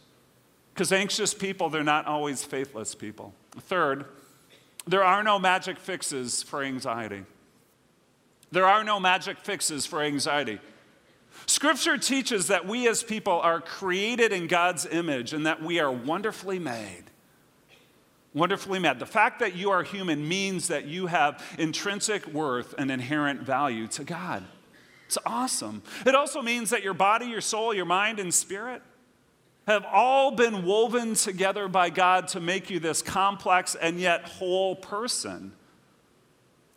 Because 0.73 0.93
anxious 0.93 1.33
people, 1.33 1.69
they're 1.71 1.83
not 1.83 2.05
always 2.05 2.43
faithless 2.43 2.93
people. 2.93 3.33
Third, 3.61 4.05
there 4.85 5.03
are 5.03 5.23
no 5.23 5.39
magic 5.39 5.79
fixes 5.79 6.43
for 6.43 6.61
anxiety. 6.61 7.23
There 8.51 8.67
are 8.67 8.83
no 8.83 8.99
magic 8.99 9.39
fixes 9.39 9.87
for 9.87 10.03
anxiety. 10.03 10.59
Scripture 11.47 11.97
teaches 11.97 12.45
that 12.49 12.67
we 12.67 12.87
as 12.87 13.01
people 13.01 13.39
are 13.41 13.59
created 13.59 14.31
in 14.31 14.45
God's 14.45 14.85
image 14.85 15.33
and 15.33 15.47
that 15.47 15.63
we 15.63 15.79
are 15.79 15.91
wonderfully 15.91 16.59
made. 16.59 17.05
Wonderfully 18.35 18.77
made. 18.77 18.99
The 18.99 19.07
fact 19.07 19.39
that 19.39 19.55
you 19.55 19.71
are 19.71 19.81
human 19.81 20.27
means 20.27 20.67
that 20.67 20.85
you 20.85 21.07
have 21.07 21.43
intrinsic 21.57 22.27
worth 22.27 22.75
and 22.77 22.91
inherent 22.91 23.41
value 23.41 23.87
to 23.87 24.03
God. 24.03 24.43
It's 25.07 25.17
awesome. 25.25 25.81
It 26.05 26.15
also 26.15 26.41
means 26.41 26.69
that 26.69 26.83
your 26.83 26.93
body, 26.93 27.27
your 27.27 27.41
soul, 27.41 27.73
your 27.73 27.85
mind, 27.85 28.19
and 28.19 28.33
spirit 28.33 28.81
have 29.65 29.85
all 29.85 30.31
been 30.31 30.65
woven 30.65 31.13
together 31.13 31.67
by 31.67 31.89
God 31.89 32.27
to 32.29 32.41
make 32.41 32.69
you 32.69 32.79
this 32.79 33.01
complex 33.01 33.73
and 33.75 33.99
yet 33.99 34.25
whole 34.25 34.75
person. 34.75 35.53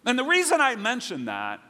And 0.07 0.19
the 0.19 0.25
reason 0.25 0.61
I 0.61 0.77
mention 0.77 1.25
that 1.25 1.61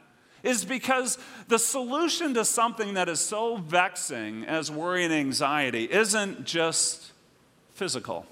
is 0.43 0.63
because 0.63 1.17
the 1.47 1.59
solution 1.59 2.35
to 2.35 2.45
something 2.45 2.93
that 2.93 3.09
is 3.09 3.19
so 3.19 3.57
vexing 3.57 4.45
as 4.45 4.71
worry 4.71 5.03
and 5.03 5.13
anxiety 5.13 5.85
isn't 5.85 6.45
just 6.45 7.11
physical. 7.71 8.25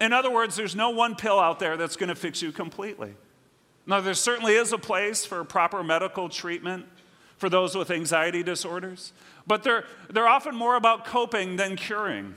In 0.00 0.12
other 0.12 0.30
words, 0.30 0.56
there's 0.56 0.76
no 0.76 0.90
one 0.90 1.14
pill 1.14 1.38
out 1.38 1.58
there 1.60 1.76
that's 1.76 1.96
going 1.96 2.08
to 2.08 2.14
fix 2.14 2.42
you 2.42 2.52
completely. 2.52 3.14
Now, 3.88 4.02
there 4.02 4.12
certainly 4.12 4.52
is 4.52 4.72
a 4.74 4.78
place 4.78 5.24
for 5.24 5.42
proper 5.44 5.82
medical 5.82 6.28
treatment 6.28 6.84
for 7.38 7.48
those 7.48 7.74
with 7.74 7.90
anxiety 7.90 8.42
disorders, 8.42 9.14
but 9.46 9.62
they're, 9.62 9.84
they're 10.10 10.28
often 10.28 10.54
more 10.54 10.76
about 10.76 11.06
coping 11.06 11.56
than 11.56 11.74
curing. 11.74 12.34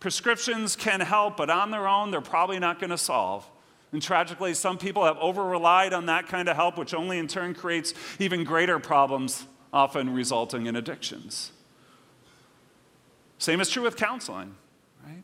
Prescriptions 0.00 0.74
can 0.74 1.00
help, 1.00 1.36
but 1.36 1.50
on 1.50 1.70
their 1.70 1.86
own, 1.86 2.10
they're 2.10 2.22
probably 2.22 2.58
not 2.58 2.80
going 2.80 2.88
to 2.90 2.98
solve. 2.98 3.46
And 3.92 4.00
tragically, 4.00 4.54
some 4.54 4.78
people 4.78 5.04
have 5.04 5.18
over 5.18 5.44
relied 5.44 5.92
on 5.92 6.06
that 6.06 6.28
kind 6.28 6.48
of 6.48 6.56
help, 6.56 6.78
which 6.78 6.94
only 6.94 7.18
in 7.18 7.28
turn 7.28 7.52
creates 7.54 7.92
even 8.18 8.42
greater 8.42 8.78
problems, 8.78 9.44
often 9.70 10.14
resulting 10.14 10.66
in 10.66 10.76
addictions. 10.76 11.52
Same 13.36 13.60
is 13.60 13.68
true 13.68 13.82
with 13.82 13.96
counseling, 13.96 14.54
right? 15.04 15.22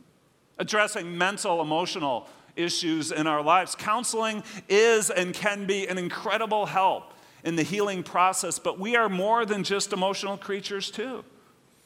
Addressing 0.59 1.17
mental, 1.17 1.63
emotional 1.63 2.29
issues 2.57 3.13
in 3.13 3.27
our 3.27 3.43
lives. 3.43 3.75
Counseling 3.75 4.43
is 4.69 5.11
and 5.11 5.35
can 5.35 5.67
be 5.67 5.87
an 5.87 5.99
incredible 5.99 6.67
help 6.67 7.15
in 7.45 7.57
the 7.57 7.63
healing 7.63 8.03
process, 8.03 8.59
but 8.59 8.79
we 8.79 8.97
are 8.97 9.09
more 9.09 9.45
than 9.45 9.65
just 9.65 9.93
emotional 9.93 10.37
creatures, 10.37 10.91
too. 10.91 11.25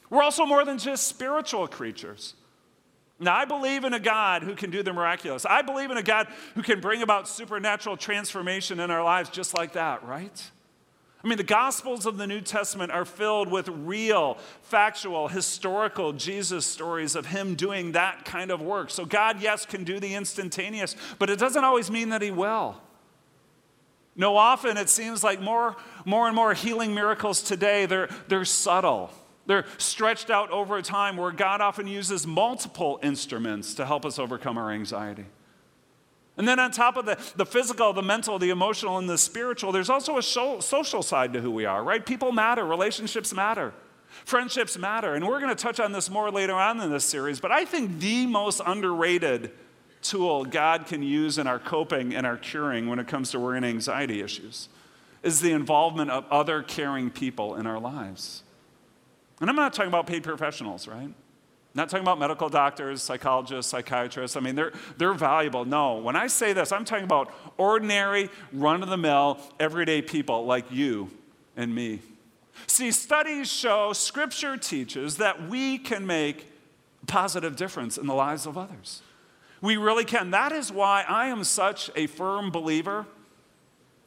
We're 0.09 0.23
also 0.23 0.45
more 0.45 0.65
than 0.65 0.77
just 0.77 1.07
spiritual 1.07 1.67
creatures. 1.67 2.35
Now, 3.19 3.35
I 3.35 3.45
believe 3.45 3.83
in 3.83 3.93
a 3.93 3.99
God 3.99 4.43
who 4.43 4.55
can 4.55 4.71
do 4.71 4.81
the 4.81 4.93
miraculous. 4.93 5.45
I 5.45 5.61
believe 5.61 5.91
in 5.91 5.97
a 5.97 6.03
God 6.03 6.27
who 6.55 6.63
can 6.63 6.79
bring 6.79 7.01
about 7.01 7.27
supernatural 7.27 7.97
transformation 7.97 8.79
in 8.79 8.89
our 8.89 9.03
lives 9.03 9.29
just 9.29 9.53
like 9.53 9.73
that, 9.73 10.05
right? 10.05 10.51
I 11.21 11.27
mean, 11.27 11.37
the 11.37 11.43
Gospels 11.43 12.05
of 12.05 12.17
the 12.17 12.27
New 12.27 12.39
Testament 12.39 12.93
are 12.93 13.03
filled 13.03 13.51
with 13.51 13.67
real, 13.67 14.37
factual, 14.61 15.27
historical 15.27 16.13
Jesus 16.13 16.65
stories 16.65 17.13
of 17.15 17.25
Him 17.25 17.55
doing 17.55 17.91
that 17.91 18.23
kind 18.23 18.51
of 18.51 18.61
work. 18.61 18.89
So, 18.89 19.05
God, 19.05 19.41
yes, 19.41 19.65
can 19.65 19.83
do 19.83 19.99
the 19.99 20.13
instantaneous, 20.13 20.95
but 21.17 21.29
it 21.29 21.37
doesn't 21.37 21.63
always 21.63 21.91
mean 21.91 22.09
that 22.09 22.21
He 22.21 22.31
will. 22.31 22.81
No, 24.15 24.37
often 24.37 24.77
it 24.77 24.89
seems 24.89 25.23
like 25.23 25.41
more, 25.41 25.75
more 26.05 26.27
and 26.27 26.35
more 26.35 26.53
healing 26.53 26.93
miracles 26.93 27.41
today, 27.41 27.85
they're, 27.85 28.09
they're 28.29 28.45
subtle. 28.45 29.11
They're 29.45 29.65
stretched 29.77 30.29
out 30.29 30.51
over 30.51 30.81
time 30.81 31.17
where 31.17 31.31
God 31.31 31.59
often 31.59 31.87
uses 31.87 32.25
multiple 32.27 32.99
instruments 33.01 33.73
to 33.75 33.85
help 33.85 34.05
us 34.05 34.19
overcome 34.19 34.57
our 34.57 34.71
anxiety. 34.71 35.25
And 36.39 36.47
then, 36.47 36.57
on 36.57 36.71
top 36.71 36.95
of 36.95 37.05
the, 37.05 37.17
the 37.35 37.45
physical, 37.45 37.91
the 37.91 38.01
mental, 38.01 38.39
the 38.39 38.49
emotional, 38.49 38.97
and 38.97 39.09
the 39.09 39.17
spiritual, 39.17 39.73
there's 39.73 39.89
also 39.89 40.17
a 40.17 40.23
social 40.23 41.03
side 41.03 41.33
to 41.33 41.41
who 41.41 41.51
we 41.51 41.65
are, 41.65 41.83
right? 41.83 42.03
People 42.03 42.31
matter, 42.31 42.65
relationships 42.65 43.33
matter, 43.33 43.73
friendships 44.23 44.77
matter. 44.77 45.15
And 45.15 45.27
we're 45.27 45.41
going 45.41 45.53
to 45.53 45.61
touch 45.61 45.81
on 45.81 45.91
this 45.91 46.09
more 46.09 46.31
later 46.31 46.53
on 46.53 46.79
in 46.79 46.91
this 46.91 47.03
series. 47.03 47.41
But 47.41 47.51
I 47.51 47.65
think 47.65 47.99
the 47.99 48.25
most 48.25 48.61
underrated 48.65 49.51
tool 50.01 50.45
God 50.45 50.85
can 50.85 51.03
use 51.03 51.37
in 51.37 51.45
our 51.45 51.59
coping 51.59 52.15
and 52.15 52.25
our 52.25 52.37
curing 52.37 52.87
when 52.87 52.99
it 52.99 53.07
comes 53.09 53.31
to 53.31 53.39
worry 53.39 53.57
and 53.57 53.65
anxiety 53.65 54.21
issues 54.21 54.69
is 55.23 55.41
the 55.41 55.51
involvement 55.51 56.09
of 56.09 56.23
other 56.31 56.63
caring 56.63 57.09
people 57.09 57.55
in 57.55 57.67
our 57.67 57.81
lives. 57.81 58.43
And 59.41 59.49
I'm 59.49 59.57
not 59.57 59.73
talking 59.73 59.89
about 59.89 60.07
paid 60.07 60.23
professionals, 60.23 60.87
right? 60.87 61.13
Not 61.79 61.87
talking 61.87 62.03
about 62.03 62.19
medical 62.19 62.49
doctors, 62.49 63.01
psychologists, 63.01 63.71
psychiatrists. 63.71 64.35
I 64.35 64.41
mean, 64.41 64.55
they're, 64.55 64.73
they're 64.97 65.13
valuable. 65.13 65.63
No, 65.63 65.95
when 65.95 66.17
I 66.17 66.27
say 66.27 66.51
this, 66.51 66.73
I'm 66.73 66.83
talking 66.83 67.05
about 67.05 67.33
ordinary, 67.57 68.29
run 68.51 68.83
of 68.83 68.89
the 68.89 68.97
mill, 68.97 69.39
everyday 69.61 70.01
people 70.01 70.45
like 70.45 70.69
you 70.73 71.09
and 71.55 71.73
me. 71.73 72.01
See, 72.67 72.91
studies 72.91 73.49
show, 73.49 73.93
scripture 73.93 74.57
teaches 74.57 75.15
that 75.17 75.47
we 75.47 75.77
can 75.77 76.05
make 76.05 76.51
positive 77.07 77.55
difference 77.55 77.97
in 77.97 78.07
the 78.07 78.13
lives 78.13 78.45
of 78.45 78.57
others. 78.57 79.01
We 79.61 79.77
really 79.77 80.03
can. 80.03 80.31
That 80.31 80.51
is 80.51 80.73
why 80.73 81.05
I 81.07 81.27
am 81.27 81.45
such 81.45 81.89
a 81.95 82.07
firm 82.07 82.51
believer 82.51 83.05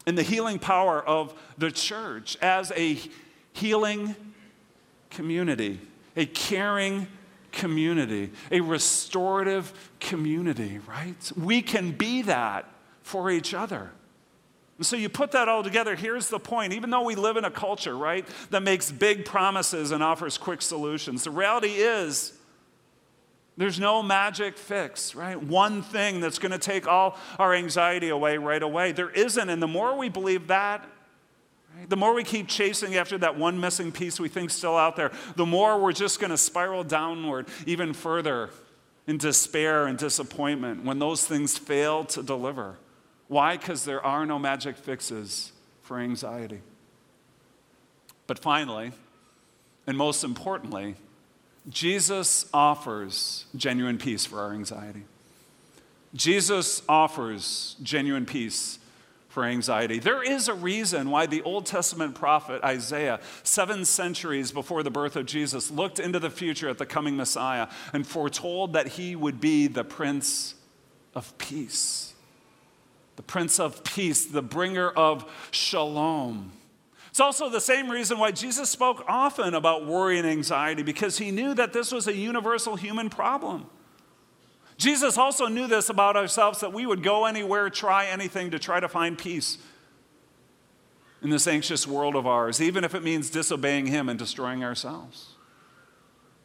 in 0.07 0.15
the 0.15 0.23
healing 0.23 0.59
power 0.59 1.03
of 1.03 1.33
the 1.57 1.71
church 1.71 2.37
as 2.43 2.71
a 2.73 2.99
healing 3.55 4.15
community, 5.09 5.81
a 6.19 6.27
caring 6.27 7.07
community, 7.53 8.33
a 8.51 8.61
restorative 8.61 9.73
community, 10.01 10.81
right? 10.89 11.33
We 11.37 11.63
can 11.63 11.93
be 11.93 12.23
that 12.23 12.69
for 13.03 13.31
each 13.31 13.55
other. 13.55 13.93
And 14.79 14.87
so 14.87 14.97
you 14.97 15.09
put 15.09 15.33
that 15.33 15.49
all 15.49 15.63
together, 15.63 15.95
here's 15.95 16.29
the 16.29 16.41
point. 16.41 16.73
Even 16.73 16.91
though 16.91 17.05
we 17.05 17.15
live 17.15 17.37
in 17.37 17.45
a 17.45 17.51
culture, 17.51 17.97
right, 17.97 18.27
that 18.51 18.63
makes 18.63 18.91
big 18.91 19.25
promises 19.25 19.93
and 19.93 20.03
offers 20.03 20.39
quick 20.39 20.63
solutions, 20.63 21.25
the 21.25 21.31
reality 21.31 21.75
is 21.75 22.33
there's 23.57 23.79
no 23.79 24.03
magic 24.03 24.57
fix, 24.57 25.15
right? 25.15 25.41
One 25.41 25.83
thing 25.83 26.21
that's 26.21 26.39
going 26.39 26.53
to 26.53 26.59
take 26.59 26.89
all 26.89 27.19
our 27.39 27.55
anxiety 27.55 28.09
away 28.09 28.39
right 28.39 28.63
away. 28.63 28.93
There 28.93 29.11
isn't. 29.11 29.49
And 29.49 29.63
the 29.63 29.69
more 29.69 29.97
we 29.97 30.09
believe 30.09 30.47
that, 30.47 30.89
the 31.89 31.97
more 31.97 32.15
we 32.15 32.25
keep 32.25 32.49
chasing 32.49 32.97
after 32.97 33.19
that 33.19 33.37
one 33.37 33.61
missing 33.61 33.93
piece 33.93 34.21
we 34.21 34.29
think 34.29 34.51
still 34.51 34.77
out 34.77 34.97
there, 34.97 35.11
the 35.37 35.47
more 35.47 35.79
we're 35.79 35.93
just 35.93 36.21
going 36.21 36.31
to 36.31 36.39
spiral 36.39 36.85
downward 36.85 37.49
even 37.67 37.93
further 37.93 38.51
in 39.07 39.19
despair 39.19 39.87
and 39.87 39.99
disappointment 39.99 40.85
when 40.85 40.99
those 40.99 41.27
things 41.27 41.59
fail 41.59 42.05
to 42.05 42.23
deliver. 42.23 42.77
Why? 43.29 43.57
Because 43.57 43.85
there 43.85 44.05
are 44.05 44.27
no 44.27 44.39
magic 44.39 44.77
fixes 44.77 45.53
for 45.83 45.99
anxiety. 45.99 46.61
But 48.27 48.39
finally, 48.39 48.93
and 49.87 49.97
most 49.97 50.25
importantly, 50.25 50.97
Jesus 51.69 52.47
offers 52.53 53.47
genuine 53.57 53.99
peace 53.99 54.25
for 54.25 54.41
our 54.41 54.53
anxiety. 54.53 55.05
Jesus 56.15 56.83
offers 56.89 57.77
genuine 57.83 58.27
peace 58.27 58.79
for 59.33 59.45
anxiety. 59.45 59.99
There 59.99 60.23
is 60.23 60.47
a 60.47 60.53
reason 60.53 61.09
why 61.09 61.25
the 61.25 61.41
Old 61.41 61.65
Testament 61.65 62.15
prophet 62.15 62.63
Isaiah, 62.63 63.19
seven 63.43 63.87
centuries 63.87 64.53
before 64.53 64.83
the 64.83 64.91
birth 64.91 65.17
of 65.17 65.25
Jesus, 65.25 65.71
looked 65.71 65.99
into 65.99 66.19
the 66.19 66.29
future 66.29 66.69
at 66.69 66.77
the 66.77 66.85
coming 66.85 67.17
Messiah 67.17 67.69
and 67.95 68.07
foretold 68.07 68.75
that 68.75 68.89
he 68.89 69.17
would 69.17 69.41
be 69.41 69.69
the 69.69 69.85
Prince 69.85 70.55
of 71.15 71.37
Peace. 71.39 72.13
The 73.17 73.23
Prince 73.23 73.59
of 73.59 73.83
Peace, 73.85 74.27
the 74.27 74.43
bringer 74.43 74.91
of 74.91 75.25
shalom. 75.51 76.53
It's 77.09 77.21
also 77.21 77.49
the 77.49 77.61
same 77.61 77.91
reason 77.91 78.19
why 78.19 78.33
Jesus 78.33 78.69
spoke 78.69 79.03
often 79.09 79.55
about 79.55 79.87
worry 79.87 80.19
and 80.19 80.29
anxiety, 80.29 80.83
because 80.83 81.17
he 81.17 81.31
knew 81.31 81.55
that 81.55 81.73
this 81.73 81.91
was 81.91 82.07
a 82.07 82.15
universal 82.15 82.77
human 82.77 83.09
problem. 83.09 83.67
Jesus 84.83 85.17
also 85.17 85.47
knew 85.47 85.69
this 85.69 85.91
about 85.91 86.17
ourselves 86.17 86.59
that 86.59 86.73
we 86.73 86.87
would 86.87 87.05
go 87.05 87.25
anywhere, 87.25 87.71
try 87.71 88.07
anything 88.07 88.51
to 88.51 88.59
try 88.59 88.81
to 88.81 88.89
find 88.89 89.17
peace 89.17 89.59
in 91.23 91.31
this 91.31 91.47
anxious 91.47 91.87
world 91.87 92.17
of 92.17 92.27
ours, 92.27 92.61
even 92.61 92.83
if 92.83 92.93
it 92.93 93.05
means 93.05 93.31
disobeying 93.31 93.87
him 93.87 94.09
and 94.09 94.19
destroying 94.19 94.65
ourselves. 94.65 95.37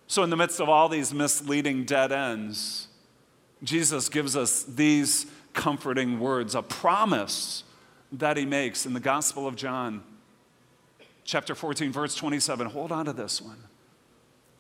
So, 0.05 0.21
in 0.21 0.29
the 0.29 0.37
midst 0.37 0.59
of 0.59 0.69
all 0.69 0.87
these 0.87 1.15
misleading 1.15 1.85
dead 1.85 2.11
ends, 2.11 2.89
Jesus 3.63 4.07
gives 4.07 4.35
us 4.35 4.61
these 4.65 5.25
comforting 5.53 6.19
words, 6.19 6.53
a 6.53 6.61
promise 6.61 7.63
that 8.11 8.37
he 8.37 8.45
makes 8.45 8.85
in 8.85 8.93
the 8.93 8.99
Gospel 8.99 9.47
of 9.47 9.55
John 9.55 10.03
chapter 11.23 11.55
14, 11.55 11.91
verse 11.91 12.13
27. 12.13 12.67
Hold 12.67 12.91
on 12.91 13.05
to 13.05 13.13
this 13.13 13.41
one. 13.41 13.57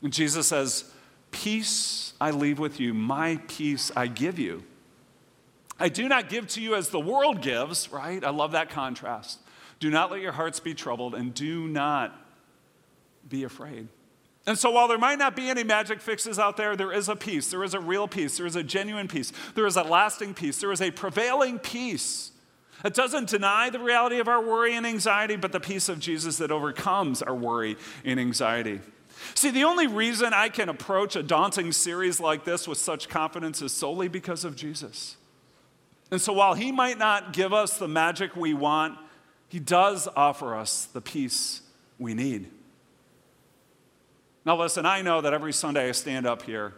And 0.01 0.11
Jesus 0.11 0.47
says, 0.47 0.91
Peace 1.31 2.13
I 2.19 2.31
leave 2.31 2.59
with 2.59 2.79
you, 2.79 2.93
my 2.93 3.39
peace 3.47 3.91
I 3.95 4.07
give 4.07 4.39
you. 4.39 4.63
I 5.79 5.89
do 5.89 6.07
not 6.07 6.29
give 6.29 6.47
to 6.49 6.61
you 6.61 6.75
as 6.75 6.89
the 6.89 6.99
world 6.99 7.41
gives, 7.41 7.91
right? 7.91 8.23
I 8.23 8.31
love 8.31 8.53
that 8.53 8.69
contrast. 8.69 9.39
Do 9.79 9.91
not 9.91 10.09
let 10.09 10.21
your 10.21 10.31
hearts 10.31 10.59
be 10.59 10.73
troubled 10.73 11.13
and 11.13 11.33
do 11.33 11.67
not 11.67 12.19
be 13.29 13.43
afraid. 13.43 13.87
And 14.47 14.57
so, 14.57 14.71
while 14.71 14.87
there 14.87 14.97
might 14.97 15.19
not 15.19 15.35
be 15.35 15.49
any 15.49 15.63
magic 15.63 15.99
fixes 15.99 16.39
out 16.39 16.57
there, 16.57 16.75
there 16.75 16.91
is 16.91 17.09
a 17.09 17.15
peace. 17.15 17.51
There 17.51 17.63
is 17.63 17.73
a 17.73 17.79
real 17.79 18.07
peace. 18.07 18.37
There 18.37 18.45
is 18.45 18.55
a 18.55 18.63
genuine 18.63 19.07
peace. 19.07 19.33
There 19.55 19.67
is 19.67 19.75
a 19.75 19.83
lasting 19.83 20.33
peace. 20.33 20.59
There 20.59 20.71
is 20.71 20.81
a 20.81 20.89
prevailing 20.89 21.59
peace 21.59 22.31
it 22.85 22.93
doesn't 22.93 23.29
deny 23.29 23.69
the 23.69 23.79
reality 23.79 24.19
of 24.19 24.27
our 24.27 24.41
worry 24.41 24.75
and 24.75 24.85
anxiety, 24.85 25.35
but 25.35 25.51
the 25.51 25.59
peace 25.59 25.89
of 25.89 25.99
Jesus 25.99 26.37
that 26.37 26.51
overcomes 26.51 27.21
our 27.21 27.33
worry 27.33 27.77
and 28.05 28.19
anxiety. 28.19 28.81
See, 29.33 29.51
the 29.51 29.63
only 29.63 29.87
reason 29.87 30.33
I 30.33 30.49
can 30.49 30.69
approach 30.69 31.15
a 31.15 31.23
daunting 31.23 31.71
series 31.71 32.19
like 32.19 32.43
this 32.43 32.67
with 32.67 32.77
such 32.77 33.09
confidence 33.09 33.61
is 33.61 33.71
solely 33.71 34.07
because 34.07 34.43
of 34.45 34.55
Jesus. 34.55 35.17
And 36.11 36.21
so 36.21 36.33
while 36.33 36.53
he 36.53 36.71
might 36.71 36.97
not 36.97 37.33
give 37.33 37.53
us 37.53 37.77
the 37.77 37.87
magic 37.87 38.35
we 38.35 38.53
want, 38.53 38.97
he 39.49 39.59
does 39.59 40.07
offer 40.15 40.55
us 40.55 40.85
the 40.85 41.01
peace 41.01 41.61
we 41.99 42.13
need. 42.13 42.49
Now, 44.45 44.57
listen, 44.57 44.85
I 44.85 45.01
know 45.01 45.19
that 45.21 45.33
every 45.33 45.51
Sunday 45.51 45.89
I 45.89 45.91
stand 45.91 46.25
up 46.25 46.43
here, 46.43 46.73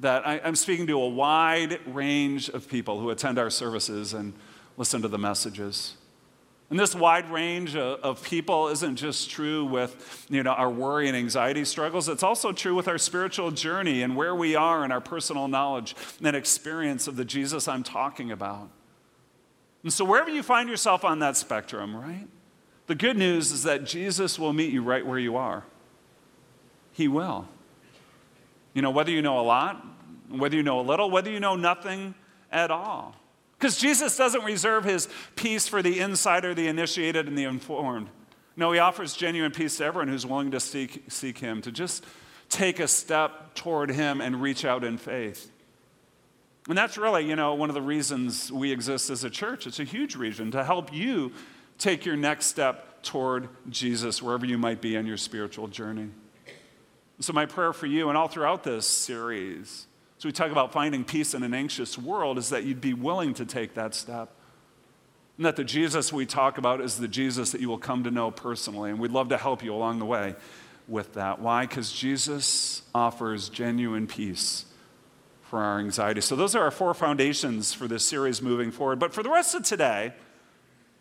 that 0.00 0.26
I, 0.26 0.36
am 0.36 0.54
speaking 0.54 0.86
to 0.88 1.00
a 1.00 1.08
wide 1.08 1.80
range 1.86 2.50
of 2.50 2.68
people 2.68 3.00
who 3.00 3.08
attend 3.08 3.38
our 3.38 3.48
services 3.48 4.12
and 4.12 4.34
listen 4.76 5.00
to 5.02 5.08
the 5.08 5.18
messages. 5.18 5.94
And 6.68 6.80
this 6.80 6.96
wide 6.96 7.30
range 7.30 7.76
of, 7.76 8.22
people 8.24 8.68
isn't 8.68 8.96
just 8.96 9.30
true 9.30 9.64
with 9.64 10.26
you 10.28 10.42
know, 10.42 10.50
our 10.50 10.68
worry 10.68 11.06
and 11.06 11.16
anxiety 11.16 11.64
struggles, 11.64 12.08
it's 12.08 12.24
also 12.24 12.50
true 12.50 12.74
with 12.74 12.88
our 12.88 12.98
spiritual 12.98 13.52
journey 13.52 14.02
and 14.02 14.16
where 14.16 14.34
we 14.34 14.56
are 14.56 14.84
in 14.84 14.90
our 14.90 15.00
personal 15.00 15.46
knowledge 15.46 15.94
and 16.22 16.34
experience 16.34 17.06
of 17.06 17.16
the 17.16 17.24
Jesus 17.24 17.68
I'm 17.68 17.84
talking 17.84 18.32
about. 18.32 18.68
And 19.84 19.92
so, 19.92 20.04
wherever 20.04 20.30
you 20.30 20.42
find 20.42 20.68
yourself 20.68 21.04
on 21.04 21.20
that 21.20 21.36
spectrum, 21.36 21.94
right? 21.94 22.26
The 22.88 22.96
good 22.96 23.16
news 23.16 23.52
is 23.52 23.62
that 23.62 23.84
Jesus 23.84 24.38
will 24.38 24.52
meet 24.52 24.72
you 24.72 24.82
right 24.82 25.06
where 25.06 25.18
you 25.18 25.36
are. 25.36 25.64
He 26.92 27.06
will. 27.06 27.46
You 28.74 28.82
know, 28.82 28.90
whether 28.90 29.10
you 29.10 29.22
know 29.22 29.38
a 29.38 29.42
lot, 29.42 29.86
whether 30.28 30.56
you 30.56 30.62
know 30.62 30.80
a 30.80 30.82
little, 30.82 31.10
whether 31.10 31.30
you 31.30 31.38
know 31.38 31.54
nothing 31.54 32.14
at 32.50 32.70
all. 32.70 33.14
Because 33.58 33.78
Jesus 33.78 34.16
doesn't 34.16 34.44
reserve 34.44 34.84
his 34.84 35.08
peace 35.34 35.66
for 35.66 35.82
the 35.82 36.00
insider, 36.00 36.54
the 36.54 36.68
initiated, 36.68 37.26
and 37.26 37.38
the 37.38 37.44
informed. 37.44 38.08
No, 38.56 38.72
he 38.72 38.78
offers 38.78 39.14
genuine 39.14 39.52
peace 39.52 39.78
to 39.78 39.84
everyone 39.84 40.08
who's 40.08 40.26
willing 40.26 40.50
to 40.50 40.60
seek, 40.60 41.04
seek 41.08 41.38
him, 41.38 41.62
to 41.62 41.72
just 41.72 42.04
take 42.48 42.80
a 42.80 42.88
step 42.88 43.54
toward 43.54 43.90
him 43.90 44.20
and 44.20 44.40
reach 44.40 44.64
out 44.64 44.84
in 44.84 44.98
faith. 44.98 45.50
And 46.68 46.76
that's 46.76 46.98
really, 46.98 47.26
you 47.26 47.36
know, 47.36 47.54
one 47.54 47.70
of 47.70 47.74
the 47.74 47.82
reasons 47.82 48.50
we 48.50 48.72
exist 48.72 49.08
as 49.10 49.24
a 49.24 49.30
church. 49.30 49.66
It's 49.66 49.78
a 49.78 49.84
huge 49.84 50.16
reason 50.16 50.50
to 50.50 50.64
help 50.64 50.92
you 50.92 51.32
take 51.78 52.04
your 52.04 52.16
next 52.16 52.46
step 52.46 53.02
toward 53.02 53.48
Jesus, 53.70 54.20
wherever 54.20 54.44
you 54.44 54.58
might 54.58 54.80
be 54.80 54.96
on 54.96 55.06
your 55.06 55.16
spiritual 55.16 55.68
journey. 55.68 56.08
So, 57.20 57.32
my 57.32 57.46
prayer 57.46 57.72
for 57.72 57.86
you, 57.86 58.08
and 58.08 58.18
all 58.18 58.28
throughout 58.28 58.64
this 58.64 58.86
series, 58.86 59.86
so 60.18 60.28
we 60.28 60.32
talk 60.32 60.50
about 60.50 60.72
finding 60.72 61.04
peace 61.04 61.34
in 61.34 61.42
an 61.42 61.52
anxious 61.52 61.98
world, 61.98 62.38
is 62.38 62.48
that 62.50 62.64
you'd 62.64 62.80
be 62.80 62.94
willing 62.94 63.34
to 63.34 63.44
take 63.44 63.74
that 63.74 63.94
step. 63.94 64.30
And 65.36 65.44
that 65.44 65.56
the 65.56 65.64
Jesus 65.64 66.12
we 66.12 66.24
talk 66.24 66.56
about 66.56 66.80
is 66.80 66.96
the 66.96 67.08
Jesus 67.08 67.52
that 67.52 67.60
you 67.60 67.68
will 67.68 67.78
come 67.78 68.04
to 68.04 68.10
know 68.10 68.30
personally. 68.30 68.90
And 68.90 68.98
we'd 68.98 69.10
love 69.10 69.28
to 69.28 69.36
help 69.36 69.62
you 69.62 69.74
along 69.74 69.98
the 69.98 70.06
way 70.06 70.34
with 70.88 71.14
that. 71.14 71.40
Why? 71.40 71.66
Because 71.66 71.92
Jesus 71.92 72.80
offers 72.94 73.50
genuine 73.50 74.06
peace 74.06 74.64
for 75.42 75.60
our 75.60 75.78
anxiety. 75.78 76.22
So 76.22 76.34
those 76.34 76.54
are 76.54 76.62
our 76.62 76.70
four 76.70 76.94
foundations 76.94 77.74
for 77.74 77.86
this 77.86 78.02
series 78.02 78.40
moving 78.40 78.70
forward. 78.70 78.98
But 78.98 79.12
for 79.12 79.22
the 79.22 79.30
rest 79.30 79.54
of 79.54 79.62
today, 79.62 80.14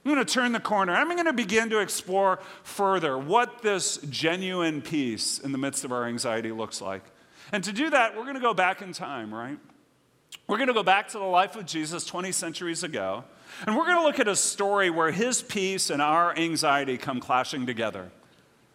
I'm 0.03 0.13
going 0.13 0.24
to 0.24 0.32
turn 0.32 0.51
the 0.51 0.59
corner. 0.59 0.93
I'm 0.93 1.07
going 1.07 1.26
to 1.26 1.34
begin 1.34 1.70
to 1.70 1.80
explore 1.80 2.39
further 2.63 3.18
what 3.18 3.61
this 3.61 3.97
genuine 4.09 4.82
peace 4.82 5.39
in 5.39 5.53
the 5.53 5.57
midst 5.57 5.86
of 5.86 5.93
our 5.93 6.05
anxiety 6.05 6.51
looks 6.51 6.82
like. 6.82 7.03
And 7.52 7.64
to 7.64 7.72
do 7.72 7.89
that, 7.89 8.16
we're 8.16 8.24
going 8.24 8.36
to 8.36 8.41
go 8.41 8.54
back 8.54 8.82
in 8.82 8.93
time, 8.93 9.34
right? 9.34 9.58
We're 10.48 10.58
going 10.58 10.68
to 10.68 10.74
go 10.74 10.84
back 10.84 11.08
to 11.10 11.18
the 11.18 11.26
life 11.26 11.56
of 11.56 11.66
Jesus 11.66 12.06
20 12.06 12.32
centuries 12.32 12.84
ago, 12.84 13.24
and 13.66 13.76
we're 13.76 13.86
going 13.86 13.98
to 13.98 14.04
look 14.04 14.20
at 14.20 14.28
a 14.28 14.36
story 14.36 14.89
where 14.89 15.12
his 15.12 15.41
peace 15.41 15.89
and 15.89 16.02
our 16.02 16.38
anxiety 16.38 16.98
come 16.98 17.20
clashing 17.20 17.66
together. 17.66 18.12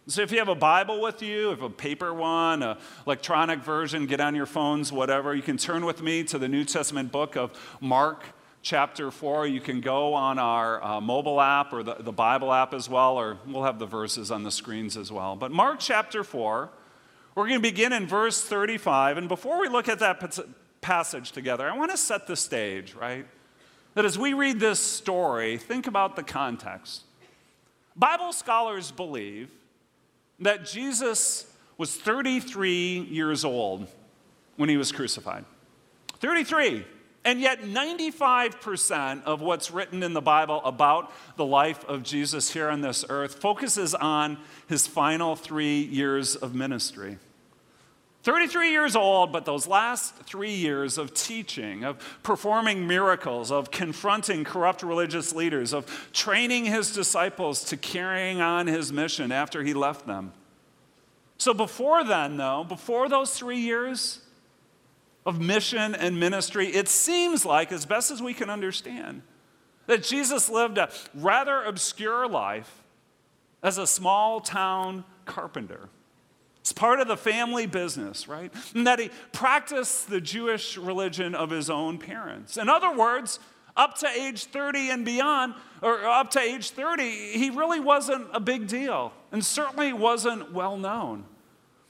So 0.07 0.21
if 0.21 0.31
you 0.31 0.39
have 0.39 0.49
a 0.49 0.55
Bible 0.55 0.99
with 0.99 1.21
you, 1.21 1.51
if 1.51 1.61
a 1.61 1.69
paper 1.69 2.13
one, 2.13 2.63
a 2.63 2.77
electronic 3.05 3.59
version, 3.59 4.07
get 4.07 4.19
on 4.19 4.35
your 4.35 4.47
phones, 4.47 4.91
whatever, 4.91 5.35
you 5.35 5.43
can 5.43 5.57
turn 5.57 5.85
with 5.85 6.01
me 6.01 6.23
to 6.25 6.37
the 6.37 6.47
New 6.47 6.65
Testament 6.65 7.11
book 7.11 7.37
of 7.37 7.51
Mark 7.79 8.25
chapter 8.63 9.11
4. 9.11 9.47
You 9.47 9.61
can 9.61 9.79
go 9.79 10.13
on 10.13 10.39
our 10.39 10.83
uh, 10.83 11.01
mobile 11.01 11.39
app 11.39 11.71
or 11.71 11.83
the, 11.83 11.95
the 11.99 12.11
Bible 12.11 12.51
app 12.51 12.73
as 12.73 12.89
well, 12.89 13.15
or 13.17 13.37
we'll 13.45 13.63
have 13.63 13.79
the 13.79 13.85
verses 13.85 14.31
on 14.31 14.43
the 14.43 14.51
screens 14.51 14.97
as 14.97 15.11
well. 15.11 15.35
But 15.35 15.51
Mark 15.51 15.79
chapter 15.79 16.23
4, 16.23 16.69
we're 17.35 17.47
going 17.47 17.59
to 17.59 17.61
begin 17.61 17.93
in 17.93 18.07
verse 18.07 18.43
35. 18.43 19.17
And 19.17 19.27
before 19.27 19.59
we 19.59 19.69
look 19.69 19.87
at 19.87 19.99
that 19.99 20.39
passage 20.81 21.31
together, 21.31 21.69
I 21.69 21.77
want 21.77 21.91
to 21.91 21.97
set 21.97 22.27
the 22.27 22.35
stage, 22.35 22.93
right? 22.93 23.25
That 23.93 24.05
as 24.05 24.17
we 24.17 24.33
read 24.33 24.59
this 24.59 24.79
story, 24.79 25.57
think 25.57 25.87
about 25.87 26.15
the 26.15 26.23
context. 26.23 27.03
Bible 27.95 28.33
scholars 28.33 28.91
believe 28.91 29.49
that 30.39 30.65
Jesus 30.65 31.45
was 31.77 31.95
33 31.95 33.07
years 33.09 33.45
old 33.45 33.87
when 34.55 34.69
he 34.69 34.77
was 34.77 34.91
crucified. 34.91 35.45
33. 36.19 36.85
And 37.23 37.39
yet, 37.39 37.61
95% 37.61 39.23
of 39.25 39.41
what's 39.41 39.69
written 39.69 40.01
in 40.01 40.13
the 40.13 40.21
Bible 40.21 40.59
about 40.65 41.11
the 41.37 41.45
life 41.45 41.85
of 41.87 42.01
Jesus 42.01 42.51
here 42.51 42.67
on 42.67 42.81
this 42.81 43.05
earth 43.09 43.35
focuses 43.35 43.93
on 43.93 44.39
his 44.67 44.87
final 44.87 45.35
three 45.35 45.81
years 45.81 46.35
of 46.35 46.55
ministry. 46.55 47.19
33 48.23 48.71
years 48.71 48.95
old, 48.95 49.31
but 49.31 49.45
those 49.45 49.67
last 49.67 50.15
three 50.15 50.53
years 50.53 50.97
of 50.97 51.13
teaching, 51.13 51.83
of 51.83 51.97
performing 52.21 52.87
miracles, 52.87 53.51
of 53.51 53.71
confronting 53.71 54.43
corrupt 54.43 54.83
religious 54.83 55.33
leaders, 55.33 55.73
of 55.73 56.09
training 56.13 56.65
his 56.65 56.91
disciples 56.93 57.63
to 57.65 57.77
carrying 57.77 58.39
on 58.39 58.67
his 58.67 58.91
mission 58.91 59.31
after 59.31 59.63
he 59.63 59.73
left 59.73 60.05
them. 60.05 60.33
So, 61.37 61.53
before 61.53 62.03
then, 62.03 62.37
though, 62.37 62.63
before 62.63 63.09
those 63.09 63.33
three 63.33 63.59
years 63.59 64.20
of 65.25 65.39
mission 65.39 65.93
and 65.95 66.19
ministry, 66.19 66.67
it 66.67 66.87
seems 66.87 67.45
like, 67.45 67.71
as 67.71 67.85
best 67.85 68.11
as 68.11 68.21
we 68.21 68.33
can 68.33 68.49
understand, 68.49 69.21
that 69.87 70.03
Jesus 70.03 70.49
lived 70.49 70.77
a 70.77 70.89
rather 71.13 71.63
obscure 71.63 72.27
life 72.27 72.83
as 73.61 73.77
a 73.77 73.85
small 73.85 74.39
town 74.39 75.03
carpenter. 75.25 75.89
It's 76.61 76.73
part 76.73 76.99
of 76.99 77.07
the 77.07 77.17
family 77.17 77.65
business, 77.65 78.27
right? 78.27 78.53
And 78.75 78.85
that 78.85 78.99
he 78.99 79.09
practiced 79.31 80.09
the 80.09 80.21
Jewish 80.21 80.77
religion 80.77 81.33
of 81.33 81.49
his 81.49 81.69
own 81.69 81.97
parents. 81.97 82.57
In 82.57 82.69
other 82.69 82.95
words, 82.95 83.39
up 83.75 83.97
to 83.99 84.07
age 84.07 84.45
30 84.45 84.91
and 84.91 85.05
beyond, 85.05 85.55
or 85.81 86.05
up 86.05 86.29
to 86.31 86.39
age 86.39 86.69
30, 86.71 87.03
he 87.03 87.49
really 87.49 87.79
wasn't 87.79 88.27
a 88.31 88.39
big 88.39 88.67
deal 88.67 89.11
and 89.31 89.43
certainly 89.43 89.91
wasn't 89.91 90.51
well 90.51 90.77
known. 90.77 91.25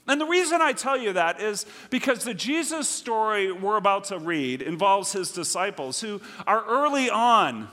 And 0.08 0.20
the 0.20 0.26
reason 0.26 0.60
I 0.60 0.72
tell 0.72 0.96
you 0.96 1.12
that 1.12 1.40
is 1.40 1.64
because 1.90 2.24
the 2.24 2.34
Jesus 2.34 2.88
story 2.88 3.52
we're 3.52 3.76
about 3.76 4.04
to 4.04 4.18
read 4.18 4.60
involves 4.60 5.12
his 5.12 5.30
disciples 5.30 6.00
who 6.00 6.20
are 6.46 6.64
early 6.66 7.08
on 7.08 7.68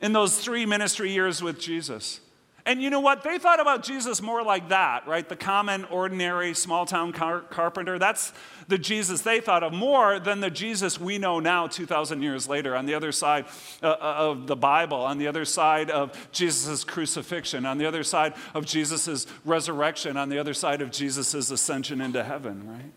in 0.00 0.12
those 0.12 0.38
three 0.38 0.66
ministry 0.66 1.10
years 1.12 1.42
with 1.42 1.58
Jesus. 1.58 2.20
And 2.66 2.82
you 2.82 2.90
know 2.90 3.00
what? 3.00 3.22
They 3.22 3.38
thought 3.38 3.60
about 3.60 3.82
Jesus 3.82 4.20
more 4.20 4.42
like 4.42 4.68
that, 4.68 5.06
right? 5.06 5.28
The 5.28 5.36
common, 5.36 5.84
ordinary, 5.86 6.54
small 6.54 6.86
town 6.86 7.12
car- 7.12 7.40
carpenter. 7.40 7.98
That's 7.98 8.32
the 8.68 8.78
Jesus 8.78 9.22
they 9.22 9.40
thought 9.40 9.62
of 9.62 9.72
more 9.72 10.18
than 10.18 10.40
the 10.40 10.50
Jesus 10.50 11.00
we 11.00 11.18
know 11.18 11.40
now, 11.40 11.66
2,000 11.66 12.22
years 12.22 12.48
later, 12.48 12.76
on 12.76 12.86
the 12.86 12.94
other 12.94 13.12
side 13.12 13.46
uh, 13.82 13.86
uh, 13.86 14.14
of 14.18 14.46
the 14.46 14.56
Bible, 14.56 14.98
on 14.98 15.18
the 15.18 15.26
other 15.26 15.44
side 15.44 15.90
of 15.90 16.30
Jesus' 16.32 16.84
crucifixion, 16.84 17.66
on 17.66 17.78
the 17.78 17.86
other 17.86 18.04
side 18.04 18.34
of 18.54 18.66
Jesus' 18.66 19.26
resurrection, 19.44 20.16
on 20.16 20.28
the 20.28 20.38
other 20.38 20.54
side 20.54 20.82
of 20.82 20.90
Jesus' 20.90 21.50
ascension 21.50 22.00
into 22.00 22.22
heaven, 22.22 22.68
right? 22.68 22.92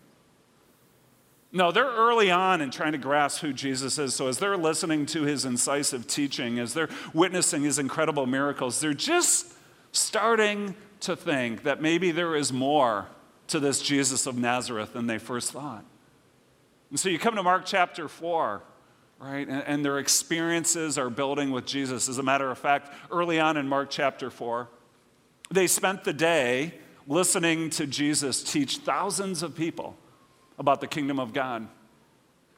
No, 1.54 1.70
they're 1.70 1.86
early 1.86 2.32
on 2.32 2.60
in 2.60 2.72
trying 2.72 2.92
to 2.92 2.98
grasp 2.98 3.40
who 3.40 3.52
Jesus 3.52 3.96
is. 3.96 4.12
So 4.12 4.26
as 4.26 4.38
they're 4.38 4.56
listening 4.56 5.06
to 5.06 5.22
his 5.22 5.44
incisive 5.44 6.08
teaching, 6.08 6.58
as 6.58 6.74
they're 6.74 6.88
witnessing 7.12 7.62
his 7.62 7.78
incredible 7.78 8.26
miracles, 8.26 8.80
they're 8.80 8.92
just 8.92 9.54
starting 9.92 10.74
to 10.98 11.14
think 11.14 11.62
that 11.62 11.80
maybe 11.80 12.10
there 12.10 12.34
is 12.34 12.52
more 12.52 13.06
to 13.46 13.60
this 13.60 13.80
Jesus 13.80 14.26
of 14.26 14.36
Nazareth 14.36 14.94
than 14.94 15.06
they 15.06 15.18
first 15.18 15.52
thought. 15.52 15.84
And 16.90 16.98
so 16.98 17.08
you 17.08 17.20
come 17.20 17.36
to 17.36 17.42
Mark 17.44 17.62
chapter 17.66 18.08
4, 18.08 18.60
right? 19.20 19.46
And, 19.46 19.62
and, 19.64 19.84
their 19.84 20.00
experiences 20.00 20.98
are 20.98 21.08
building 21.08 21.52
with 21.52 21.66
Jesus. 21.66 22.08
As 22.08 22.18
a 22.18 22.22
matter 22.24 22.50
of 22.50 22.58
fact, 22.58 22.92
early 23.12 23.38
on 23.38 23.56
in 23.56 23.68
Mark 23.68 23.90
chapter 23.90 24.28
4, 24.28 24.68
they 25.52 25.68
spent 25.68 26.02
the 26.02 26.12
day 26.12 26.74
listening 27.06 27.70
to 27.70 27.86
Jesus 27.86 28.42
teach 28.42 28.78
thousands 28.78 29.44
of 29.44 29.54
people 29.54 29.96
about 30.58 30.80
the 30.80 30.86
kingdom 30.86 31.18
of 31.18 31.32
God. 31.32 31.68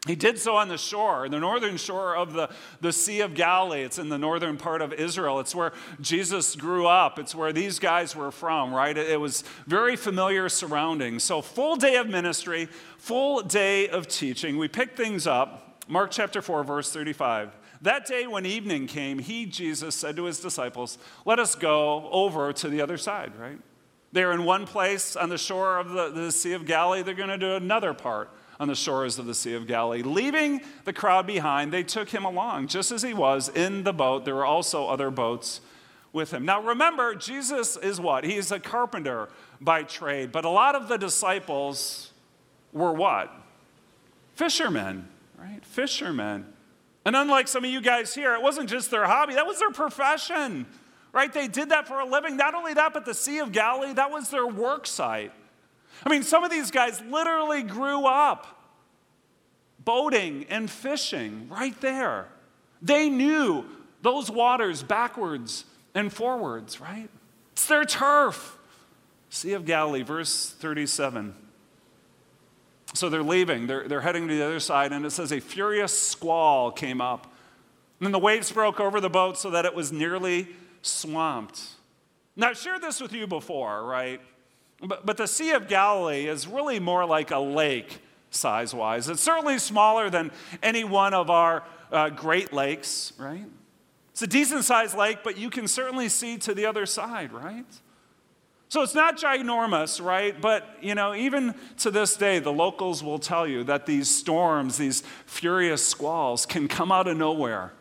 He 0.07 0.15
did 0.15 0.39
so 0.39 0.57
on 0.57 0.69
the 0.69 0.79
shore, 0.79 1.29
the 1.29 1.41
northern 1.41 1.77
shore 1.77 2.17
of 2.17 2.33
the, 2.33 2.49
the 2.81 2.93
Sea 2.93 3.23
of 3.23 3.35
Galilee. 3.35 3.83
It's 3.83 3.99
in 3.99 4.09
the 4.09 4.19
northern 4.19 4.57
part 4.57 4.81
of 4.81 4.93
Israel. 4.93 5.41
It's 5.41 5.55
where 5.55 5.73
Jesus 6.01 6.55
grew 6.55 6.87
up. 6.87 7.19
It's 7.19 7.35
where 7.35 7.53
these 7.53 7.79
guys 7.79 8.15
were 8.15 8.31
from, 8.31 8.73
right? 8.73 8.97
It, 8.97 9.11
it 9.11 9.21
was 9.21 9.43
very 9.67 9.97
familiar 9.97 10.49
surroundings. 10.49 11.25
So, 11.25 11.43
full 11.43 11.77
day 11.77 11.97
of 11.97 12.09
ministry, 12.09 12.69
full 12.99 13.43
day 13.43 13.89
of 13.89 14.07
teaching. 14.07 14.59
We 14.59 14.69
pick 14.69 14.97
things 14.97 15.27
up. 15.27 15.85
Mark 15.89 16.11
chapter 16.13 16.41
4, 16.41 16.63
verse 16.65 16.93
35. 16.93 17.57
That 17.83 18.07
day 18.07 18.27
when 18.27 18.47
evening 18.47 18.87
came, 18.87 19.19
he, 19.19 19.47
Jesus, 19.47 19.95
said 19.95 20.17
to 20.17 20.25
his 20.25 20.41
disciples, 20.41 20.99
Let 21.25 21.39
us 21.39 21.55
go 21.55 22.09
over 22.11 22.53
to 22.53 22.69
the 22.69 22.81
other 22.81 22.97
side, 22.97 23.33
right? 23.39 23.59
They're 24.17 24.33
in 24.33 24.47
one 24.47 24.65
place 24.65 25.15
on 25.15 25.29
the 25.29 25.37
shore 25.37 25.77
of 25.77 25.91
the, 25.91 26.09
the 26.09 26.33
Sea 26.33 26.55
of 26.55 26.65
Galilee. 26.65 27.03
They're 27.03 27.13
going 27.13 27.29
to 27.29 27.37
do 27.37 27.55
another 27.55 27.93
part 27.93 28.31
on 28.59 28.67
the 28.67 28.75
shores 28.75 29.19
of 29.19 29.27
the 29.27 29.35
Sea 29.35 29.53
of 29.53 29.67
Galilee. 29.67 30.01
Leaving 30.01 30.63
the 30.87 30.95
crowd 30.95 31.27
behind, 31.27 31.71
they 31.71 31.83
took 31.83 32.09
him 32.09 32.25
along, 32.25 32.69
just 32.69 32.91
as 32.91 33.03
he 33.03 33.13
was 33.13 33.51
in 33.51 33.85
the 33.85 33.93
boat. 33.93 34.25
There 34.25 34.35
were 34.35 34.47
also 34.47 34.87
other 34.87 35.11
boats 35.11 35.61
with 36.15 36.31
him. 36.31 36.47
Now 36.47 36.63
remember, 36.63 37.15
Jesus 37.15 37.77
is 37.77 38.01
what? 38.01 38.25
He's 38.25 38.51
a 38.51 38.59
carpenter 38.59 39.29
by 39.61 39.83
trade, 39.83 40.33
but 40.33 40.47
a 40.47 40.49
lot 40.49 40.75
of 40.75 40.89
the 40.89 40.97
disciples 40.97 42.11
were 42.73 42.95
what? 42.95 43.31
Fishermen, 44.35 45.09
right? 45.39 45.63
Fishermen. 45.63 46.47
And 47.05 47.15
unlike 47.17 47.49
some 47.49 47.67
of 47.67 47.71
you 47.71 47.83
guys 47.83 48.15
here, 48.15 48.35
it 48.35 48.41
wasn't 48.41 48.71
just 48.71 48.91
their 48.91 49.05
hobby, 49.05 49.35
that 49.35 49.47
was 49.47 49.59
their 49.59 49.73
profession, 49.73 50.65
right? 51.17 51.33
They 51.33 51.49
did 51.49 51.71
that 51.71 51.89
for 51.89 51.99
a 51.99 52.05
living. 52.05 52.37
Not 52.37 52.55
only 52.55 52.75
that, 52.75 52.93
but 52.93 53.07
the 53.07 53.15
Sea 53.15 53.39
of 53.39 53.51
Galilee, 53.51 53.95
that 53.95 54.11
was 54.11 54.29
their 54.29 54.47
work 54.47 54.87
site. 54.87 55.33
I 56.05 56.11
mean, 56.11 56.23
some 56.23 56.45
of 56.45 56.51
these 56.51 56.71
guys 56.71 57.01
literally 57.09 57.63
grew 57.63 58.05
up 58.05 58.47
boating 59.83 60.45
and 60.51 60.71
fishing 60.71 61.49
right 61.49 61.81
there. 61.81 62.27
They 62.83 63.09
knew 63.09 63.65
those 64.03 64.31
waters 64.31 64.83
backwards 64.83 65.65
and 65.95 66.13
forwards, 66.13 66.83
right? 66.83 67.09
It's 67.53 67.67
their 67.67 67.87
turf. 67.87 68.59
Sea 69.31 69.55
of 69.55 69.65
Galilee, 69.65 70.03
verse 70.03 70.51
37. 70.51 71.35
So 72.93 73.09
they're 73.09 73.23
leaving, 73.23 73.67
they're, 73.67 73.89
they're 73.89 74.03
heading 74.03 74.29
to 74.29 74.35
the 74.35 74.45
other 74.45 74.61
side, 74.61 74.93
and 74.93 75.07
it 75.07 75.11
says 75.11 75.33
a 75.33 75.41
furious 75.41 75.99
squall 75.99 76.71
came 76.71 77.01
up. 77.01 77.25
And 77.99 78.07
then 78.07 78.13
the 78.13 78.19
waves 78.19 78.53
broke 78.53 78.81
over 78.81 79.01
the 79.01 79.09
boat 79.09 79.39
so 79.39 79.49
that 79.49 79.65
it 79.65 79.75
was 79.75 79.91
nearly 79.91 80.49
swamped. 80.87 81.63
Now, 82.37 82.51
I've 82.51 82.59
shared 82.59 82.83
this 82.83 83.01
with 83.01 83.13
you 83.13 83.27
before, 83.27 83.85
right? 83.85 84.21
But, 84.81 85.07
but 85.07 85.17
the 85.17 85.27
Sea 85.27 85.53
of 85.53 85.69
Galilee 85.69 86.27
is 86.27 86.47
really 86.47 86.79
more 86.79 87.05
like 87.07 87.31
a 87.31 87.39
lake 87.39 88.01
size 88.31 88.75
wise. 88.75 89.09
It's 89.09 89.23
certainly 89.23 89.59
smaller 89.59 90.11
than 90.11 90.31
any 90.63 90.85
one 90.85 91.15
of 91.15 91.31
our 91.31 91.65
uh, 91.91 92.11
Great 92.11 92.53
Lakes, 92.53 93.13
right? 93.19 93.47
It's 94.11 94.23
a 94.23 94.27
decent 94.27 94.65
sized 94.65 94.97
lake, 94.97 95.19
but 95.23 95.37
you 95.39 95.51
can 95.51 95.69
certainly 95.69 96.09
see 96.09 96.37
to 96.39 96.55
the 96.55 96.67
other 96.67 96.87
side, 96.87 97.33
right? 97.33 97.67
So 98.69 98.83
it's 98.83 98.95
not 98.95 99.17
ginormous, 99.17 100.05
right? 100.05 100.39
But, 100.39 100.67
you 100.81 100.95
know, 100.95 101.15
even 101.15 101.55
to 101.79 101.91
this 101.91 102.17
day, 102.17 102.39
the 102.39 102.53
locals 102.53 103.03
will 103.03 103.19
tell 103.19 103.47
you 103.47 103.63
that 103.65 103.87
these 103.87 104.09
storms, 104.09 104.77
these 104.77 105.03
furious 105.25 105.87
squalls, 105.87 106.47
can 106.47 106.67
come 106.67 106.91
out 106.91 107.07
of 107.07 107.17
nowhere 107.17 107.73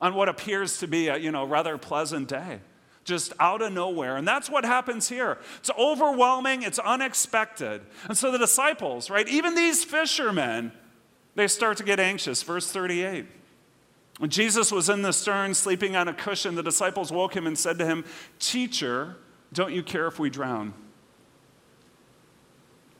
on 0.00 0.14
what 0.14 0.28
appears 0.28 0.78
to 0.78 0.86
be 0.86 1.08
a, 1.08 1.16
you 1.16 1.30
know, 1.30 1.44
rather 1.44 1.78
pleasant 1.78 2.28
day 2.28 2.60
just 3.06 3.32
out 3.38 3.62
of 3.62 3.72
nowhere. 3.72 4.16
And 4.16 4.26
that's 4.26 4.50
what 4.50 4.64
happens 4.64 5.08
here. 5.08 5.38
It's 5.58 5.70
overwhelming, 5.78 6.62
it's 6.62 6.78
unexpected. 6.78 7.80
And 8.08 8.18
so 8.18 8.30
the 8.30 8.38
disciples, 8.38 9.08
right, 9.08 9.26
even 9.28 9.54
these 9.54 9.84
fishermen, 9.84 10.72
they 11.36 11.46
start 11.46 11.76
to 11.78 11.84
get 11.84 12.00
anxious. 12.00 12.42
Verse 12.42 12.70
38. 12.70 13.26
When 14.18 14.30
Jesus 14.30 14.72
was 14.72 14.88
in 14.88 15.02
the 15.02 15.12
stern, 15.12 15.54
sleeping 15.54 15.94
on 15.94 16.08
a 16.08 16.14
cushion, 16.14 16.54
the 16.54 16.62
disciples 16.62 17.12
woke 17.12 17.36
him 17.36 17.46
and 17.46 17.56
said 17.56 17.78
to 17.78 17.86
him, 17.86 18.04
Teacher, 18.38 19.16
don't 19.52 19.72
you 19.72 19.82
care 19.82 20.06
if 20.06 20.18
we 20.18 20.30
drown? 20.30 20.74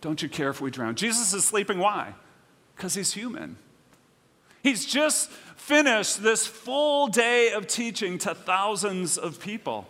Don't 0.03 0.23
you 0.23 0.29
care 0.29 0.51
if 0.51 0.61
we 0.61 0.71
drown? 0.71 0.95
Jesus 0.95 1.33
is 1.33 1.45
sleeping. 1.45 1.79
Why? 1.79 2.15
Because 2.77 2.95
he's 2.95 3.15
human. 3.15 3.57
He's 4.67 4.85
just 4.85 5.31
finished 5.31 6.25
this 6.25 6.45
full 6.45 7.07
day 7.07 7.53
of 7.53 7.69
teaching 7.69 8.19
to 8.19 8.35
thousands 8.35 9.17
of 9.17 9.39
people. 9.39 9.87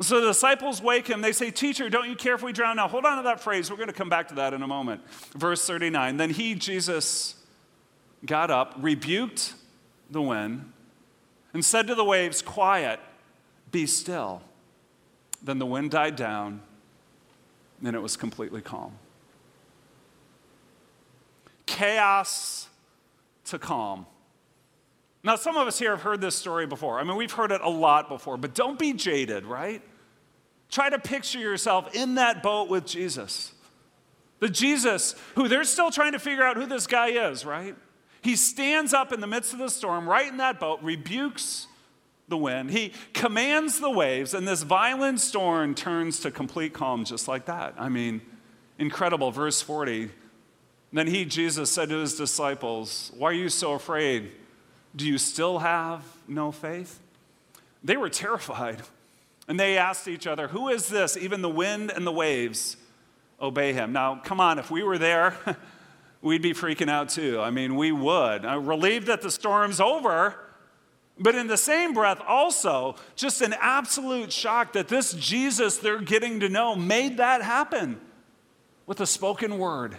So 0.00 0.20
the 0.20 0.26
disciples 0.26 0.82
wake 0.82 1.06
him. 1.06 1.20
They 1.20 1.30
say, 1.30 1.52
Teacher, 1.52 1.88
don't 1.88 2.08
you 2.08 2.16
care 2.16 2.34
if 2.34 2.42
we 2.42 2.50
drown? 2.52 2.74
Now, 2.74 2.88
hold 2.88 3.04
on 3.04 3.18
to 3.18 3.22
that 3.22 3.38
phrase. 3.38 3.70
We're 3.70 3.76
going 3.76 3.86
to 3.86 3.94
come 3.94 4.08
back 4.08 4.26
to 4.30 4.34
that 4.34 4.52
in 4.52 4.64
a 4.64 4.66
moment. 4.66 5.02
Verse 5.36 5.64
39. 5.64 6.16
Then 6.16 6.30
he, 6.30 6.56
Jesus, 6.56 7.36
got 8.26 8.50
up, 8.50 8.74
rebuked 8.78 9.54
the 10.10 10.20
wind, 10.20 10.72
and 11.54 11.64
said 11.64 11.86
to 11.86 11.94
the 11.94 12.04
waves, 12.04 12.42
Quiet, 12.42 12.98
be 13.70 13.86
still. 13.86 14.42
Then 15.40 15.60
the 15.60 15.66
wind 15.66 15.92
died 15.92 16.16
down, 16.16 16.62
and 17.84 17.94
it 17.94 18.00
was 18.00 18.16
completely 18.16 18.60
calm. 18.60 18.90
Chaos 21.66 22.69
to 23.50 23.58
calm. 23.58 24.06
Now, 25.22 25.36
some 25.36 25.56
of 25.56 25.68
us 25.68 25.78
here 25.78 25.90
have 25.90 26.02
heard 26.02 26.20
this 26.20 26.34
story 26.34 26.66
before. 26.66 26.98
I 26.98 27.04
mean, 27.04 27.16
we've 27.16 27.32
heard 27.32 27.52
it 27.52 27.60
a 27.60 27.68
lot 27.68 28.08
before, 28.08 28.36
but 28.36 28.54
don't 28.54 28.78
be 28.78 28.92
jaded, 28.92 29.44
right? 29.44 29.82
Try 30.70 30.88
to 30.88 30.98
picture 30.98 31.38
yourself 31.38 31.94
in 31.94 32.14
that 32.14 32.42
boat 32.42 32.68
with 32.68 32.86
Jesus. 32.86 33.52
The 34.38 34.48
Jesus 34.48 35.14
who 35.34 35.46
they're 35.48 35.64
still 35.64 35.90
trying 35.90 36.12
to 36.12 36.18
figure 36.18 36.42
out 36.42 36.56
who 36.56 36.64
this 36.64 36.86
guy 36.86 37.08
is, 37.08 37.44
right? 37.44 37.76
He 38.22 38.36
stands 38.36 38.94
up 38.94 39.12
in 39.12 39.20
the 39.20 39.26
midst 39.26 39.52
of 39.52 39.58
the 39.58 39.68
storm, 39.68 40.08
right 40.08 40.28
in 40.28 40.38
that 40.38 40.58
boat, 40.58 40.80
rebukes 40.82 41.66
the 42.28 42.38
wind. 42.38 42.70
He 42.70 42.92
commands 43.12 43.80
the 43.80 43.90
waves, 43.90 44.32
and 44.32 44.48
this 44.48 44.62
violent 44.62 45.20
storm 45.20 45.74
turns 45.74 46.20
to 46.20 46.30
complete 46.30 46.72
calm 46.72 47.04
just 47.04 47.28
like 47.28 47.46
that. 47.46 47.74
I 47.76 47.88
mean, 47.88 48.22
incredible. 48.78 49.30
Verse 49.30 49.60
40. 49.60 50.10
Then 50.92 51.06
he, 51.06 51.24
Jesus, 51.24 51.70
said 51.70 51.88
to 51.90 51.98
his 51.98 52.16
disciples, 52.16 53.12
Why 53.16 53.30
are 53.30 53.34
you 53.34 53.48
so 53.48 53.72
afraid? 53.72 54.32
Do 54.94 55.06
you 55.06 55.18
still 55.18 55.60
have 55.60 56.02
no 56.26 56.50
faith? 56.50 56.98
They 57.84 57.96
were 57.96 58.08
terrified. 58.08 58.82
And 59.46 59.58
they 59.58 59.78
asked 59.78 60.08
each 60.08 60.26
other, 60.26 60.48
Who 60.48 60.68
is 60.68 60.88
this? 60.88 61.16
Even 61.16 61.42
the 61.42 61.48
wind 61.48 61.90
and 61.90 62.06
the 62.06 62.12
waves 62.12 62.76
obey 63.40 63.72
him. 63.72 63.92
Now, 63.92 64.20
come 64.22 64.40
on, 64.40 64.58
if 64.58 64.70
we 64.70 64.82
were 64.82 64.98
there, 64.98 65.36
we'd 66.22 66.42
be 66.42 66.52
freaking 66.52 66.90
out 66.90 67.08
too. 67.08 67.40
I 67.40 67.50
mean, 67.50 67.76
we 67.76 67.92
would. 67.92 68.44
I'm 68.44 68.66
relieved 68.66 69.06
that 69.06 69.22
the 69.22 69.30
storm's 69.30 69.80
over, 69.80 70.34
but 71.18 71.34
in 71.34 71.46
the 71.46 71.56
same 71.56 71.94
breath, 71.94 72.20
also, 72.26 72.96
just 73.14 73.42
an 73.42 73.54
absolute 73.60 74.32
shock 74.32 74.72
that 74.72 74.88
this 74.88 75.12
Jesus 75.12 75.78
they're 75.78 76.00
getting 76.00 76.40
to 76.40 76.48
know 76.48 76.74
made 76.74 77.18
that 77.18 77.42
happen 77.42 78.00
with 78.86 79.00
a 79.00 79.06
spoken 79.06 79.58
word. 79.58 79.96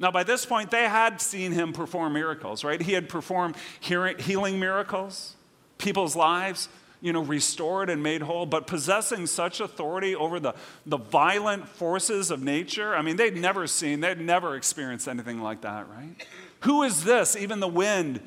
Now, 0.00 0.10
by 0.10 0.24
this 0.24 0.46
point, 0.46 0.70
they 0.70 0.84
had 0.84 1.20
seen 1.20 1.52
him 1.52 1.74
perform 1.74 2.14
miracles, 2.14 2.64
right? 2.64 2.80
He 2.80 2.94
had 2.94 3.10
performed 3.10 3.56
healing 3.80 4.58
miracles, 4.58 5.36
people's 5.76 6.16
lives, 6.16 6.70
you 7.02 7.12
know, 7.12 7.22
restored 7.22 7.90
and 7.90 8.02
made 8.02 8.22
whole, 8.22 8.46
but 8.46 8.66
possessing 8.66 9.26
such 9.26 9.60
authority 9.60 10.16
over 10.16 10.40
the, 10.40 10.54
the 10.86 10.96
violent 10.96 11.68
forces 11.68 12.30
of 12.30 12.42
nature, 12.42 12.96
I 12.96 13.02
mean, 13.02 13.16
they'd 13.16 13.36
never 13.36 13.66
seen, 13.66 14.00
they'd 14.00 14.18
never 14.18 14.56
experienced 14.56 15.06
anything 15.06 15.42
like 15.42 15.60
that, 15.60 15.86
right? 15.90 16.26
Who 16.60 16.82
is 16.82 17.04
this? 17.04 17.36
Even 17.36 17.60
the 17.60 17.68
wind 17.68 18.20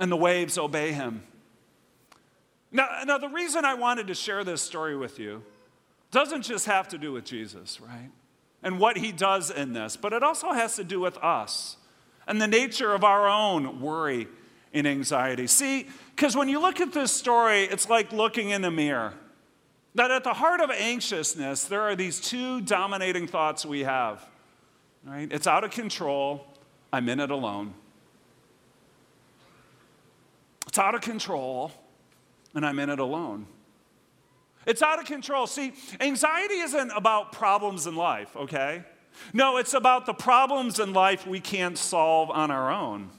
and 0.00 0.10
the 0.10 0.16
waves 0.16 0.58
obey 0.58 0.92
him. 0.92 1.22
Now, 2.72 2.88
now, 3.04 3.18
the 3.18 3.28
reason 3.28 3.64
I 3.64 3.74
wanted 3.74 4.06
to 4.08 4.14
share 4.14 4.44
this 4.44 4.62
story 4.62 4.96
with 4.96 5.18
you 5.18 5.42
doesn't 6.10 6.42
just 6.42 6.66
have 6.66 6.88
to 6.88 6.98
do 6.98 7.12
with 7.12 7.24
Jesus, 7.24 7.80
right? 7.80 8.10
And 8.62 8.78
what 8.78 8.98
he 8.98 9.10
does 9.12 9.50
in 9.50 9.72
this, 9.72 9.96
but 9.96 10.12
it 10.12 10.22
also 10.22 10.52
has 10.52 10.76
to 10.76 10.84
do 10.84 11.00
with 11.00 11.16
us 11.18 11.76
and 12.26 12.40
the 12.40 12.46
nature 12.46 12.94
of 12.94 13.02
our 13.02 13.28
own 13.28 13.80
worry 13.80 14.28
and 14.72 14.86
anxiety. 14.86 15.46
See, 15.46 15.88
because 16.14 16.36
when 16.36 16.48
you 16.48 16.60
look 16.60 16.80
at 16.80 16.92
this 16.92 17.10
story, 17.10 17.64
it's 17.64 17.88
like 17.88 18.12
looking 18.12 18.50
in 18.50 18.64
a 18.64 18.70
mirror. 18.70 19.14
That 19.96 20.12
at 20.12 20.22
the 20.22 20.34
heart 20.34 20.60
of 20.60 20.70
anxiousness, 20.70 21.64
there 21.64 21.80
are 21.80 21.96
these 21.96 22.20
two 22.20 22.60
dominating 22.60 23.26
thoughts 23.26 23.66
we 23.66 23.80
have. 23.80 24.24
Right? 25.04 25.30
It's 25.32 25.48
out 25.48 25.64
of 25.64 25.72
control, 25.72 26.46
I'm 26.92 27.08
in 27.08 27.18
it 27.18 27.30
alone. 27.30 27.74
It's 30.68 30.78
out 30.78 30.94
of 30.94 31.00
control, 31.00 31.72
and 32.54 32.64
I'm 32.64 32.78
in 32.78 32.90
it 32.90 33.00
alone. 33.00 33.46
It's 34.66 34.82
out 34.82 34.98
of 34.98 35.06
control. 35.06 35.46
See, 35.46 35.72
anxiety 36.00 36.60
isn't 36.60 36.90
about 36.90 37.32
problems 37.32 37.86
in 37.86 37.96
life, 37.96 38.36
okay? 38.36 38.84
No, 39.32 39.56
it's 39.56 39.74
about 39.74 40.06
the 40.06 40.14
problems 40.14 40.78
in 40.78 40.92
life 40.92 41.26
we 41.26 41.40
can't 41.40 41.78
solve 41.78 42.30
on 42.30 42.50
our 42.50 42.70
own. 42.70 43.10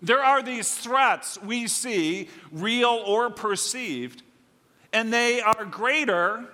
There 0.00 0.22
are 0.22 0.42
these 0.42 0.72
threats 0.74 1.40
we 1.42 1.66
see, 1.66 2.28
real 2.52 3.02
or 3.04 3.30
perceived, 3.30 4.22
and 4.92 5.12
they 5.12 5.40
are 5.40 5.64
greater 5.64 6.44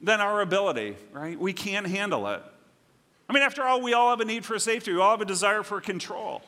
than 0.00 0.20
our 0.20 0.40
ability, 0.40 0.96
right? 1.12 1.38
We 1.38 1.52
can't 1.52 1.86
handle 1.86 2.26
it. 2.28 2.42
I 3.28 3.32
mean, 3.32 3.42
after 3.42 3.62
all, 3.62 3.82
we 3.82 3.94
all 3.94 4.10
have 4.10 4.20
a 4.20 4.24
need 4.24 4.44
for 4.44 4.58
safety, 4.58 4.92
we 4.92 5.00
all 5.00 5.12
have 5.12 5.20
a 5.20 5.26
desire 5.26 5.62
for 5.62 5.80
control. 5.80 6.42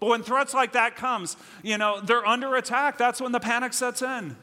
But 0.00 0.08
when 0.08 0.22
threats 0.22 0.52
like 0.52 0.72
that 0.72 0.96
comes, 0.96 1.36
you 1.62 1.78
know, 1.78 2.00
they're 2.00 2.26
under 2.26 2.56
attack. 2.56 2.98
That's 2.98 3.20
when 3.20 3.32
the 3.32 3.40
panic 3.40 3.72
sets 3.72 4.02
in. 4.02 4.36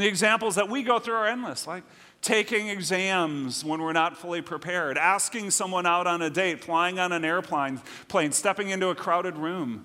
The 0.00 0.06
examples 0.06 0.54
that 0.54 0.70
we 0.70 0.82
go 0.82 0.98
through 0.98 1.16
are 1.16 1.26
endless, 1.26 1.66
like 1.66 1.84
taking 2.22 2.68
exams 2.68 3.62
when 3.62 3.82
we're 3.82 3.92
not 3.92 4.16
fully 4.16 4.40
prepared, 4.40 4.96
asking 4.96 5.50
someone 5.50 5.84
out 5.84 6.06
on 6.06 6.22
a 6.22 6.30
date, 6.30 6.64
flying 6.64 6.98
on 6.98 7.12
an 7.12 7.22
airplane, 7.22 7.82
plane, 8.08 8.32
stepping 8.32 8.70
into 8.70 8.88
a 8.88 8.94
crowded 8.94 9.36
room, 9.36 9.84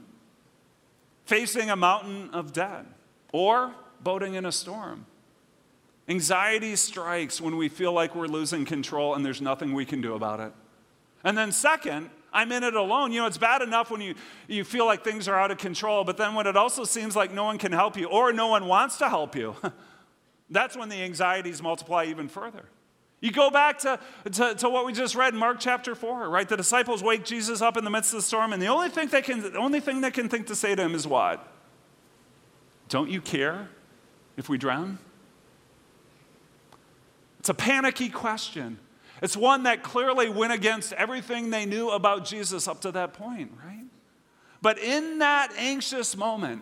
facing 1.26 1.70
a 1.70 1.76
mountain 1.76 2.30
of 2.32 2.53
debt, 2.53 2.86
or 3.34 3.74
boating 4.03 4.36
in 4.36 4.45
a 4.45 4.53
storm. 4.53 5.05
Anxiety 6.07 6.78
strikes 6.78 7.41
when 7.41 7.57
we 7.57 7.68
feel 7.68 7.91
like 7.91 8.16
we're 8.16 8.28
losing 8.28 8.63
control 8.63 9.16
and 9.16 9.26
there's 9.26 9.41
nothing 9.41 9.74
we 9.74 9.84
can 9.84 9.99
do 9.99 10.13
about 10.13 10.39
it. 10.39 10.53
And 11.26 11.38
then, 11.38 11.51
second, 11.51 12.09
I'm 12.32 12.53
in 12.53 12.63
it 12.63 12.76
alone. 12.76 13.11
You 13.11 13.20
know, 13.20 13.28
it's 13.28 13.38
bad 13.38 13.61
enough 13.61 13.91
when 13.91 13.99
you, 13.99 14.16
you 14.47 14.63
feel 14.63 14.86
like 14.86 15.03
things 15.03 15.28
are 15.28 15.36
out 15.36 15.51
of 15.51 15.57
control, 15.57 16.05
but 16.05 16.16
then 16.16 16.36
when 16.36 16.47
it 16.47 16.55
also 16.55 16.86
seems 16.86 17.18
like 17.18 17.34
no 17.34 17.43
one 17.43 17.57
can 17.57 17.74
help 17.74 17.97
you 17.97 18.05
or 18.05 18.32
no 18.32 18.47
one 18.47 18.68
wants 18.68 18.97
to 18.99 19.09
help 19.09 19.36
you, 19.36 19.57
that's 20.49 20.77
when 20.77 20.89
the 20.89 21.01
anxieties 21.01 21.61
multiply 21.61 22.05
even 22.05 22.27
further. 22.27 22.65
You 23.21 23.31
go 23.31 23.49
back 23.49 23.79
to, 23.79 23.99
to, 24.33 24.55
to, 24.55 24.69
what 24.69 24.85
we 24.85 24.93
just 24.93 25.15
read 25.15 25.33
in 25.33 25.39
Mark 25.39 25.57
chapter 25.59 25.95
4, 25.95 26.29
right? 26.29 26.47
The 26.47 26.57
disciples 26.57 27.01
wake 27.01 27.25
Jesus 27.25 27.61
up 27.61 27.77
in 27.77 27.83
the 27.83 27.89
midst 27.89 28.13
of 28.13 28.19
the 28.19 28.23
storm, 28.23 28.53
and 28.53 28.61
the 28.61 28.67
only 28.67 28.89
thing 28.89 29.07
they 29.07 29.21
can, 29.21 29.41
the 29.41 29.57
only 29.57 29.79
thing 29.79 30.01
they 30.01 30.11
can 30.11 30.29
think 30.29 30.47
to 30.47 30.55
say 30.55 30.75
to 30.75 30.81
him 30.81 30.93
is 30.93 31.07
what? 31.07 31.45
Don't 32.89 33.09
you 33.09 33.21
care 33.21 33.69
if 34.37 34.47
we 34.47 34.57
drown? 34.57 34.99
It's 37.39 37.49
a 37.49 37.53
panicky 37.53 38.09
question. 38.09 38.79
It's 39.21 39.37
one 39.37 39.63
that 39.63 39.81
clearly 39.81 40.29
went 40.29 40.53
against 40.53 40.93
everything 40.93 41.49
they 41.49 41.65
knew 41.65 41.89
about 41.89 42.25
Jesus 42.25 42.67
up 42.67 42.81
to 42.81 42.91
that 42.91 43.13
point, 43.13 43.51
right? 43.65 43.85
But 44.61 44.77
in 44.77 45.19
that 45.19 45.51
anxious 45.57 46.17
moment, 46.17 46.61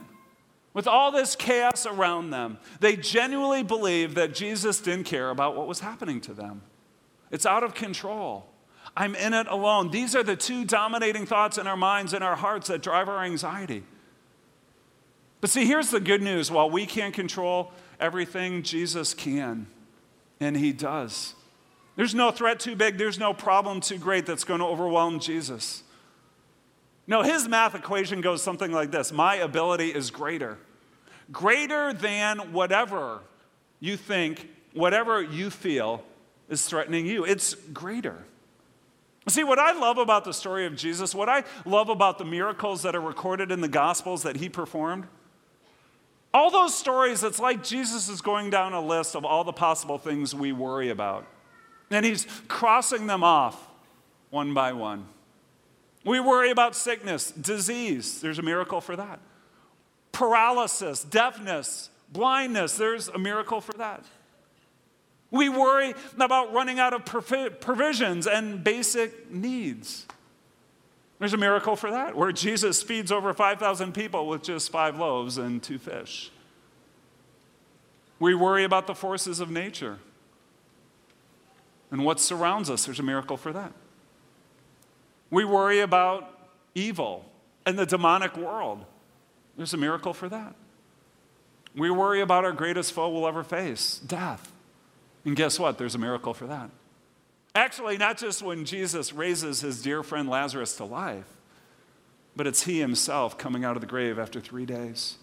with 0.74 0.88
all 0.88 1.12
this 1.12 1.36
chaos 1.36 1.86
around 1.86 2.32
them, 2.32 2.58
they 2.80 2.96
genuinely 2.96 3.64
believed 3.64 4.16
that 4.16 4.34
Jesus 4.34 4.80
didn't 4.80 5.06
care 5.06 5.30
about 5.30 5.56
what 5.56 5.68
was 5.68 5.82
happening 5.82 6.20
to 6.22 6.34
them. 6.34 6.62
It's 7.32 7.46
out 7.46 7.64
of 7.64 7.74
control. 7.74 8.48
I'm 8.96 9.16
in 9.16 9.34
it 9.34 9.48
alone. 9.48 9.92
These 9.92 10.16
are 10.16 10.24
the 10.24 10.36
two 10.36 10.66
dominating 10.66 11.26
thoughts 11.26 11.58
in 11.58 11.68
our 11.68 11.78
minds 11.78 12.14
and 12.14 12.24
our 12.24 12.36
hearts 12.36 12.68
that 12.68 12.82
drive 12.82 13.10
our 13.10 13.24
anxiety. 13.24 13.84
But 15.42 15.50
see, 15.50 15.66
here's 15.66 15.90
the 15.90 16.00
good 16.00 16.22
news 16.22 16.50
while 16.50 16.70
we 16.70 16.86
can't 16.86 17.14
control 17.14 17.72
everything, 18.00 18.64
Jesus 18.64 19.14
can, 19.14 19.68
and 20.40 20.56
He 20.56 20.72
does. 20.72 21.36
There's 21.96 22.16
no 22.16 22.32
threat 22.32 22.60
too 22.60 22.76
big, 22.76 22.98
there's 22.98 23.20
no 23.20 23.34
problem 23.34 23.82
too 23.82 23.98
great 23.98 24.26
that's 24.26 24.44
going 24.44 24.60
to 24.60 24.66
overwhelm 24.66 25.20
Jesus. 25.20 25.84
No, 27.06 27.22
his 27.22 27.48
math 27.48 27.76
equation 27.76 28.22
goes 28.22 28.42
something 28.42 28.72
like 28.72 28.92
this 28.92 29.12
My 29.12 29.36
ability 29.36 29.90
is 29.90 30.12
greater. 30.12 30.58
Greater 31.32 31.94
than 31.94 32.54
whatever 32.54 33.22
you 33.80 33.98
think, 33.98 34.50
whatever 34.74 35.22
you 35.22 35.50
feel 35.50 36.04
is 36.50 36.66
threatening 36.66 37.06
you. 37.06 37.26
It's 37.26 37.56
greater. 37.56 38.26
See, 39.28 39.44
what 39.44 39.58
I 39.58 39.72
love 39.72 39.98
about 39.98 40.26
the 40.26 40.34
story 40.34 40.66
of 40.66 40.76
Jesus, 40.76 41.16
what 41.16 41.30
I 41.30 41.44
love 41.66 41.88
about 41.88 42.18
the 42.18 42.26
miracles 42.26 42.82
that 42.84 42.94
are 42.94 43.02
recorded 43.02 43.52
in 43.52 43.62
the 43.62 43.70
Gospels 43.70 44.24
that 44.24 44.36
he 44.36 44.50
performed, 44.50 45.08
all 46.34 46.52
those 46.52 46.76
stories, 46.76 47.24
it's 47.24 47.40
like 47.40 47.64
Jesus 47.64 48.10
is 48.10 48.20
going 48.20 48.50
down 48.50 48.74
a 48.74 48.82
list 48.82 49.16
of 49.16 49.24
all 49.24 49.44
the 49.44 49.54
possible 49.54 49.98
things 49.98 50.34
we 50.34 50.52
worry 50.52 50.90
about. 50.90 51.26
And 51.90 52.06
he's 52.06 52.26
crossing 52.48 53.08
them 53.08 53.24
off 53.24 53.70
one 54.30 54.54
by 54.54 54.74
one. 54.74 55.06
We 56.04 56.20
worry 56.20 56.52
about 56.52 56.76
sickness, 56.76 57.32
disease. 57.32 58.20
There's 58.22 58.40
a 58.40 58.44
miracle 58.44 58.82
for 58.82 58.96
that. 58.96 59.20
Paralysis, 60.12 61.04
deafness, 61.04 61.90
blindness. 62.12 62.76
There's 62.78 63.08
a 63.08 63.18
miracle 63.18 63.62
for 63.62 63.74
that. 63.74 64.04
We 65.32 65.50
worry 65.50 65.94
about 66.20 66.54
running 66.54 66.80
out 66.80 66.94
of 66.94 67.06
provisions 67.06 68.28
and 68.28 68.64
basic 68.64 69.32
needs. 69.32 70.06
There's 71.20 71.34
a 71.34 71.38
miracle 71.38 71.76
for 71.76 71.90
that, 71.90 72.16
where 72.16 72.32
Jesus 72.32 72.84
feeds 72.84 73.12
over 73.12 73.34
5,000 73.34 73.94
people 73.94 74.28
with 74.28 74.44
just 74.44 74.72
five 74.72 75.00
loaves 75.00 75.38
and 75.38 75.64
two 75.64 75.78
fish. 75.78 76.32
We 78.20 78.36
worry 78.36 78.64
about 78.64 78.88
the 78.88 78.94
forces 78.96 79.40
of 79.40 79.50
nature 79.50 80.00
and 81.92 82.06
what 82.06 82.20
surrounds 82.20 82.70
us. 82.70 82.86
There's 82.86 83.00
a 83.00 83.04
miracle 83.04 83.38
for 83.38 83.54
that. 83.54 83.72
We 85.34 85.46
worry 85.46 85.80
about 85.80 86.30
evil 86.76 87.26
and 87.66 87.78
the 87.78 87.88
demonic 87.88 88.38
world. 88.38 88.86
There's 89.58 89.74
a 89.74 89.78
miracle 89.78 90.14
for 90.14 90.30
that. 90.30 90.54
We 91.76 91.90
worry 91.90 92.22
about 92.22 92.46
our 92.46 92.52
greatest 92.52 92.94
foe 92.94 93.10
we'll 93.10 93.28
ever 93.28 93.44
face 93.44 93.98
death. 93.98 94.52
And 95.26 95.36
guess 95.36 95.60
what? 95.60 95.80
There's 95.80 95.96
a 95.96 95.98
miracle 95.98 96.36
for 96.36 96.46
that. 96.46 96.70
Actually, 97.56 97.98
not 97.98 98.20
just 98.20 98.44
when 98.44 98.64
Jesus 98.64 99.12
raises 99.12 99.62
his 99.62 99.82
dear 99.82 100.04
friend 100.04 100.30
Lazarus 100.30 100.76
to 100.76 100.86
life, 100.86 101.26
but 102.36 102.46
it's 102.46 102.64
he 102.64 102.80
himself 102.80 103.36
coming 103.36 103.66
out 103.66 103.76
of 103.76 103.82
the 103.82 103.88
grave 103.88 104.20
after 104.20 104.40
three 104.40 104.68
days. 104.68 105.18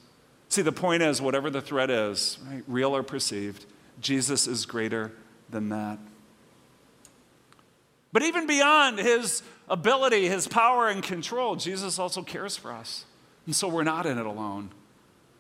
See, 0.49 0.63
the 0.63 0.73
point 0.73 1.05
is, 1.05 1.23
whatever 1.23 1.51
the 1.51 1.61
threat 1.61 1.89
is, 1.89 2.39
right, 2.51 2.65
real 2.67 2.97
or 2.97 3.05
perceived, 3.05 3.65
Jesus 4.01 4.49
is 4.49 4.67
greater 4.67 5.13
than 5.51 5.69
that. 5.69 5.99
But 8.13 8.23
even 8.23 8.47
beyond 8.47 8.99
his 8.99 9.43
ability, 9.69 10.29
his 10.29 10.49
power, 10.49 10.89
and 10.89 11.03
control, 11.03 11.57
Jesus 11.57 11.99
also 11.99 12.23
cares 12.23 12.57
for 12.57 12.73
us. 12.73 13.05
And 13.47 13.55
so 13.55 13.69
we're 13.69 13.85
not 13.85 14.07
in 14.07 14.19
it 14.19 14.27
alone. 14.27 14.71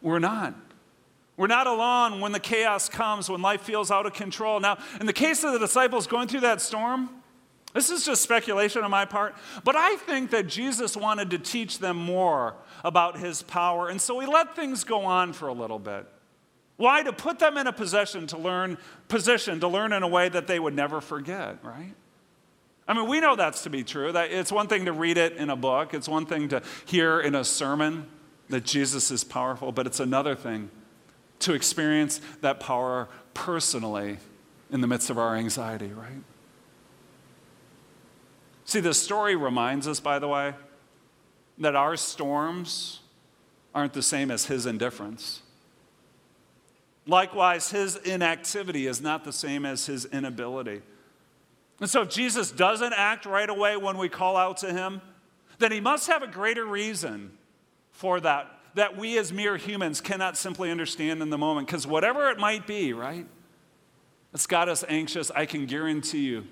We're 0.02 0.20
not. 0.20 0.54
We're 1.36 1.46
not 1.46 1.66
alone 1.66 2.20
when 2.20 2.32
the 2.32 2.40
chaos 2.40 2.88
comes, 2.88 3.30
when 3.30 3.42
life 3.42 3.62
feels 3.62 3.90
out 3.90 4.06
of 4.06 4.12
control. 4.12 4.60
Now, 4.60 4.78
in 5.00 5.06
the 5.06 5.12
case 5.12 5.42
of 5.42 5.52
the 5.52 5.58
disciples 5.58 6.06
going 6.06 6.28
through 6.28 6.40
that 6.40 6.60
storm, 6.60 7.08
this 7.72 7.88
is 7.88 8.04
just 8.04 8.22
speculation 8.22 8.82
on 8.82 8.90
my 8.90 9.04
part, 9.04 9.34
but 9.64 9.76
I 9.76 9.96
think 9.96 10.30
that 10.30 10.48
Jesus 10.48 10.96
wanted 10.96 11.30
to 11.30 11.38
teach 11.38 11.78
them 11.78 11.96
more 11.96 12.56
about 12.84 13.16
his 13.16 13.42
power, 13.42 13.88
and 13.88 14.00
so 14.00 14.18
he 14.18 14.26
let 14.26 14.56
things 14.56 14.82
go 14.82 15.04
on 15.04 15.32
for 15.32 15.46
a 15.46 15.52
little 15.52 15.78
bit. 15.78 16.06
Why? 16.76 17.02
To 17.02 17.12
put 17.12 17.38
them 17.38 17.56
in 17.56 17.66
a 17.66 17.72
position 17.72 18.26
to 18.28 18.38
learn, 18.38 18.76
position 19.06 19.60
to 19.60 19.68
learn 19.68 19.92
in 19.92 20.02
a 20.02 20.08
way 20.08 20.28
that 20.28 20.46
they 20.46 20.58
would 20.58 20.74
never 20.74 21.00
forget, 21.00 21.62
right? 21.62 21.94
I 22.90 22.92
mean, 22.92 23.06
we 23.06 23.20
know 23.20 23.36
that's 23.36 23.62
to 23.62 23.70
be 23.70 23.84
true. 23.84 24.10
That 24.10 24.32
it's 24.32 24.50
one 24.50 24.66
thing 24.66 24.86
to 24.86 24.92
read 24.92 25.16
it 25.16 25.34
in 25.34 25.48
a 25.48 25.54
book, 25.54 25.94
it's 25.94 26.08
one 26.08 26.26
thing 26.26 26.48
to 26.48 26.60
hear 26.86 27.20
in 27.20 27.36
a 27.36 27.44
sermon 27.44 28.08
that 28.48 28.64
Jesus 28.64 29.12
is 29.12 29.22
powerful, 29.22 29.70
but 29.70 29.86
it's 29.86 30.00
another 30.00 30.34
thing 30.34 30.70
to 31.38 31.54
experience 31.54 32.20
that 32.40 32.58
power 32.58 33.08
personally 33.32 34.18
in 34.72 34.80
the 34.80 34.88
midst 34.88 35.08
of 35.08 35.18
our 35.18 35.36
anxiety, 35.36 35.92
right? 35.92 36.24
See, 38.64 38.80
the 38.80 38.92
story 38.92 39.36
reminds 39.36 39.86
us, 39.86 40.00
by 40.00 40.18
the 40.18 40.26
way, 40.26 40.54
that 41.58 41.76
our 41.76 41.96
storms 41.96 43.02
aren't 43.72 43.92
the 43.92 44.02
same 44.02 44.32
as 44.32 44.46
his 44.46 44.66
indifference. 44.66 45.42
Likewise, 47.06 47.70
his 47.70 47.94
inactivity 47.94 48.88
is 48.88 49.00
not 49.00 49.22
the 49.22 49.32
same 49.32 49.64
as 49.64 49.86
his 49.86 50.06
inability. 50.06 50.82
And 51.80 51.88
so, 51.88 52.02
if 52.02 52.10
Jesus 52.10 52.50
doesn't 52.50 52.92
act 52.92 53.24
right 53.24 53.48
away 53.48 53.76
when 53.76 53.96
we 53.96 54.08
call 54.08 54.36
out 54.36 54.58
to 54.58 54.72
him, 54.72 55.00
then 55.58 55.72
he 55.72 55.80
must 55.80 56.08
have 56.08 56.22
a 56.22 56.26
greater 56.26 56.64
reason 56.64 57.32
for 57.90 58.20
that, 58.20 58.50
that 58.74 58.96
we 58.96 59.18
as 59.18 59.32
mere 59.32 59.56
humans 59.56 60.00
cannot 60.00 60.36
simply 60.36 60.70
understand 60.70 61.22
in 61.22 61.30
the 61.30 61.38
moment. 61.38 61.66
Because 61.66 61.86
whatever 61.86 62.30
it 62.30 62.38
might 62.38 62.66
be, 62.66 62.92
right? 62.92 63.26
It's 64.32 64.46
got 64.46 64.68
us 64.68 64.84
anxious. 64.88 65.30
I 65.30 65.46
can 65.46 65.66
guarantee 65.66 66.20
you 66.20 66.44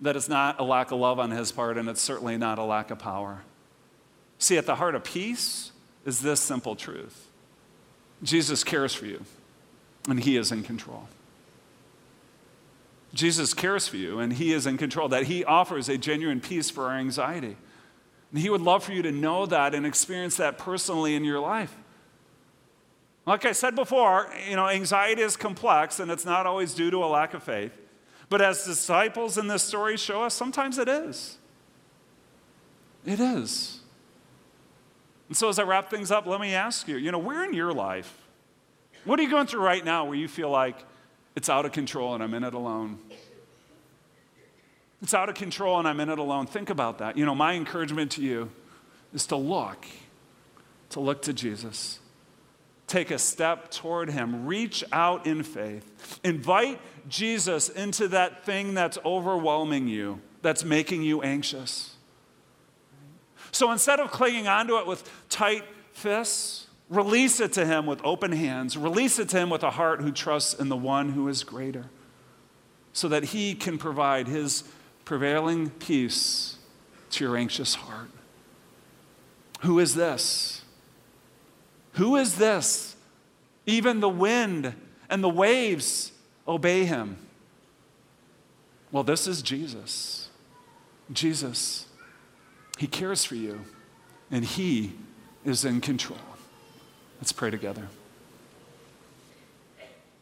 that 0.00 0.16
it's 0.16 0.28
not 0.28 0.60
a 0.60 0.64
lack 0.64 0.90
of 0.90 0.98
love 0.98 1.18
on 1.18 1.30
his 1.30 1.52
part, 1.52 1.76
and 1.76 1.88
it's 1.88 2.00
certainly 2.00 2.36
not 2.36 2.58
a 2.58 2.64
lack 2.64 2.90
of 2.90 2.98
power. 2.98 3.42
See, 4.38 4.56
at 4.56 4.66
the 4.66 4.74
heart 4.76 4.94
of 4.94 5.04
peace 5.04 5.72
is 6.04 6.20
this 6.20 6.40
simple 6.40 6.76
truth 6.76 7.28
Jesus 8.22 8.64
cares 8.64 8.94
for 8.94 9.06
you, 9.06 9.24
and 10.08 10.20
he 10.20 10.36
is 10.36 10.52
in 10.52 10.62
control. 10.62 11.08
Jesus 13.14 13.54
cares 13.54 13.88
for 13.88 13.96
you 13.96 14.18
and 14.18 14.32
He 14.32 14.52
is 14.52 14.66
in 14.66 14.76
control, 14.76 15.08
that 15.08 15.24
He 15.24 15.44
offers 15.44 15.88
a 15.88 15.96
genuine 15.96 16.40
peace 16.40 16.68
for 16.68 16.84
our 16.90 16.98
anxiety. 16.98 17.56
And 18.30 18.40
He 18.40 18.50
would 18.50 18.60
love 18.60 18.84
for 18.84 18.92
you 18.92 19.02
to 19.02 19.12
know 19.12 19.46
that 19.46 19.74
and 19.74 19.86
experience 19.86 20.36
that 20.36 20.58
personally 20.58 21.14
in 21.14 21.24
your 21.24 21.40
life. 21.40 21.74
Like 23.26 23.46
I 23.46 23.52
said 23.52 23.74
before, 23.74 24.30
you 24.48 24.56
know, 24.56 24.68
anxiety 24.68 25.22
is 25.22 25.36
complex 25.36 25.98
and 25.98 26.10
it's 26.10 26.26
not 26.26 26.44
always 26.44 26.74
due 26.74 26.90
to 26.90 26.98
a 26.98 27.06
lack 27.06 27.32
of 27.32 27.42
faith. 27.42 27.72
But 28.28 28.42
as 28.42 28.64
disciples 28.64 29.38
in 29.38 29.46
this 29.46 29.62
story 29.62 29.96
show 29.96 30.24
us, 30.24 30.34
sometimes 30.34 30.78
it 30.78 30.88
is. 30.88 31.38
It 33.06 33.20
is. 33.20 33.80
And 35.28 35.36
so 35.36 35.48
as 35.48 35.58
I 35.58 35.62
wrap 35.62 35.88
things 35.88 36.10
up, 36.10 36.26
let 36.26 36.40
me 36.40 36.54
ask 36.54 36.88
you, 36.88 36.96
you 36.96 37.12
know, 37.12 37.18
where 37.18 37.44
in 37.44 37.54
your 37.54 37.72
life, 37.72 38.18
what 39.04 39.18
are 39.18 39.22
you 39.22 39.30
going 39.30 39.46
through 39.46 39.62
right 39.62 39.84
now 39.84 40.04
where 40.04 40.16
you 40.16 40.28
feel 40.28 40.50
like 40.50 40.84
it's 41.36 41.48
out 41.48 41.66
of 41.66 41.72
control 41.72 42.14
and 42.14 42.22
I'm 42.22 42.34
in 42.34 42.44
it 42.44 42.54
alone. 42.54 42.98
It's 45.02 45.14
out 45.14 45.28
of 45.28 45.34
control 45.34 45.78
and 45.78 45.86
I'm 45.86 46.00
in 46.00 46.08
it 46.08 46.18
alone. 46.18 46.46
Think 46.46 46.70
about 46.70 46.98
that. 46.98 47.18
You 47.18 47.26
know, 47.26 47.34
my 47.34 47.54
encouragement 47.54 48.12
to 48.12 48.22
you 48.22 48.50
is 49.12 49.26
to 49.26 49.36
look, 49.36 49.86
to 50.90 51.00
look 51.00 51.22
to 51.22 51.32
Jesus. 51.32 51.98
Take 52.86 53.10
a 53.10 53.18
step 53.18 53.70
toward 53.70 54.10
Him. 54.10 54.46
Reach 54.46 54.84
out 54.92 55.26
in 55.26 55.42
faith. 55.42 56.20
Invite 56.22 56.80
Jesus 57.08 57.68
into 57.68 58.08
that 58.08 58.44
thing 58.44 58.74
that's 58.74 58.98
overwhelming 59.04 59.88
you, 59.88 60.20
that's 60.42 60.64
making 60.64 61.02
you 61.02 61.22
anxious. 61.22 61.96
So 63.52 63.72
instead 63.72 64.00
of 64.00 64.10
clinging 64.10 64.48
onto 64.48 64.76
it 64.78 64.86
with 64.86 65.08
tight 65.28 65.64
fists, 65.92 66.66
Release 66.94 67.40
it 67.40 67.52
to 67.54 67.66
him 67.66 67.86
with 67.86 68.00
open 68.04 68.30
hands. 68.30 68.76
Release 68.76 69.18
it 69.18 69.28
to 69.30 69.38
him 69.38 69.50
with 69.50 69.64
a 69.64 69.70
heart 69.70 70.00
who 70.00 70.12
trusts 70.12 70.54
in 70.54 70.68
the 70.68 70.76
one 70.76 71.10
who 71.10 71.26
is 71.28 71.42
greater, 71.42 71.86
so 72.92 73.08
that 73.08 73.24
he 73.24 73.54
can 73.54 73.78
provide 73.78 74.28
his 74.28 74.62
prevailing 75.04 75.70
peace 75.70 76.56
to 77.10 77.24
your 77.24 77.36
anxious 77.36 77.74
heart. 77.74 78.10
Who 79.62 79.78
is 79.78 79.94
this? 79.94 80.62
Who 81.94 82.16
is 82.16 82.36
this? 82.36 82.96
Even 83.66 84.00
the 84.00 84.08
wind 84.08 84.74
and 85.08 85.24
the 85.24 85.28
waves 85.28 86.12
obey 86.46 86.84
him. 86.84 87.16
Well, 88.92 89.02
this 89.02 89.26
is 89.26 89.42
Jesus. 89.42 90.28
Jesus. 91.12 91.86
He 92.78 92.86
cares 92.86 93.24
for 93.24 93.34
you, 93.34 93.64
and 94.30 94.44
he 94.44 94.92
is 95.44 95.64
in 95.64 95.80
control. 95.80 96.18
Let's 97.24 97.32
pray 97.32 97.50
together. 97.50 97.88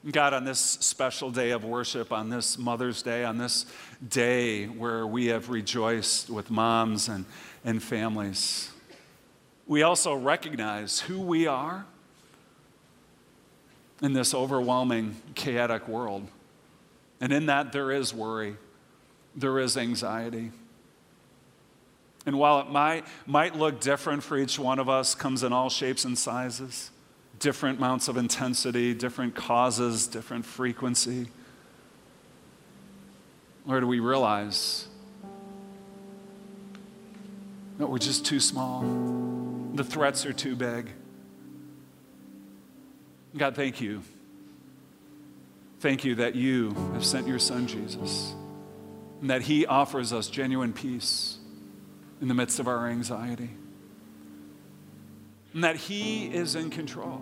God, 0.08 0.34
on 0.34 0.44
this 0.44 0.60
special 0.60 1.32
day 1.32 1.50
of 1.50 1.64
worship, 1.64 2.12
on 2.12 2.28
this 2.28 2.56
Mother's 2.56 3.02
Day, 3.02 3.24
on 3.24 3.38
this 3.38 3.66
day 4.08 4.66
where 4.66 5.04
we 5.04 5.26
have 5.26 5.48
rejoiced 5.48 6.30
with 6.30 6.48
moms 6.48 7.08
and, 7.08 7.24
and 7.64 7.82
families, 7.82 8.70
we 9.66 9.82
also 9.82 10.14
recognize 10.14 11.00
who 11.00 11.20
we 11.20 11.48
are 11.48 11.86
in 14.00 14.12
this 14.12 14.32
overwhelming, 14.32 15.16
chaotic 15.34 15.88
world. 15.88 16.28
And 17.20 17.32
in 17.32 17.46
that, 17.46 17.72
there 17.72 17.90
is 17.90 18.14
worry, 18.14 18.54
there 19.34 19.58
is 19.58 19.76
anxiety. 19.76 20.52
And 22.26 22.38
while 22.38 22.60
it 22.60 22.70
might, 22.70 23.04
might 23.26 23.56
look 23.56 23.80
different 23.80 24.22
for 24.22 24.38
each 24.38 24.56
one 24.56 24.78
of 24.78 24.88
us, 24.88 25.16
comes 25.16 25.42
in 25.42 25.52
all 25.52 25.68
shapes 25.68 26.04
and 26.04 26.16
sizes, 26.16 26.91
different 27.42 27.78
amounts 27.78 28.06
of 28.06 28.16
intensity, 28.16 28.94
different 28.94 29.34
causes, 29.34 30.06
different 30.06 30.46
frequency. 30.46 31.26
Lord, 33.66 33.84
we 33.84 33.98
realize 33.98 34.86
that 37.78 37.88
we're 37.88 37.98
just 37.98 38.24
too 38.24 38.38
small. 38.38 38.82
The 39.74 39.82
threats 39.82 40.24
are 40.24 40.32
too 40.32 40.54
big. 40.54 40.88
God, 43.36 43.56
thank 43.56 43.80
you. 43.80 44.02
Thank 45.80 46.04
you 46.04 46.14
that 46.16 46.36
you 46.36 46.70
have 46.92 47.04
sent 47.04 47.26
your 47.26 47.40
son, 47.40 47.66
Jesus, 47.66 48.34
and 49.20 49.30
that 49.30 49.42
he 49.42 49.66
offers 49.66 50.12
us 50.12 50.28
genuine 50.28 50.72
peace 50.72 51.38
in 52.20 52.28
the 52.28 52.34
midst 52.34 52.60
of 52.60 52.68
our 52.68 52.86
anxiety. 52.86 53.50
And 55.54 55.64
that 55.64 55.76
He 55.76 56.26
is 56.26 56.54
in 56.54 56.70
control. 56.70 57.20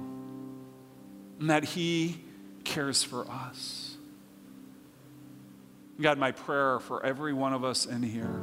And 1.41 1.51
that 1.51 1.65
He 1.65 2.21
cares 2.63 3.03
for 3.03 3.29
us. 3.29 3.97
God, 6.01 6.19
my 6.19 6.33
prayer 6.33 6.79
for 6.79 7.05
every 7.05 7.33
one 7.33 7.53
of 7.53 7.65
us 7.65 7.85
in 7.85 8.03
here 8.03 8.41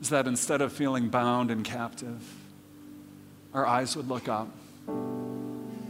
is 0.00 0.10
that 0.10 0.26
instead 0.26 0.60
of 0.60 0.72
feeling 0.72 1.08
bound 1.08 1.50
and 1.50 1.64
captive, 1.64 2.22
our 3.52 3.66
eyes 3.66 3.96
would 3.96 4.08
look 4.08 4.28
up 4.28 4.48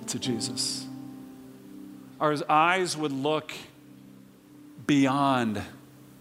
to 0.06 0.18
Jesus. 0.18 0.86
Our 2.20 2.36
eyes 2.48 2.96
would 2.96 3.12
look 3.12 3.52
beyond 4.86 5.60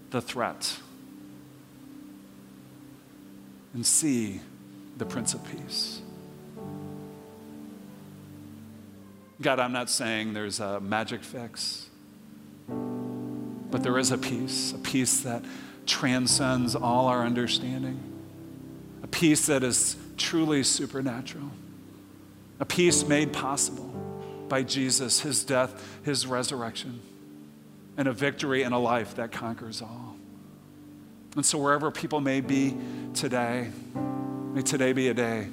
the 0.09 0.21
threat 0.21 0.77
and 3.73 3.85
see 3.85 4.41
the 4.97 5.05
Prince 5.05 5.33
of 5.33 5.43
Peace. 5.45 6.02
God, 9.41 9.59
I'm 9.59 9.73
not 9.73 9.89
saying 9.89 10.33
there's 10.33 10.59
a 10.59 10.79
magic 10.79 11.23
fix, 11.23 11.89
but 12.67 13.83
there 13.83 13.97
is 13.97 14.11
a 14.11 14.17
peace, 14.17 14.73
a 14.73 14.77
peace 14.77 15.21
that 15.21 15.43
transcends 15.85 16.75
all 16.75 17.07
our 17.07 17.25
understanding, 17.25 17.99
a 19.01 19.07
peace 19.07 19.47
that 19.47 19.63
is 19.63 19.97
truly 20.17 20.63
supernatural, 20.63 21.49
a 22.59 22.65
peace 22.65 23.05
made 23.05 23.33
possible 23.33 23.89
by 24.47 24.63
Jesus, 24.63 25.21
his 25.21 25.43
death, 25.43 25.83
his 26.03 26.27
resurrection 26.27 27.01
and 27.97 28.07
a 28.07 28.13
victory 28.13 28.63
and 28.63 28.73
a 28.73 28.77
life 28.77 29.15
that 29.15 29.31
conquers 29.31 29.81
all. 29.81 30.15
And 31.35 31.45
so, 31.45 31.57
wherever 31.57 31.89
people 31.91 32.21
may 32.21 32.41
be 32.41 32.75
today, 33.13 33.69
may 34.53 34.61
today 34.61 34.93
be 34.93 35.09
a 35.09 35.13
day 35.13 35.47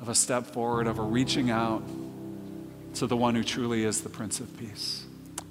of 0.00 0.08
a 0.08 0.14
step 0.14 0.46
forward, 0.46 0.86
of 0.86 0.98
a 0.98 1.02
reaching 1.02 1.50
out 1.50 1.82
to 2.94 3.06
the 3.06 3.16
one 3.16 3.34
who 3.34 3.44
truly 3.44 3.84
is 3.84 4.00
the 4.02 4.08
Prince 4.08 4.40
of 4.40 4.56
Peace. 4.58 5.04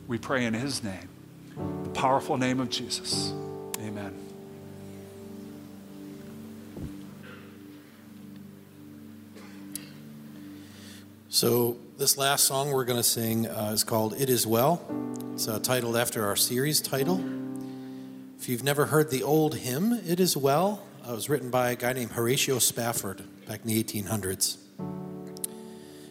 We 0.07 0.17
pray 0.17 0.45
in 0.45 0.53
his 0.53 0.83
name. 0.83 1.09
The 1.83 1.89
powerful 1.89 2.37
name 2.37 2.59
of 2.59 2.69
Jesus. 2.69 3.33
Amen. 3.79 4.13
So, 11.29 11.77
this 11.97 12.17
last 12.17 12.45
song 12.45 12.71
we're 12.71 12.85
going 12.85 12.97
to 12.97 13.03
sing 13.03 13.47
uh, 13.47 13.71
is 13.73 13.83
called 13.83 14.19
It 14.19 14.29
Is 14.29 14.47
Well. 14.47 14.81
It's 15.33 15.47
uh, 15.47 15.59
titled 15.59 15.95
after 15.95 16.25
our 16.25 16.35
series 16.35 16.81
title. 16.81 17.23
If 18.39 18.49
you've 18.49 18.63
never 18.63 18.85
heard 18.85 19.11
the 19.11 19.23
old 19.23 19.55
hymn, 19.55 19.93
It 19.93 20.19
Is 20.19 20.37
Well, 20.37 20.83
uh, 21.05 21.11
it 21.11 21.15
was 21.15 21.29
written 21.29 21.49
by 21.49 21.71
a 21.71 21.75
guy 21.75 21.93
named 21.93 22.11
Horatio 22.11 22.59
Spafford 22.59 23.23
back 23.47 23.61
in 23.61 23.67
the 23.67 23.83
1800s. 23.83 24.57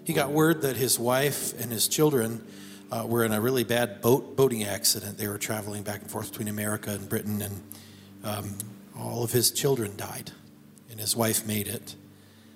He 0.07 0.13
got 0.13 0.31
word 0.31 0.63
that 0.63 0.77
his 0.77 1.01
wife 1.01 1.53
and 1.61 1.73
his 1.73 1.89
children 1.89 2.47
uh, 2.93 3.05
were 3.09 3.25
in 3.25 3.33
a 3.33 3.41
really 3.41 3.65
bad 3.65 4.01
boat 4.01 4.37
boating 4.37 4.63
accident. 4.63 5.19
They 5.19 5.27
were 5.27 5.37
traveling 5.37 5.83
back 5.83 6.01
and 6.01 6.09
forth 6.09 6.31
between 6.31 6.47
America 6.47 6.91
and 6.91 7.09
Britain, 7.09 7.43
and 7.43 7.61
um, 8.23 8.57
all 8.97 9.25
of 9.25 9.33
his 9.33 9.51
children 9.51 9.97
died, 9.97 10.31
and 10.93 11.01
his 11.01 11.17
wife 11.17 11.45
made 11.45 11.67
it. 11.67 11.97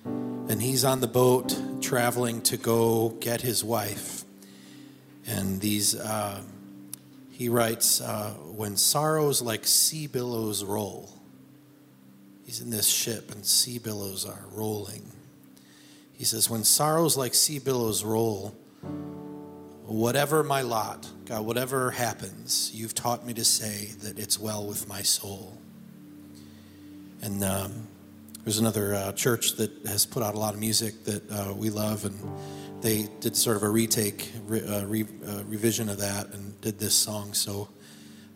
And 0.04 0.62
he's 0.62 0.84
on 0.84 1.00
the 1.00 1.08
boat 1.08 1.60
traveling 1.80 2.40
to 2.42 2.56
go 2.56 3.16
get 3.18 3.40
his 3.40 3.64
wife. 3.64 4.22
And 5.26 5.60
these, 5.60 5.96
uh, 5.96 6.42
he 7.32 7.48
writes, 7.48 8.00
uh, 8.00 8.30
when 8.54 8.76
sorrows 8.76 9.42
like 9.42 9.66
sea 9.66 10.06
billows 10.06 10.62
roll, 10.62 11.10
he's 12.46 12.60
in 12.60 12.70
this 12.70 12.86
ship 12.86 13.32
and 13.32 13.44
sea 13.44 13.80
billows 13.80 14.24
are 14.24 14.44
rolling. 14.52 15.10
He 16.20 16.26
says, 16.26 16.50
when 16.50 16.64
sorrows 16.64 17.16
like 17.16 17.34
sea 17.34 17.58
billows 17.58 18.04
roll, 18.04 18.54
whatever 19.86 20.44
my 20.44 20.60
lot, 20.60 21.08
God, 21.24 21.46
whatever 21.46 21.92
happens, 21.92 22.70
you've 22.74 22.94
taught 22.94 23.24
me 23.24 23.32
to 23.32 23.42
say 23.42 23.92
that 24.02 24.18
it's 24.18 24.38
well 24.38 24.66
with 24.66 24.86
my 24.86 25.00
soul. 25.00 25.56
And 27.22 27.42
um, 27.42 27.88
there's 28.44 28.58
another 28.58 28.94
uh, 28.94 29.12
church 29.12 29.52
that 29.52 29.70
has 29.86 30.04
put 30.04 30.22
out 30.22 30.34
a 30.34 30.38
lot 30.38 30.52
of 30.52 30.60
music 30.60 31.04
that 31.04 31.32
uh, 31.32 31.54
we 31.56 31.70
love, 31.70 32.04
and 32.04 32.20
they 32.82 33.08
did 33.20 33.34
sort 33.34 33.56
of 33.56 33.62
a 33.62 33.70
retake, 33.70 34.30
re, 34.44 34.60
uh, 34.60 34.84
re, 34.84 35.06
uh, 35.26 35.42
revision 35.44 35.88
of 35.88 36.00
that, 36.00 36.34
and 36.34 36.60
did 36.60 36.78
this 36.78 36.92
song. 36.92 37.32
So, 37.32 37.70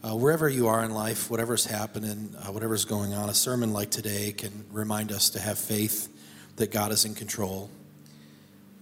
uh, 0.03 0.17
wherever 0.17 0.49
you 0.49 0.69
are 0.69 0.83
in 0.85 0.93
life, 0.93 1.31
whatever's 1.31 1.67
happening, 1.67 2.35
uh, 2.39 2.51
whatever's 2.51 2.87
going 2.87 3.13
on, 3.13 3.29
a 3.29 3.35
sermon 3.35 3.75
like 3.75 3.91
today 3.91 4.33
can 4.33 4.65
remind 4.73 5.13
us 5.13 5.29
to 5.29 5.39
have 5.39 5.59
faith 5.59 6.09
that 6.57 6.71
God 6.71 6.93
is 6.93 7.05
in 7.05 7.15
control, 7.15 7.71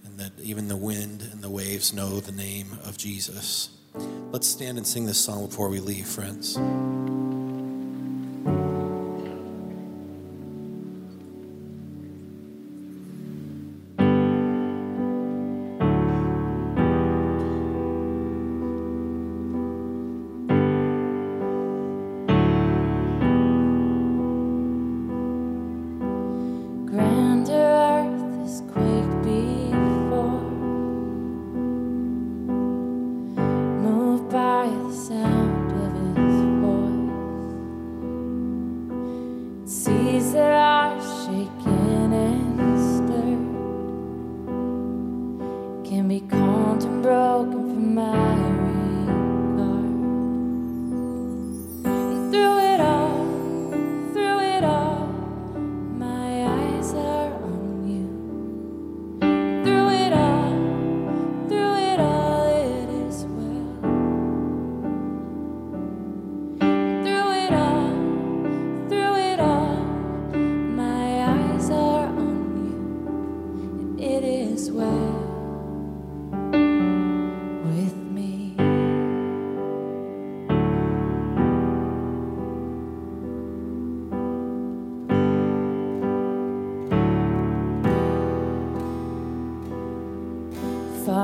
and 0.05 0.19
that 0.19 0.31
even 0.41 0.67
the 0.67 0.77
wind 0.77 1.27
and 1.31 1.41
the 1.41 1.49
waves 1.49 1.93
know 1.93 2.19
the 2.19 2.31
name 2.31 2.77
of 2.85 2.97
Jesus. 2.97 3.69
Let's 4.31 4.47
stand 4.47 4.77
and 4.77 4.85
sing 4.85 5.05
this 5.05 5.19
song 5.19 5.47
before 5.47 5.69
we 5.69 5.79
leave, 5.79 6.07
friends. 6.07 6.57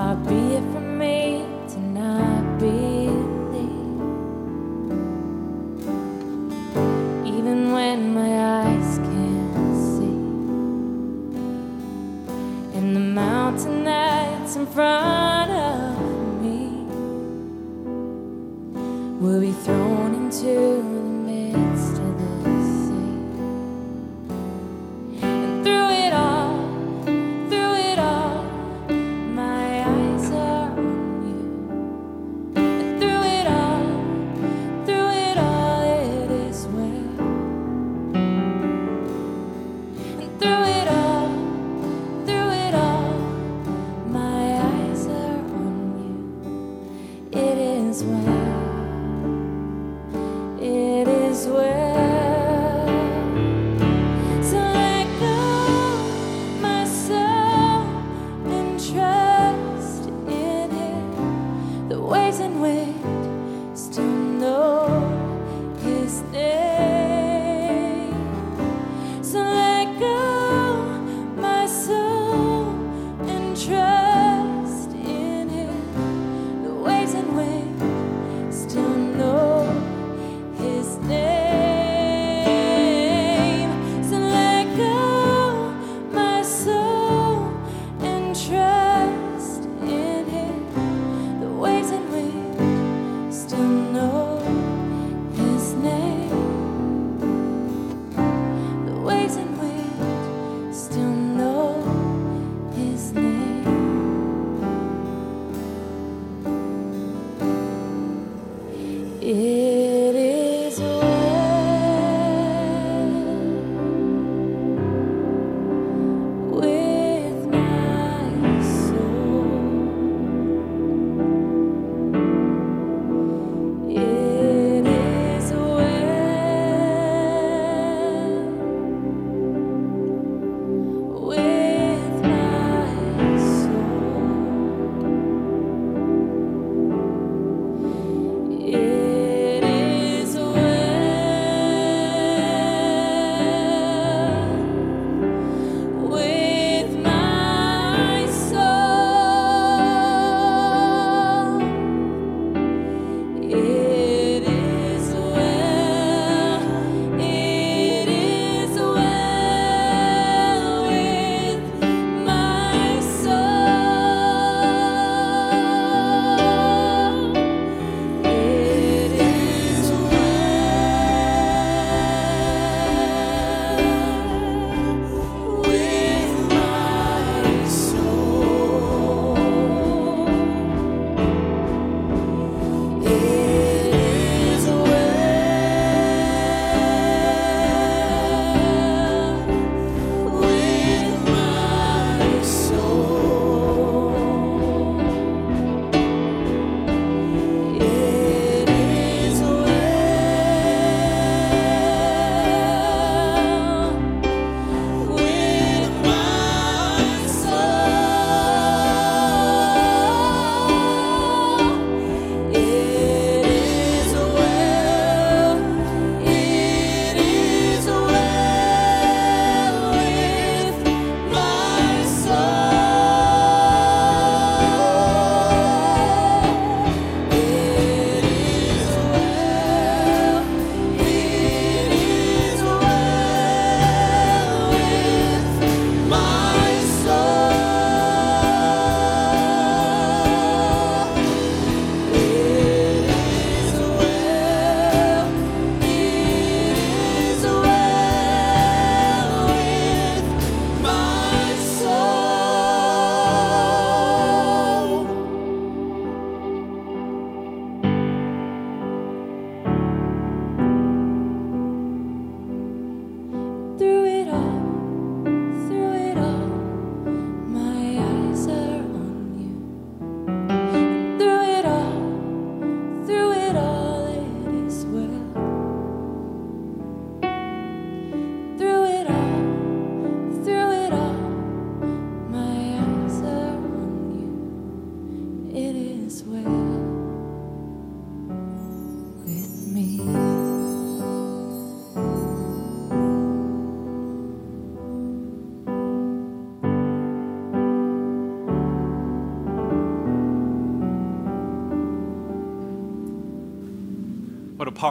Far 0.10 0.16
be 0.16 0.56
it 0.56 0.64
from 0.74 0.89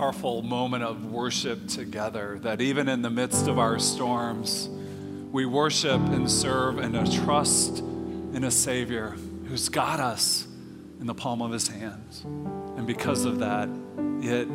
powerful 0.09 0.41
moment 0.41 0.83
of 0.83 1.05
worship 1.13 1.69
together 1.69 2.39
that 2.41 2.63
even 2.63 2.89
in 2.89 3.03
the 3.03 3.11
midst 3.11 3.47
of 3.47 3.59
our 3.59 3.79
storms, 3.79 4.67
we 5.33 5.45
worship 5.45 6.01
and 6.01 6.31
serve 6.31 6.79
and 6.79 6.95
trust 7.13 7.81
in 7.81 8.43
a 8.43 8.51
Savior 8.51 9.11
who's 9.49 9.69
got 9.69 10.01
us 10.01 10.47
in 10.99 11.07
the 11.07 11.13
palm 11.13 11.43
of 11.43 11.53
his 11.53 11.69
hands. 11.69 12.23
And 12.25 12.87
because 12.87 13.27
of 13.27 13.41
that, 13.41 13.69
it 14.23 14.49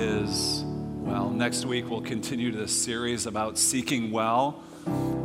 is 0.00 0.62
well. 1.00 1.28
Next 1.28 1.64
week, 1.64 1.90
we'll 1.90 2.00
continue 2.00 2.52
this 2.52 2.70
series 2.70 3.26
about 3.26 3.58
seeking 3.58 4.12
well 4.12 4.62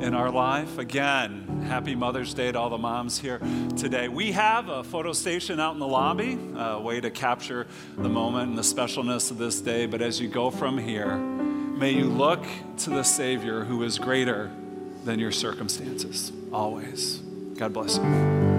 in 0.02 0.16
our 0.16 0.32
life. 0.32 0.80
Again, 0.80 1.43
happy 1.64 1.96
Mother's 1.96 2.34
Day 2.34 2.52
to 2.52 2.60
all 2.60 2.70
the 2.70 2.78
moms 2.78 3.20
here 3.20 3.40
today. 3.78 4.08
We 4.08 4.32
have 4.34 4.70
a 4.70 4.84
photo 4.84 5.14
station 5.14 5.60
out 5.60 5.74
in 5.74 5.80
the 5.80 5.88
lobby, 5.88 6.38
a 6.56 6.80
way 6.80 7.02
to 7.02 7.10
capture 7.10 7.68
the 7.98 8.10
moment 8.10 8.50
and 8.50 8.58
the 8.58 8.64
specialness 8.64 9.32
of 9.32 9.38
this 9.38 9.62
day. 9.62 9.86
But 9.86 10.02
as 10.02 10.20
you 10.20 10.28
go 10.28 10.52
from 10.52 10.78
here, 10.78 11.18
may 11.18 11.92
you 11.92 12.06
look 12.06 12.46
to 12.80 12.90
the 12.90 13.04
Savior 13.04 13.64
who 13.64 13.84
is 13.84 13.98
greater 13.98 14.52
than 15.04 15.20
your 15.20 15.32
circumstances, 15.32 16.32
always. 16.52 17.18
God 17.58 17.74
bless 17.74 17.98
you. 17.98 18.53